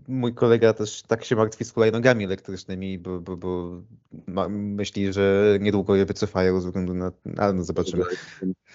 mój 0.08 0.34
kolega 0.34 0.72
też 0.72 1.02
tak 1.02 1.24
się 1.24 1.36
martwi 1.36 1.64
z 1.64 1.72
hulajnogami 1.72 2.24
elektrycznymi, 2.24 2.98
bo, 2.98 3.20
bo, 3.20 3.36
bo 3.36 3.82
myśli, 4.48 5.12
że 5.12 5.58
niedługo 5.60 5.96
je 5.96 6.04
wycofają 6.04 6.60
ze 6.60 6.66
względu 6.66 6.94
na... 6.94 7.12
Ale 7.36 7.52
no 7.52 7.64
zobaczymy. 7.64 8.04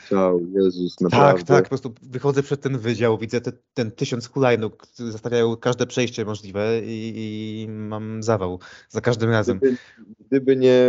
Ciao, 0.10 0.40
Jezus, 0.54 0.96
tak, 0.96 1.02
naprawdę. 1.02 1.40
Tak, 1.40 1.48
tak, 1.48 1.64
po 1.64 1.70
prostu 1.70 1.94
wychodzę 2.02 2.44
przed 2.44 2.62
ten 2.62 2.78
wydział, 2.78 3.18
widzę 3.18 3.42
te, 3.42 3.52
ten 3.74 3.92
tysiąc 3.92 4.30
hulajnóg, 4.30 4.88
zastawiają 4.94 5.56
każde 5.56 5.88
przejście 5.88 6.26
możliwe 6.26 6.82
i, 6.84 7.14
i 7.16 7.68
mam 7.70 8.24
zawał 8.24 8.60
za 8.90 9.02
każdym 9.02 9.30
razem. 9.30 9.58
Gdyby, 9.60 9.78
gdyby 10.28 10.56
nie 10.56 10.86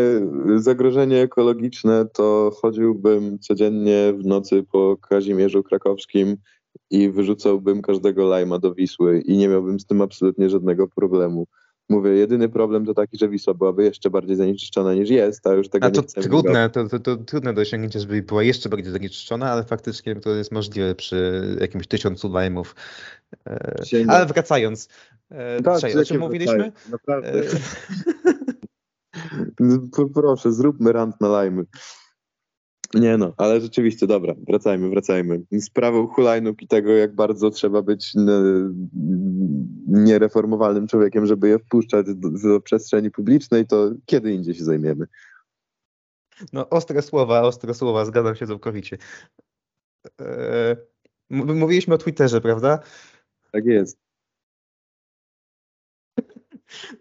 zagrożenie 0.56 1.22
ekologiczne, 1.22 2.06
to 2.12 2.52
chodziłbym 2.62 3.38
codziennie 3.38 4.12
w 4.12 4.26
nocy 4.26 4.64
po 4.72 4.96
Kazimierzu 4.96 5.62
Krakowskim 5.62 6.36
i 6.90 7.10
wyrzucałbym 7.10 7.82
każdego 7.82 8.26
lajma 8.26 8.58
do 8.58 8.74
Wisły 8.74 9.20
i 9.20 9.36
nie 9.36 9.48
miałbym 9.48 9.80
z 9.80 9.86
tym 9.86 10.02
absolutnie 10.02 10.50
żadnego 10.50 10.88
problemu. 10.88 11.46
Mówię, 11.88 12.10
jedyny 12.10 12.48
problem 12.48 12.86
to 12.86 12.94
taki, 12.94 13.18
że 13.18 13.28
Wisła 13.28 13.54
byłaby 13.54 13.84
jeszcze 13.84 14.10
bardziej 14.10 14.36
zanieczyszczona 14.36 14.94
niż 14.94 15.10
jest, 15.10 15.46
a 15.46 15.52
już 15.52 15.68
tego 15.68 15.86
a 15.86 15.90
to 15.90 16.00
nie. 16.16 16.22
Trudne, 16.22 16.70
to, 16.70 16.88
to, 16.88 16.98
to, 16.98 17.16
trudne 17.16 17.54
do 17.54 17.60
osiągnięcia, 17.60 18.00
żeby 18.00 18.22
była 18.22 18.42
jeszcze 18.42 18.68
bardziej 18.68 18.92
zanieczyszczona, 18.92 19.52
ale 19.52 19.64
faktycznie 19.64 20.16
to 20.16 20.30
jest 20.30 20.52
możliwe 20.52 20.94
przy 20.94 21.42
jakimś 21.60 21.86
tysiącu 21.86 22.32
lajmów. 22.32 22.74
E, 23.46 23.84
ale 24.08 24.26
wracając, 24.26 24.88
e, 25.30 25.62
tak, 25.62 25.96
o 26.00 26.04
czym 26.04 26.20
mówiliśmy? 26.20 26.72
Naprawdę. 26.90 27.32
E, 27.32 27.44
Proszę, 30.14 30.52
zróbmy 30.52 30.92
rant 30.92 31.20
na 31.20 31.28
lajmy. 31.28 31.64
Nie 32.94 33.16
no, 33.16 33.34
ale 33.36 33.60
rzeczywiście, 33.60 34.06
dobra, 34.06 34.34
wracajmy, 34.46 34.90
wracajmy. 34.90 35.42
Sprawą 35.60 36.06
hulajnóg 36.06 36.62
i 36.62 36.68
tego, 36.68 36.92
jak 36.92 37.14
bardzo 37.14 37.50
trzeba 37.50 37.82
być 37.82 38.12
niereformowalnym 39.86 40.86
człowiekiem, 40.86 41.26
żeby 41.26 41.48
je 41.48 41.58
wpuszczać 41.58 42.06
do, 42.14 42.60
przestrzeni 42.60 43.10
publicznej, 43.10 43.66
to 43.66 43.90
kiedy 44.06 44.32
indziej 44.32 44.54
się 44.54 44.64
zajmiemy. 44.64 45.06
No, 46.52 46.68
ostre 46.68 47.02
słowa, 47.02 47.42
ostre 47.42 47.74
słowa, 47.74 48.04
zgadzam 48.04 48.36
się 48.36 48.46
całkowicie. 48.46 48.98
Eee, 50.18 50.76
mówiliśmy 51.30 51.94
o 51.94 51.98
Twitterze, 51.98 52.40
prawda? 52.40 52.78
Tak 53.52 53.64
jest. 53.64 54.07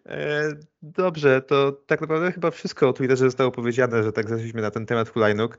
Eee, 0.05 0.53
dobrze, 0.81 1.41
to 1.41 1.71
tak 1.71 2.01
naprawdę 2.01 2.31
chyba 2.31 2.51
wszystko 2.51 2.89
o 2.89 2.93
Twitterze 2.93 3.25
zostało 3.25 3.51
powiedziane, 3.51 4.03
że 4.03 4.11
tak 4.11 4.29
zeszliśmy 4.29 4.61
na 4.61 4.71
ten 4.71 4.85
temat 4.85 5.09
hulajnóg. 5.09 5.57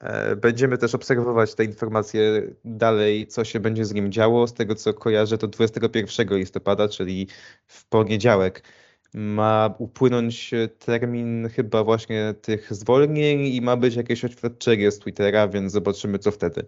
Eee, 0.00 0.36
będziemy 0.36 0.78
też 0.78 0.94
obserwować 0.94 1.54
te 1.54 1.64
informacje 1.64 2.42
dalej, 2.64 3.26
co 3.26 3.44
się 3.44 3.60
będzie 3.60 3.84
z 3.84 3.94
nim 3.94 4.12
działo. 4.12 4.46
Z 4.46 4.54
tego 4.54 4.74
co 4.74 4.94
kojarzę, 4.94 5.38
to 5.38 5.48
21 5.48 6.38
listopada, 6.38 6.88
czyli 6.88 7.28
w 7.66 7.88
poniedziałek, 7.88 8.62
ma 9.14 9.74
upłynąć 9.78 10.50
termin 10.78 11.48
chyba 11.48 11.84
właśnie 11.84 12.34
tych 12.42 12.74
zwolnień 12.74 13.46
i 13.46 13.60
ma 13.60 13.76
być 13.76 13.94
jakieś 13.96 14.24
oświadczenie 14.24 14.90
z 14.90 14.98
Twittera, 14.98 15.48
więc 15.48 15.72
zobaczymy 15.72 16.18
co 16.18 16.30
wtedy. 16.30 16.64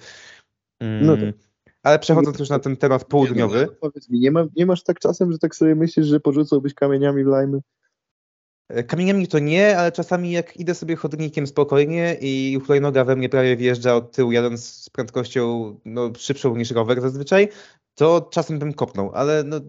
No 0.80 1.16
tak. 1.16 1.51
Ale 1.82 1.98
przechodząc 1.98 2.38
już 2.38 2.48
na 2.48 2.58
ten 2.58 2.76
temat 2.76 3.04
południowy. 3.04 3.58
Nie, 3.58 3.66
no, 3.66 3.72
powiedz 3.80 4.08
mi, 4.10 4.20
nie, 4.20 4.30
ma, 4.30 4.46
nie 4.56 4.66
masz 4.66 4.82
tak 4.82 4.98
czasem, 4.98 5.32
że 5.32 5.38
tak 5.38 5.56
sobie 5.56 5.74
myślisz, 5.74 6.06
że 6.06 6.20
porzucałbyś 6.20 6.74
kamieniami 6.74 7.24
w 7.24 7.26
lajmy? 7.26 7.60
E, 8.68 8.84
kamieniami 8.84 9.28
to 9.28 9.38
nie, 9.38 9.78
ale 9.78 9.92
czasami 9.92 10.32
jak 10.32 10.56
idę 10.56 10.74
sobie 10.74 10.96
chodnikiem 10.96 11.46
spokojnie 11.46 12.16
i 12.20 12.58
hulajnoga 12.66 13.04
we 13.04 13.16
mnie 13.16 13.28
prawie 13.28 13.56
wjeżdża 13.56 13.94
od 13.94 14.12
tyłu, 14.12 14.32
jadąc 14.32 14.64
z 14.64 14.90
prędkością 14.90 15.74
no, 15.84 16.12
szybszą 16.18 16.56
niż 16.56 16.70
rower 16.70 17.00
zazwyczaj, 17.00 17.48
to 17.94 18.28
czasem 18.32 18.58
bym 18.58 18.72
kopnął, 18.72 19.10
ale 19.14 19.44
no, 19.44 19.60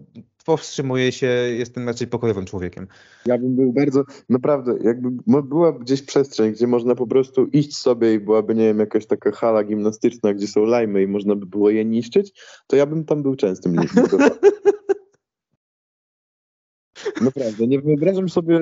powstrzymuję 0.44 1.12
się, 1.12 1.26
jestem 1.58 1.88
raczej 1.88 2.06
pokojowym 2.06 2.44
człowiekiem. 2.44 2.86
Ja 3.26 3.38
bym 3.38 3.56
był 3.56 3.72
bardzo, 3.72 4.04
naprawdę, 4.28 4.74
jakby 4.82 5.42
była 5.42 5.72
gdzieś 5.72 6.02
przestrzeń, 6.02 6.52
gdzie 6.52 6.66
można 6.66 6.94
po 6.94 7.06
prostu 7.06 7.44
iść 7.44 7.76
sobie 7.76 8.14
i 8.14 8.20
byłaby, 8.20 8.54
nie 8.54 8.64
wiem, 8.64 8.78
jakaś 8.78 9.06
taka 9.06 9.32
hala 9.32 9.64
gimnastyczna, 9.64 10.34
gdzie 10.34 10.46
są 10.46 10.64
lajmy 10.64 11.02
i 11.02 11.06
można 11.06 11.36
by 11.36 11.46
było 11.46 11.70
je 11.70 11.84
niszczyć, 11.84 12.32
to 12.66 12.76
ja 12.76 12.86
bym 12.86 13.04
tam 13.04 13.22
był 13.22 13.36
częstym 13.36 13.80
licznikiem. 13.80 14.20
Naprawdę, 17.20 17.66
nie 17.66 17.80
wyobrażam 17.80 18.28
sobie 18.28 18.58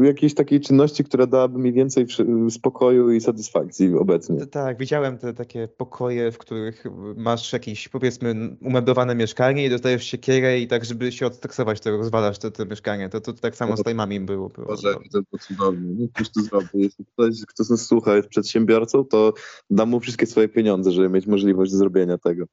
y, 0.00 0.06
jakiejś 0.06 0.34
takiej 0.34 0.60
czynności, 0.60 1.04
która 1.04 1.26
dałaby 1.26 1.58
mi 1.58 1.72
więcej 1.72 2.06
spokoju 2.50 3.10
i 3.10 3.20
satysfakcji 3.20 3.94
obecnie. 3.94 4.46
Tak, 4.46 4.78
widziałem 4.78 5.18
te 5.18 5.34
takie 5.34 5.68
pokoje, 5.68 6.32
w 6.32 6.38
których 6.38 6.84
masz 7.16 7.52
jakieś 7.52 7.88
powiedzmy 7.88 8.56
umeblowane 8.62 9.14
mieszkanie 9.14 9.66
i 9.66 9.70
dostajesz 9.70 10.04
siekierę 10.04 10.60
i 10.60 10.66
tak, 10.66 10.84
żeby 10.84 11.12
się 11.12 11.26
odstresować, 11.26 11.80
to 11.80 11.90
rozwalasz 11.96 12.38
to, 12.38 12.50
to 12.50 12.66
mieszkanie. 12.66 13.08
To, 13.08 13.20
to, 13.20 13.32
to 13.32 13.40
tak 13.40 13.56
samo 13.56 13.70
no, 13.70 13.76
z 13.76 13.82
tajmami 13.82 14.20
było. 14.20 14.48
było. 14.48 14.66
Boże, 14.66 14.94
to, 15.12 15.20
to 15.30 15.38
cudownie. 15.38 15.94
No, 15.98 16.06
ktoś 16.14 16.30
to 16.30 16.40
zrobi. 16.40 16.68
Jeśli 16.74 17.04
ktoś, 17.04 17.34
kto 17.46 17.64
nas 17.70 17.86
słucha, 17.86 18.16
jest 18.16 18.28
przedsiębiorcą, 18.28 19.04
to 19.04 19.32
dam 19.70 19.88
mu 19.88 20.00
wszystkie 20.00 20.26
swoje 20.26 20.48
pieniądze, 20.48 20.92
żeby 20.92 21.08
mieć 21.08 21.26
możliwość 21.26 21.72
zrobienia 21.72 22.18
tego. 22.18 22.44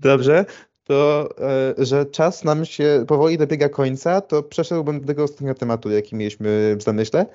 Dobrze, 0.00 0.44
to 0.86 1.28
e, 1.38 1.74
że 1.78 2.06
czas 2.06 2.44
nam 2.44 2.64
się 2.64 3.04
powoli 3.08 3.38
dobiega 3.38 3.68
końca, 3.68 4.20
to 4.20 4.42
przeszedłbym 4.42 5.00
do 5.00 5.06
tego 5.06 5.24
ostatniego 5.24 5.54
tematu, 5.54 5.90
jaki 5.90 6.16
mieliśmy 6.16 6.76
w 6.76 6.82
zamyśle, 6.82 7.26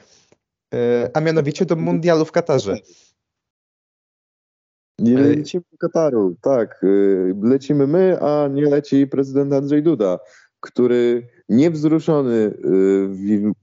e, 0.73 1.09
a 1.13 1.21
mianowicie 1.21 1.65
do 1.65 1.75
mundialu 1.75 2.25
w 2.25 2.31
Katarze. 2.31 2.77
Nie 4.99 5.17
e, 5.17 5.21
lecimy 5.21 5.63
do 5.71 5.77
Kataru, 5.77 6.35
tak. 6.41 6.85
Lecimy 7.41 7.87
my, 7.87 8.19
a 8.21 8.47
nie 8.47 8.65
leci 8.65 9.07
prezydent 9.07 9.53
Andrzej 9.53 9.83
Duda, 9.83 10.19
który 10.59 11.27
niewzruszony 11.49 12.53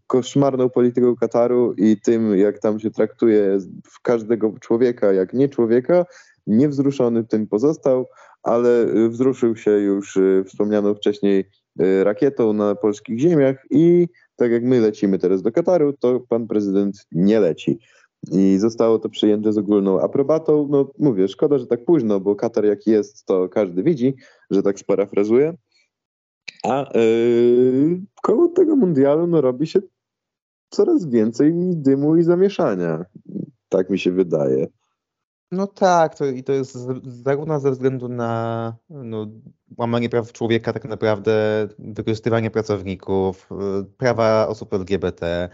koszmarną 0.07 0.71
polityką 0.71 1.17
Kataru 1.17 1.73
i 1.73 2.01
tym, 2.01 2.39
jak 2.39 2.59
tam 2.59 2.81
się 2.81 2.91
traktuje 2.91 3.59
każdego 4.03 4.55
człowieka 4.61 5.13
jak 5.13 5.33
nie 5.33 5.49
człowieka, 5.49 6.05
niewzruszony 6.47 7.25
tym 7.25 7.47
pozostał 7.47 8.07
ale 8.43 8.87
y, 8.97 9.09
wzruszył 9.09 9.57
się 9.57 9.71
już 9.71 10.17
y, 10.17 10.45
wspomnianą 10.47 10.95
wcześniej 10.95 11.45
y, 11.81 12.05
rakietą 12.05 12.53
na 12.53 12.75
polskich 12.75 13.19
ziemiach 13.19 13.57
i 13.71 14.09
tak 14.37 14.53
jak 14.53 14.65
my 14.65 14.81
lecimy 14.81 15.19
teraz 15.19 15.43
do 15.43 15.53
Kataru, 15.53 15.93
to 15.93 16.21
pan 16.21 16.47
prezydent 16.47 17.07
nie 17.13 17.41
leci. 17.41 17.79
I 18.33 18.59
zostało 18.59 18.99
to 18.99 19.09
przyjęte 19.09 19.53
z 19.53 19.59
ogólną 19.59 20.01
aprobatą. 20.01 20.69
No 20.71 20.91
mówię, 20.99 21.29
szkoda, 21.29 21.59
że 21.59 21.67
tak 21.67 21.85
późno, 21.85 22.21
bo 22.21 22.37
Katar 22.37 22.65
jaki 22.65 22.91
jest, 22.91 23.25
to 23.25 23.49
każdy 23.49 23.83
widzi, 23.83 24.15
że 24.51 24.63
tak 24.63 24.79
sparafrazuję. 24.79 25.55
A 26.65 26.91
yy, 26.95 28.01
koło 28.23 28.49
tego 28.49 28.77
mundialu 28.77 29.27
no, 29.27 29.41
robi 29.41 29.67
się 29.67 29.81
coraz 30.71 31.07
więcej 31.07 31.53
dymu 31.57 32.17
i 32.17 32.23
zamieszania. 32.23 33.05
Tak 33.69 33.91
mi 33.91 33.99
się 33.99 34.13
wydaje. 34.13 34.67
No 35.53 35.67
tak, 35.67 36.15
to, 36.15 36.27
i 36.27 36.45
to 36.45 36.53
jest 36.53 36.79
zarówno 37.03 37.61
ze 37.61 37.71
względu 37.71 38.09
na 38.09 38.77
no, 38.91 39.27
łamanie 39.77 40.09
praw 40.09 40.33
człowieka, 40.33 40.73
tak 40.73 40.85
naprawdę 40.85 41.69
wykorzystywanie 41.79 42.51
pracowników, 42.51 43.49
y, 43.81 43.85
prawa 43.85 44.49
osób 44.49 44.75
LGBT, 44.75 45.49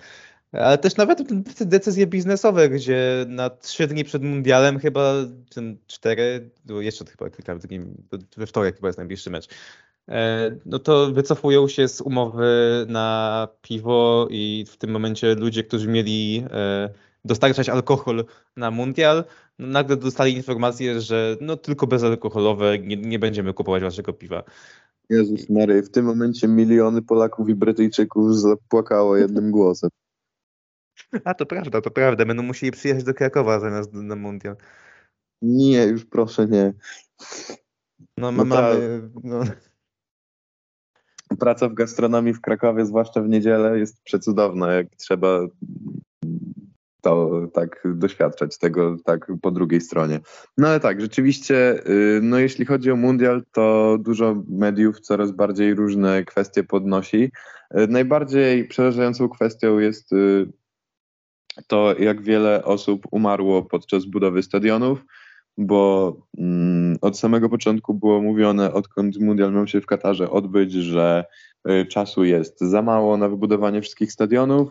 ale 0.53 0.79
też 0.79 0.97
nawet 0.97 1.23
decyzje 1.61 2.07
biznesowe, 2.07 2.69
gdzie 2.69 3.27
na 3.29 3.51
trzy 3.51 3.87
dni 3.87 4.05
przed 4.05 4.23
mundialem 4.23 4.79
chyba, 4.79 5.15
czy 5.51 5.77
cztery, 5.87 6.51
jeszcze 6.69 7.05
chyba 7.05 7.31
kilka 7.31 7.55
dni, 7.57 7.81
we 8.37 8.47
wtorek 8.47 8.77
chyba 8.77 8.89
jest 8.89 8.99
najbliższy 8.99 9.31
mecz, 9.31 9.49
e, 10.09 10.51
no 10.67 10.79
to 10.79 11.13
wycofują 11.13 11.69
się 11.69 11.89
z 11.89 12.01
umowy 12.01 12.87
na 12.89 13.49
piwo 13.63 14.29
i 14.31 14.65
w 14.69 14.77
tym 14.77 14.91
momencie 14.91 15.35
ludzie, 15.35 15.65
którzy 15.65 15.89
mieli 15.89 16.45
e, 16.51 16.91
dostarczać 17.25 17.69
alkohol 17.69 18.25
na 18.57 18.71
mundial, 18.71 19.25
no 19.59 19.67
nagle 19.67 19.97
dostali 19.97 20.33
informację, 20.33 21.01
że 21.01 21.37
no 21.41 21.57
tylko 21.57 21.87
bezalkoholowe, 21.87 22.79
nie, 22.79 22.97
nie 22.97 23.19
będziemy 23.19 23.55
kupować 23.55 23.83
waszego 23.83 24.13
piwa. 24.13 24.43
Jezus 25.11 25.51
Mary, 25.51 25.83
w 25.83 25.91
tym 25.91 26.05
momencie 26.05 26.49
miliony 26.49 27.03
Polaków 27.03 27.49
i 27.49 27.55
Brytyjczyków 27.55 28.37
zapłakało 28.37 29.17
jednym 29.17 29.51
głosem. 29.51 29.91
A 31.25 31.35
to 31.35 31.47
prawda, 31.47 31.81
to 31.81 31.91
prawda. 31.91 32.25
Będą 32.25 32.43
musieli 32.43 32.73
przyjechać 32.73 33.05
do 33.05 33.15
Krakowa 33.15 33.61
zamiast 33.61 33.93
na 33.93 34.17
mundial. 34.17 34.57
Nie, 35.43 35.85
już 35.85 36.05
proszę 36.05 36.47
nie. 36.49 36.75
No, 38.19 38.33
no 38.33 38.45
mamy... 38.45 39.11
No. 39.25 39.45
Praca 41.39 41.69
w 41.69 41.75
gastronomii 41.75 42.35
w 42.35 42.41
Krakowie, 42.41 42.87
zwłaszcza 42.87 43.23
w 43.23 43.29
niedzielę, 43.29 43.79
jest 43.79 44.03
przecudowna. 44.03 44.73
Jak 44.73 44.97
trzeba 44.97 45.41
to 47.05 47.47
tak 47.53 47.85
doświadczać 47.95 48.59
tego 48.59 48.97
tak 49.05 49.33
po 49.43 49.51
drugiej 49.51 49.81
stronie. 49.81 50.21
No 50.59 50.69
ale 50.69 50.81
tak, 50.81 51.01
rzeczywiście, 51.01 51.87
y, 51.89 52.21
no 52.23 52.39
jeśli 52.39 52.65
chodzi 52.65 52.91
o 52.91 52.97
mundial, 52.97 53.43
to 53.53 53.97
dużo 54.01 54.43
mediów 54.49 55.01
coraz 55.01 55.33
bardziej 55.33 55.75
różne 55.75 56.25
kwestie 56.25 56.65
podnosi. 56.65 57.31
Y, 57.79 57.89
najbardziej 57.89 58.69
przerażającą 58.69 59.29
kwestią 59.29 59.79
jest 59.79 60.13
y, 60.13 60.53
to, 61.67 61.99
jak 61.99 62.23
wiele 62.23 62.65
osób 62.65 63.07
umarło 63.11 63.63
podczas 63.63 64.05
budowy 64.05 64.43
stadionów, 64.43 65.05
bo 65.59 66.17
mm, 66.39 66.97
od 67.01 67.19
samego 67.19 67.49
początku 67.49 67.95
było 67.95 68.23
mówione, 68.23 68.73
odkąd 68.73 69.21
mundial 69.21 69.53
miał 69.53 69.67
się 69.67 69.81
w 69.81 69.87
Katarze 69.87 70.31
odbyć, 70.31 70.73
że 70.73 71.25
czasu 71.91 72.25
jest 72.25 72.61
za 72.61 72.83
mało 72.83 73.17
na 73.17 73.29
wybudowanie 73.29 73.83
wszystkich 73.83 74.13
stadionów, 74.13 74.71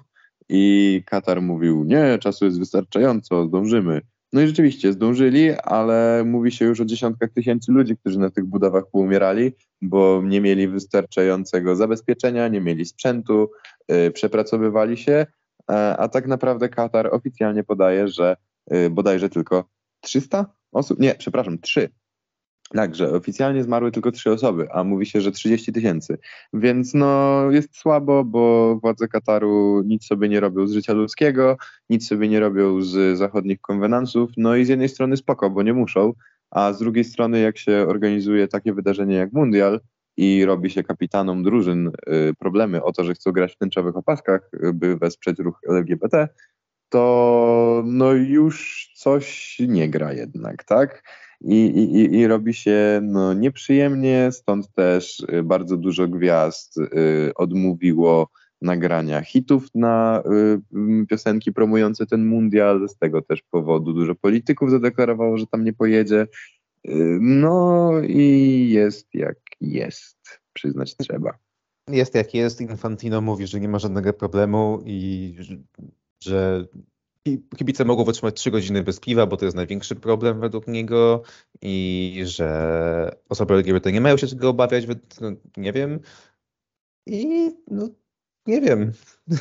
i 0.50 1.04
Katar 1.06 1.41
mówił, 1.41 1.84
nie, 1.84 2.18
czasu 2.20 2.46
jest 2.46 2.60
wystarczająco, 2.60 3.46
zdążymy. 3.46 4.02
No 4.34 4.41
i 4.41 4.48
rzeczywiście 4.48 4.94
zdążyli, 4.94 5.52
ale 5.64 6.24
mówi 6.26 6.52
się 6.52 6.66
już 6.66 6.82
o 6.82 6.86
dziesiątkach 6.86 7.30
tysięcy 7.30 7.72
ludzi, 7.72 7.98
którzy 7.98 8.20
na 8.20 8.30
tych 8.30 8.46
budowach 8.46 8.84
poumierali, 8.91 9.52
bo 9.82 10.22
nie 10.26 10.41
mieli 10.41 10.68
wystarczającego 10.68 11.76
zabezpieczenia, 11.76 12.48
nie 12.48 12.62
mieli 12.62 12.86
sprzętu, 12.86 13.52
yy, 13.89 14.12
przepracowywali 14.12 14.98
się, 14.98 15.26
a 15.98 16.08
tak 16.08 16.28
naprawdę 16.28 16.70
Katar 16.70 17.10
oficjalnie 17.14 17.64
podaje, 17.64 18.08
że 18.08 18.36
yy, 18.72 18.89
bodajże 18.89 19.30
tylko 19.30 19.70
300 20.02 20.46
osób, 20.72 21.00
nie, 21.00 21.16
przepraszam, 21.16 21.60
3 21.60 21.89
tak, 22.76 22.95
że 22.95 23.11
oficjalnie 23.11 23.63
zmarły 23.63 23.91
tylko 23.91 24.11
trzy 24.11 24.32
osoby, 24.32 24.67
a 24.71 24.84
mówi 24.84 25.05
się, 25.05 25.21
że 25.21 25.32
30 25.32 25.74
tysięcy. 25.74 26.17
Więc 26.53 26.93
no 26.93 27.41
jest 27.51 27.78
słabo, 27.78 28.24
bo 28.24 28.76
władze 28.82 29.07
Kataru 29.07 29.84
nic 29.86 30.05
sobie 30.05 30.30
nie 30.30 30.39
robią 30.39 30.67
z 30.67 30.74
życia 30.74 30.93
ludzkiego, 30.93 31.57
nic 31.89 32.07
sobie 32.07 32.28
nie 32.30 32.39
robią 32.39 32.82
z 32.82 33.17
zachodnich 33.17 33.61
konwenansów. 33.61 34.32
No 34.38 34.55
i 34.55 34.65
z 34.65 34.69
jednej 34.69 34.89
strony 34.89 35.17
spoko, 35.17 35.49
bo 35.49 35.63
nie 35.63 35.74
muszą, 35.74 36.13
a 36.51 36.74
z 36.74 36.80
drugiej 36.80 37.03
strony 37.03 37.39
jak 37.39 37.57
się 37.57 37.86
organizuje 37.88 38.47
takie 38.47 38.74
wydarzenie 38.74 39.15
jak 39.15 39.34
Mundial 39.34 39.80
i 40.17 40.45
robi 40.45 40.69
się 40.69 40.84
kapitanom 40.84 41.43
drużyn 41.43 41.88
y, 41.88 41.91
problemy 42.39 42.84
o 42.84 42.91
to, 42.91 43.03
że 43.03 43.13
chcą 43.13 43.32
grać 43.32 43.53
w 43.53 43.57
tęczowych 43.57 43.97
opaskach, 43.97 44.51
by 44.74 44.97
wesprzeć 44.97 45.39
ruch 45.39 45.59
LGBT, 45.69 46.28
to 46.89 47.84
no 47.86 48.11
już 48.11 48.89
coś 48.95 49.57
nie 49.67 49.89
gra 49.89 50.13
jednak, 50.13 50.63
tak? 50.63 51.03
I, 51.44 51.56
i, 51.56 52.16
i 52.16 52.28
robi 52.28 52.54
się 52.54 53.00
no, 53.04 53.34
nieprzyjemnie, 53.34 54.30
stąd 54.32 54.74
też 54.74 55.20
y, 55.20 55.44
bardzo 55.44 55.78
dużo 55.78 56.08
gwiazd 56.08 56.78
y, 56.78 57.32
odmówiło 57.36 58.30
nagrania 58.62 59.22
hitów 59.22 59.68
na 59.76 60.24
y, 60.74 61.06
piosenki 61.08 61.54
promujące 61.54 62.06
ten 62.06 62.26
mundial. 62.26 62.89
Z 62.89 62.98
tego 62.98 63.22
też 63.22 63.41
powodu 63.41 63.94
dużo 63.94 64.16
polityków 64.16 64.72
zadeklarowało, 64.72 65.38
że 65.38 65.48
tam 65.48 65.64
nie 65.64 65.74
pojedzie. 65.74 66.28
No 67.20 67.91
i 68.08 68.70
jest 68.70 69.08
jak 69.14 69.38
jest, 69.62 70.18
przyznać 70.54 70.98
trzeba. 70.98 71.38
Jest 71.89 72.16
jak 72.16 72.34
jest. 72.34 72.62
Infantino 72.62 73.22
mówi, 73.22 73.48
że 73.48 73.60
nie 73.60 73.70
ma 73.70 73.80
żadnego 73.80 74.14
problemu 74.14 74.84
i 74.86 75.36
że 76.24 76.68
kibice 77.57 77.86
mogą 77.86 78.03
wytrzymać 78.03 78.36
3 78.36 78.51
godziny 78.51 78.84
bez 78.84 78.99
piwa, 78.99 79.26
bo 79.26 79.38
to 79.38 79.45
jest 79.45 79.57
największy 79.57 79.95
problem 79.95 80.39
według 80.39 80.67
niego 80.67 81.24
i 81.61 82.21
że 82.26 83.15
osoby 83.30 83.53
LGBT 83.53 83.91
nie 83.91 84.01
mają 84.01 84.17
się 84.17 84.28
czego 84.28 84.49
obawiać, 84.49 84.86
no, 85.21 85.32
nie 85.57 85.74
wiem. 85.74 85.99
I 87.05 87.51
no, 87.71 87.89
nie 88.47 88.61
wiem. 88.61 88.91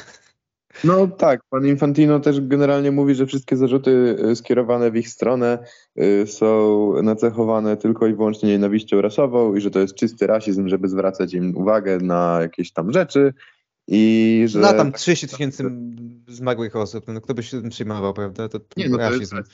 No 0.85 1.07
tak, 1.07 1.41
pan 1.51 1.67
Infantino 1.67 2.21
też 2.21 2.41
generalnie 2.41 2.91
mówi, 2.91 3.15
że 3.15 3.27
wszystkie 3.27 3.57
zarzuty 3.57 4.17
y, 4.31 4.37
skierowane 4.37 4.91
w 4.91 4.97
ich 4.97 5.09
stronę 5.09 5.59
y, 5.99 6.27
są 6.27 6.93
nacechowane 7.03 7.77
tylko 7.77 8.07
i 8.07 8.15
wyłącznie 8.15 8.49
nienawiścią 8.49 9.01
rasową 9.01 9.55
i 9.55 9.61
że 9.61 9.71
to 9.71 9.79
jest 9.79 9.95
czysty 9.95 10.27
rasizm, 10.27 10.69
żeby 10.69 10.89
zwracać 10.89 11.35
im 11.35 11.57
uwagę 11.57 11.99
na 11.99 12.39
jakieś 12.41 12.73
tam 12.73 12.93
rzeczy 12.93 13.35
i 13.89 14.45
że... 14.47 14.59
No 14.59 14.73
tam 14.73 14.93
30 14.93 15.29
tysięcy 15.29 15.65
zmarłych 16.29 16.77
osób, 16.77 17.05
no 17.09 17.21
kto 17.21 17.35
by 17.35 17.43
się 17.43 17.61
tym 17.61 17.71
przejmował, 17.71 18.15
prawda? 18.15 18.49
To, 18.49 18.61
nie, 18.77 18.89
no 18.89 18.99
rasizm. 18.99 19.37
to 19.37 19.37
jest 19.37 19.53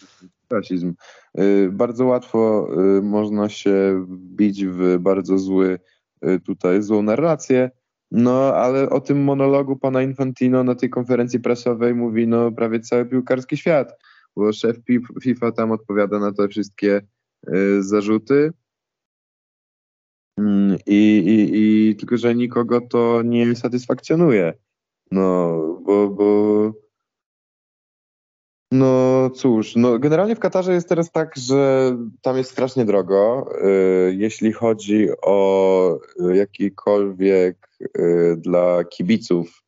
rasizm. 0.51 0.95
Y, 1.39 1.70
bardzo 1.72 2.07
łatwo 2.07 2.68
można 3.03 3.49
się 3.49 4.05
wbić 4.09 4.64
w 4.66 4.99
bardzo 4.99 5.39
zły 5.39 5.79
tutaj, 6.45 6.83
złą 6.83 7.03
narrację, 7.03 7.70
no, 8.11 8.55
ale 8.55 8.91
o 8.91 9.01
tym 9.01 9.24
monologu 9.24 9.76
pana 9.76 10.03
Infantino 10.03 10.64
na 10.64 10.74
tej 10.74 10.91
konferencji 10.91 11.41
prasowej 11.41 11.95
mówi 11.95 12.26
no 12.26 12.53
prawie 12.53 12.81
cały 12.81 13.07
piłkarski 13.07 13.57
świat, 13.57 13.93
bo 14.37 14.53
szef 14.53 14.76
FIFA 15.22 15.53
tam 15.53 15.70
odpowiada 15.72 16.18
na 16.18 16.33
te 16.33 16.49
wszystkie 16.49 17.03
y, 17.49 17.83
zarzuty. 17.83 18.53
Mm, 20.39 20.78
I, 20.86 21.18
i, 21.26 21.91
I 21.91 21.97
tylko, 21.97 22.16
że 22.16 22.34
nikogo 22.34 22.80
to 22.80 23.22
nie 23.22 23.57
satysfakcjonuje. 23.57 24.55
No, 25.11 25.57
bo, 25.84 26.09
bo 26.09 26.72
no 28.72 29.30
cóż, 29.30 29.76
no 29.76 29.99
generalnie 29.99 30.36
w 30.36 30.41
Katarze 30.41 30.72
jest 30.72 30.89
teraz 30.89 31.11
tak, 31.11 31.36
że 31.36 31.97
tam 32.22 32.36
jest 32.36 32.51
strasznie 32.51 32.84
drogo. 32.84 33.51
Y, 34.09 34.14
jeśli 34.18 34.53
chodzi 34.53 35.09
o 35.22 35.99
jakikolwiek 36.34 37.68
y, 37.99 38.36
dla 38.36 38.84
kibiców 38.84 39.62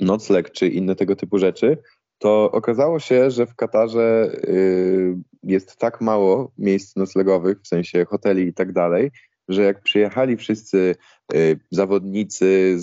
nocleg 0.00 0.50
czy 0.50 0.68
inne 0.68 0.96
tego 0.96 1.16
typu 1.16 1.38
rzeczy, 1.38 1.78
to 2.18 2.50
okazało 2.50 2.98
się, 2.98 3.30
że 3.30 3.46
w 3.46 3.54
Katarze 3.54 4.32
y, 4.44 5.16
jest 5.42 5.76
tak 5.76 6.00
mało 6.00 6.52
miejsc 6.58 6.96
noclegowych, 6.96 7.60
w 7.62 7.68
sensie 7.68 8.04
hoteli 8.04 8.42
i 8.46 8.54
tak 8.54 8.72
dalej, 8.72 9.10
że 9.50 9.62
jak 9.62 9.82
przyjechali 9.82 10.36
wszyscy 10.36 10.94
y, 11.34 11.60
zawodnicy, 11.70 12.78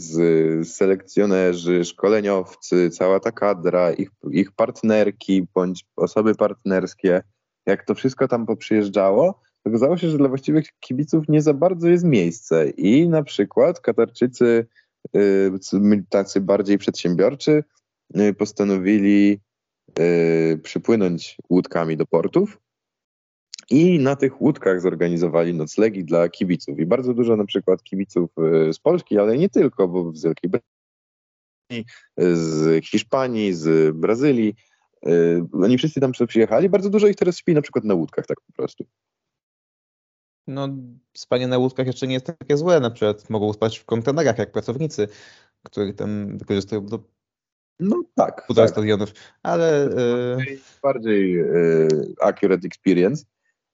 selekcjonerzy, 0.63 1.85
szkoleniowcy, 1.85 2.89
cała 2.89 3.19
ta 3.19 3.31
kadra, 3.31 3.93
ich, 3.93 4.09
ich 4.31 4.51
partnerki 4.51 5.47
bądź 5.55 5.85
osoby 5.95 6.35
partnerskie, 6.35 7.21
jak 7.65 7.85
to 7.85 7.95
wszystko 7.95 8.27
tam 8.27 8.45
poprzyjeżdżało, 8.45 9.41
okazało 9.65 9.97
się, 9.97 10.09
że 10.09 10.17
dla 10.17 10.29
właściwych 10.29 10.65
kibiców 10.79 11.25
nie 11.29 11.41
za 11.41 11.53
bardzo 11.53 11.87
jest 11.87 12.03
miejsce. 12.03 12.69
I 12.69 13.09
na 13.09 13.23
przykład 13.23 13.79
Katarczycy, 13.79 14.67
y, 15.15 15.51
tacy 16.09 16.41
bardziej 16.41 16.77
przedsiębiorczy, 16.77 17.63
y, 18.19 18.33
postanowili 18.33 19.39
przypłynąć 20.63 21.37
łódkami 21.49 21.97
do 21.97 22.05
portów 22.05 22.57
i 23.69 23.99
na 23.99 24.15
tych 24.15 24.41
łódkach 24.41 24.81
zorganizowali 24.81 25.53
noclegi 25.53 26.03
dla 26.03 26.29
kibiców. 26.29 26.79
I 26.79 26.85
bardzo 26.85 27.13
dużo 27.13 27.35
na 27.35 27.45
przykład 27.45 27.83
kibiców 27.83 28.29
e, 28.37 28.73
z 28.73 28.79
Polski, 28.79 29.17
ale 29.17 29.37
nie 29.37 29.49
tylko, 29.49 29.87
bo 29.87 30.11
z 30.13 30.23
Wielkiej 30.23 30.49
Brytanii, 30.49 31.85
z 32.17 32.85
Hiszpanii, 32.85 33.53
z 33.53 33.95
Brazylii. 33.97 34.55
E, 35.05 35.11
oni 35.53 35.77
wszyscy 35.77 35.99
tam 35.99 36.11
przyjechali. 36.27 36.69
Bardzo 36.69 36.89
dużo 36.89 37.07
ich 37.07 37.15
teraz 37.15 37.37
śpi 37.37 37.53
na 37.53 37.61
przykład 37.61 37.85
na 37.85 37.93
łódkach, 37.93 38.25
tak 38.25 38.41
po 38.41 38.53
prostu. 38.53 38.85
No, 40.47 40.69
spanie 41.17 41.47
na 41.47 41.57
łódkach 41.57 41.87
jeszcze 41.87 42.07
nie 42.07 42.13
jest 42.13 42.25
takie 42.25 42.57
złe. 42.57 42.79
Na 42.79 42.91
przykład 42.91 43.29
mogą 43.29 43.53
spać 43.53 43.79
w 43.79 43.85
kontenerach, 43.85 44.37
jak 44.37 44.51
pracownicy, 44.51 45.07
których 45.63 45.95
tam 45.95 46.37
wykorzystują 46.37 46.85
do 46.85 47.03
no 47.79 48.03
tak. 48.15 48.45
Półtora 48.47 48.67
tak. 48.67 48.75
stadionów, 48.75 49.13
ale. 49.43 49.89
Bardziej, 49.89 50.59
bardziej 50.83 51.43
accurate 52.21 52.67
experience. 52.67 53.25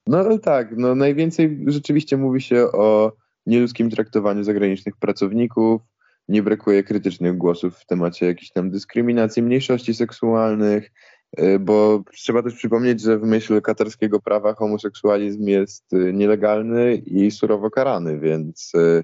No 0.08 0.18
ale 0.18 0.40
tak, 0.40 0.78
no 0.78 0.96
najwięcej 0.96 1.66
rzeczywiście 1.68 2.18
mówi 2.18 2.42
się 2.42 2.72
o 2.72 3.12
nieludzkim 3.46 3.90
traktowaniu 3.90 4.44
zagranicznych 4.44 4.98
pracowników, 4.98 5.82
nie 6.28 6.44
brakuje 6.44 6.84
krytycznych 6.84 7.38
głosów 7.38 7.78
w 7.78 7.86
temacie 7.86 8.26
jakiejś 8.26 8.52
tam 8.52 8.72
dyskryminacji 8.72 9.44
mniejszości 9.44 9.94
seksualnych, 9.94 10.92
y, 11.40 11.60
bo 11.60 12.04
trzeba 12.14 12.44
też 12.44 12.56
przypomnieć, 12.56 13.02
że 13.02 13.18
w 13.18 13.24
myśl 13.24 13.62
katarskiego 13.62 14.20
prawa 14.20 14.54
homoseksualizm 14.54 15.48
jest 15.48 15.94
y, 15.94 16.14
nielegalny 16.14 16.96
i 16.96 17.32
surowo 17.32 17.72
karany, 17.72 18.20
więc 18.20 18.72
y, 18.76 19.04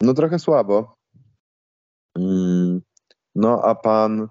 no 0.00 0.14
trochę 0.14 0.38
słabo. 0.38 0.96
Mm, 2.18 2.80
no 3.34 3.62
a 3.64 3.74
pan, 3.74 4.28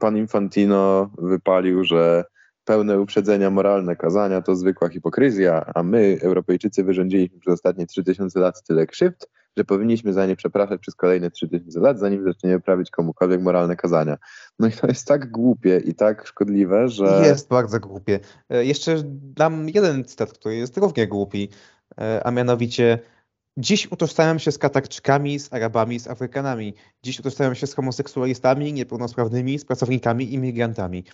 pan 0.00 0.16
Infantino 0.16 1.10
wypalił, 1.18 1.84
że 1.84 2.24
pełne 2.66 3.00
uprzedzenia 3.00 3.50
moralne 3.50 3.96
kazania 3.96 4.42
to 4.42 4.56
zwykła 4.56 4.88
hipokryzja, 4.88 5.72
a 5.74 5.82
my, 5.82 6.18
Europejczycy, 6.22 6.84
wyrządziliśmy 6.84 7.40
przez 7.40 7.54
ostatnie 7.54 7.86
3000 7.86 8.40
lat 8.40 8.62
tyle 8.62 8.86
krzywd, 8.86 9.28
że 9.56 9.64
powinniśmy 9.64 10.12
za 10.12 10.26
nie 10.26 10.36
przepraszać 10.36 10.80
przez 10.80 10.94
kolejne 10.94 11.30
3000 11.30 11.80
lat, 11.80 11.98
zanim 11.98 12.24
zaczniemy 12.24 12.60
prawić 12.60 12.90
komukolwiek 12.90 13.42
moralne 13.42 13.76
kazania. 13.76 14.16
No 14.58 14.68
i 14.68 14.72
to 14.72 14.86
jest 14.86 15.06
tak 15.06 15.30
głupie 15.30 15.82
i 15.84 15.94
tak 15.94 16.26
szkodliwe, 16.26 16.88
że... 16.88 17.22
Jest 17.24 17.48
bardzo 17.48 17.80
głupie. 17.80 18.20
E, 18.50 18.64
jeszcze 18.64 19.02
dam 19.34 19.68
jeden 19.68 20.04
cytat, 20.04 20.32
który 20.32 20.56
jest 20.56 20.76
równie 20.76 21.06
głupi, 21.06 21.48
e, 22.00 22.26
a 22.26 22.30
mianowicie 22.30 22.98
Dziś 23.58 23.92
utożsamiam 23.92 24.38
się 24.38 24.52
z 24.52 24.58
Katarczykami, 24.58 25.38
z 25.38 25.52
Arabami, 25.52 26.00
z 26.00 26.08
Afrykanami. 26.08 26.74
Dziś 27.02 27.20
utożsamiam 27.20 27.54
się 27.54 27.66
z 27.66 27.74
homoseksualistami, 27.74 28.72
niepełnosprawnymi, 28.72 29.58
z 29.58 29.64
pracownikami, 29.64 30.34
imigrantami. 30.34 31.04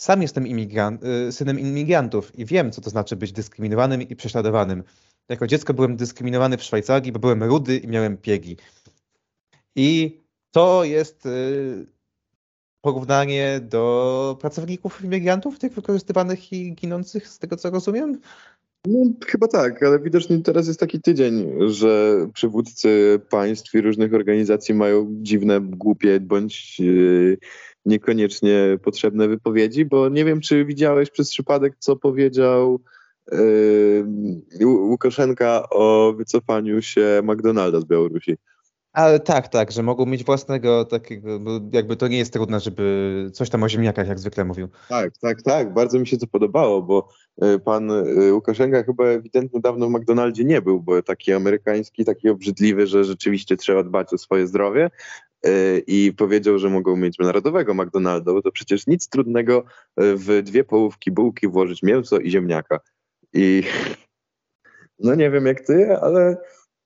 Sam 0.00 0.22
jestem 0.22 0.46
imigrant, 0.46 1.04
y, 1.04 1.32
synem 1.32 1.58
imigrantów 1.58 2.38
i 2.38 2.44
wiem, 2.44 2.72
co 2.72 2.80
to 2.80 2.90
znaczy 2.90 3.16
być 3.16 3.32
dyskryminowanym 3.32 4.02
i 4.02 4.16
prześladowanym. 4.16 4.82
Jako 5.28 5.46
dziecko 5.46 5.74
byłem 5.74 5.96
dyskryminowany 5.96 6.56
w 6.56 6.62
Szwajcarii, 6.62 7.12
bo 7.12 7.18
byłem 7.18 7.42
rudy 7.42 7.76
i 7.76 7.88
miałem 7.88 8.16
piegi. 8.16 8.56
I 9.76 10.20
to 10.50 10.84
jest 10.84 11.26
y, 11.26 11.86
porównanie 12.80 13.60
do 13.60 14.36
pracowników 14.40 15.04
imigrantów, 15.04 15.58
tych 15.58 15.72
wykorzystywanych 15.72 16.52
i 16.52 16.74
ginących, 16.74 17.28
z 17.28 17.38
tego 17.38 17.56
co 17.56 17.70
rozumiem? 17.70 18.20
No, 18.86 19.10
chyba 19.26 19.48
tak, 19.48 19.82
ale 19.82 20.00
widocznie 20.00 20.42
teraz 20.42 20.68
jest 20.68 20.80
taki 20.80 21.00
tydzień, 21.00 21.50
że 21.66 22.26
przywódcy 22.34 23.20
państw 23.30 23.74
i 23.74 23.80
różnych 23.80 24.14
organizacji 24.14 24.74
mają 24.74 25.06
dziwne, 25.22 25.60
głupie 25.60 26.20
bądź 26.20 26.80
yy, 26.80 27.38
niekoniecznie 27.84 28.78
potrzebne 28.82 29.28
wypowiedzi, 29.28 29.84
bo 29.84 30.08
nie 30.08 30.24
wiem, 30.24 30.40
czy 30.40 30.64
widziałeś 30.64 31.10
przez 31.10 31.30
przypadek, 31.30 31.76
co 31.78 31.96
powiedział 31.96 32.80
yy, 33.32 34.66
Łukaszenka 34.66 35.68
o 35.70 36.14
wycofaniu 36.16 36.82
się 36.82 37.20
McDonalda 37.24 37.80
z 37.80 37.84
Białorusi. 37.84 38.36
Ale 38.92 39.20
tak, 39.20 39.48
tak, 39.48 39.72
że 39.72 39.82
mogą 39.82 40.06
mieć 40.06 40.24
własnego 40.24 40.84
takiego, 40.84 41.40
jakby 41.72 41.96
to 41.96 42.08
nie 42.08 42.18
jest 42.18 42.32
trudne, 42.32 42.60
żeby 42.60 43.30
coś 43.32 43.50
tam 43.50 43.62
o 43.62 43.68
ziemniakach 43.68 44.08
jak 44.08 44.18
zwykle 44.18 44.44
mówił. 44.44 44.68
Tak, 44.88 45.18
tak, 45.20 45.42
tak, 45.42 45.74
bardzo 45.74 45.98
mi 45.98 46.06
się 46.06 46.18
to 46.18 46.26
podobało, 46.26 46.82
bo 46.82 47.08
y, 47.44 47.58
pan 47.58 47.90
y, 47.90 48.34
Łukaszenka 48.34 48.82
chyba 48.82 49.04
ewidentnie 49.04 49.60
dawno 49.60 49.86
w 49.86 49.90
McDonaldzie 49.90 50.44
nie 50.44 50.62
był, 50.62 50.80
bo 50.80 51.02
taki 51.02 51.32
amerykański, 51.32 52.04
taki 52.04 52.28
obrzydliwy, 52.28 52.86
że 52.86 53.04
rzeczywiście 53.04 53.56
trzeba 53.56 53.82
dbać 53.82 54.12
o 54.12 54.18
swoje 54.18 54.46
zdrowie, 54.46 54.90
Y, 55.46 55.82
i 55.86 56.12
powiedział, 56.12 56.58
że 56.58 56.68
mogą 56.68 56.96
mieć 56.96 57.18
narodowego 57.18 57.74
McDonalda, 57.74 58.32
bo 58.32 58.42
to 58.42 58.52
przecież 58.52 58.86
nic 58.86 59.08
trudnego 59.08 59.64
w 59.96 60.42
dwie 60.42 60.64
połówki 60.64 61.10
bułki 61.10 61.48
włożyć 61.48 61.82
mięso 61.82 62.18
i 62.18 62.30
ziemniaka. 62.30 62.80
I 63.32 63.62
no 65.04 65.14
nie 65.14 65.30
wiem 65.30 65.46
jak 65.46 65.60
ty, 65.60 65.96
ale 65.96 66.36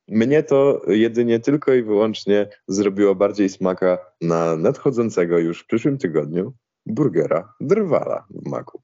mnie 0.08 0.42
to 0.42 0.82
jedynie 0.86 1.40
tylko 1.40 1.74
i 1.74 1.82
wyłącznie 1.82 2.48
zrobiło 2.68 3.14
bardziej 3.14 3.48
smaka 3.48 3.98
na 4.20 4.56
nadchodzącego 4.56 5.38
już 5.38 5.60
w 5.60 5.66
przyszłym 5.66 5.98
tygodniu 5.98 6.54
burgera 6.86 7.54
drwala 7.60 8.26
w 8.30 8.48
maku. 8.48 8.82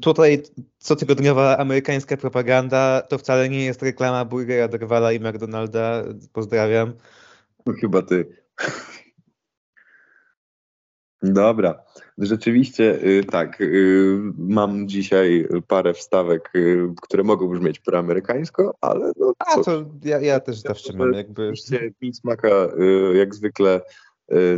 Tutaj 0.00 0.42
cotygodniowa 0.78 1.56
amerykańska 1.58 2.16
propaganda 2.16 3.02
to 3.08 3.18
wcale 3.18 3.48
nie 3.48 3.64
jest 3.64 3.82
reklama 3.82 4.24
burgera 4.24 4.68
drwala 4.68 5.12
i 5.12 5.20
McDonalda. 5.20 6.04
Pozdrawiam. 6.32 6.92
Chyba 7.80 8.02
ty 8.02 8.26
Dobra, 11.32 11.82
rzeczywiście 12.18 13.04
y, 13.04 13.24
tak. 13.24 13.60
Y, 13.60 14.18
mam 14.38 14.88
dzisiaj 14.88 15.48
parę 15.68 15.94
wstawek, 15.94 16.50
y, 16.56 16.88
które 17.02 17.22
mogą 17.22 17.48
brzmieć 17.48 17.78
proamerykańsko, 17.78 18.74
ale 18.80 19.12
no. 19.16 19.32
A 19.38 19.60
to 19.60 19.84
ja, 20.04 20.20
ja 20.20 20.40
też 20.40 20.56
zawsze 20.56 20.92
mam 20.92 21.12
jakby. 21.12 21.52
Mi 22.02 22.14
smaka 22.14 22.48
jak 23.14 23.34
zwykle 23.34 23.80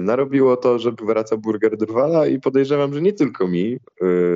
narobiło 0.00 0.56
to, 0.56 0.78
że 0.78 0.92
wraca 0.92 1.36
burger 1.36 1.76
Drwala 1.76 2.26
i 2.26 2.40
podejrzewam, 2.40 2.94
że 2.94 3.02
nie 3.02 3.12
tylko 3.12 3.48
mi, 3.48 3.78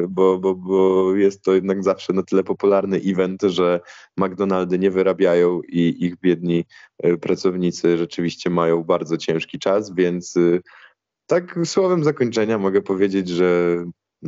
bo, 0.08 0.38
bo, 0.38 0.54
bo 0.54 1.14
jest 1.16 1.42
to 1.42 1.54
jednak 1.54 1.84
zawsze 1.84 2.12
na 2.12 2.22
tyle 2.22 2.42
popularny 2.42 3.00
event, 3.06 3.42
że 3.42 3.80
McDonaldy 4.16 4.78
nie 4.78 4.90
wyrabiają 4.90 5.60
i 5.62 5.96
ich 6.00 6.16
biedni 6.20 6.64
pracownicy 7.20 7.98
rzeczywiście 7.98 8.50
mają 8.50 8.84
bardzo 8.84 9.16
ciężki 9.16 9.58
czas, 9.58 9.94
więc 9.94 10.38
tak 11.26 11.58
słowem 11.64 12.04
zakończenia 12.04 12.58
mogę 12.58 12.82
powiedzieć, 12.82 13.28
że 13.28 13.76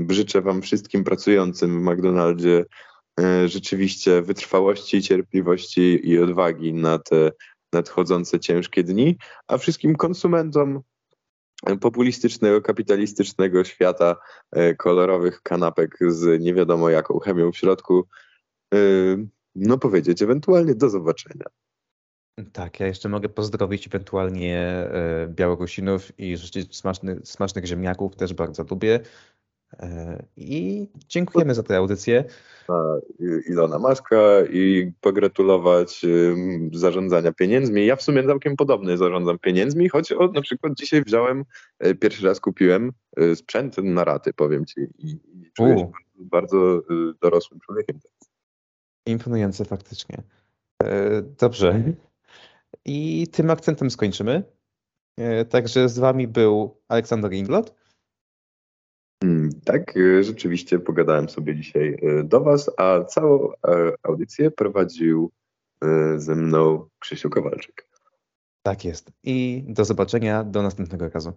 życzę 0.08 0.42
Wam 0.42 0.62
wszystkim 0.62 1.04
pracującym 1.04 1.80
w 1.80 1.90
McDonaldzie 1.90 2.64
e, 3.20 3.48
rzeczywiście 3.48 4.22
wytrwałości, 4.22 5.02
cierpliwości 5.02 6.10
i 6.10 6.18
odwagi 6.18 6.74
na 6.74 6.98
te 6.98 7.30
nadchodzące 7.72 8.40
ciężkie 8.40 8.84
dni, 8.84 9.16
a 9.48 9.58
wszystkim 9.58 9.96
konsumentom 9.96 10.80
populistycznego, 11.80 12.62
kapitalistycznego 12.62 13.64
świata 13.64 14.16
e, 14.52 14.74
kolorowych 14.74 15.42
kanapek 15.42 15.98
z 16.08 16.42
nie 16.42 16.54
wiadomo 16.54 16.90
jaką 16.90 17.18
chemią 17.18 17.52
w 17.52 17.56
środku, 17.56 18.08
e, 18.74 18.78
no 19.54 19.78
powiedzieć 19.78 20.22
ewentualnie 20.22 20.74
do 20.74 20.88
zobaczenia. 20.88 21.46
Tak, 22.52 22.80
ja 22.80 22.86
jeszcze 22.86 23.08
mogę 23.08 23.28
pozdrowić 23.28 23.86
ewentualnie 23.86 24.58
e, 24.58 25.26
Białorusinów 25.28 26.18
i 26.20 26.36
życzyć 26.36 26.76
smacznych, 26.76 27.18
smacznych 27.24 27.64
ziemniaków, 27.64 28.16
też 28.16 28.34
bardzo 28.34 28.64
lubię. 28.70 29.00
E, 29.72 30.24
I 30.36 30.88
dziękujemy 31.08 31.54
za 31.54 31.62
tę 31.62 31.76
audycję. 31.76 32.24
Ilona 33.48 33.78
Maska 33.78 34.16
i 34.52 34.92
pogratulować 35.00 36.02
zarządzania 36.72 37.32
pieniędzmi. 37.32 37.86
Ja 37.86 37.96
w 37.96 38.02
sumie 38.02 38.24
całkiem 38.24 38.56
podobny 38.56 38.96
zarządzam 38.96 39.38
pieniędzmi, 39.38 39.88
choć 39.88 40.12
o, 40.12 40.28
na 40.28 40.42
przykład 40.42 40.72
dzisiaj 40.74 41.02
wziąłem, 41.02 41.44
e, 41.78 41.94
pierwszy 41.94 42.26
raz 42.26 42.40
kupiłem 42.40 42.92
sprzęt 43.34 43.78
na 43.78 44.04
raty, 44.04 44.32
powiem 44.32 44.66
Ci. 44.66 44.80
I, 44.98 45.18
czuję 45.52 45.78
się 45.78 45.90
bardzo 46.16 46.82
dorosłym 47.22 47.60
człowiekiem. 47.60 47.98
Imponujące 49.06 49.64
faktycznie. 49.64 50.22
Dobrze. 51.38 51.82
I 52.84 53.28
tym 53.32 53.50
akcentem 53.50 53.90
skończymy. 53.90 54.42
E, 55.16 55.44
także 55.44 55.88
z 55.88 55.98
Wami 55.98 56.28
był 56.28 56.80
Aleksander 56.88 57.32
Inglot. 57.32 57.74
Hmm, 59.22 59.50
tak, 59.64 59.96
e, 59.96 60.24
rzeczywiście 60.24 60.78
pogadałem 60.78 61.28
sobie 61.28 61.56
dzisiaj 61.56 61.98
e, 62.02 62.24
do 62.24 62.40
Was, 62.40 62.70
a 62.76 63.04
całą 63.04 63.48
audycję 64.02 64.50
prowadził 64.50 65.30
ze 66.16 66.34
mną 66.34 66.88
Krzysiu 66.98 67.30
Kowalczyk. 67.30 67.88
Tak 68.62 68.84
jest. 68.84 69.12
I 69.22 69.64
do 69.68 69.84
zobaczenia 69.84 70.44
do 70.44 70.62
następnego 70.62 71.08
razu. 71.08 71.32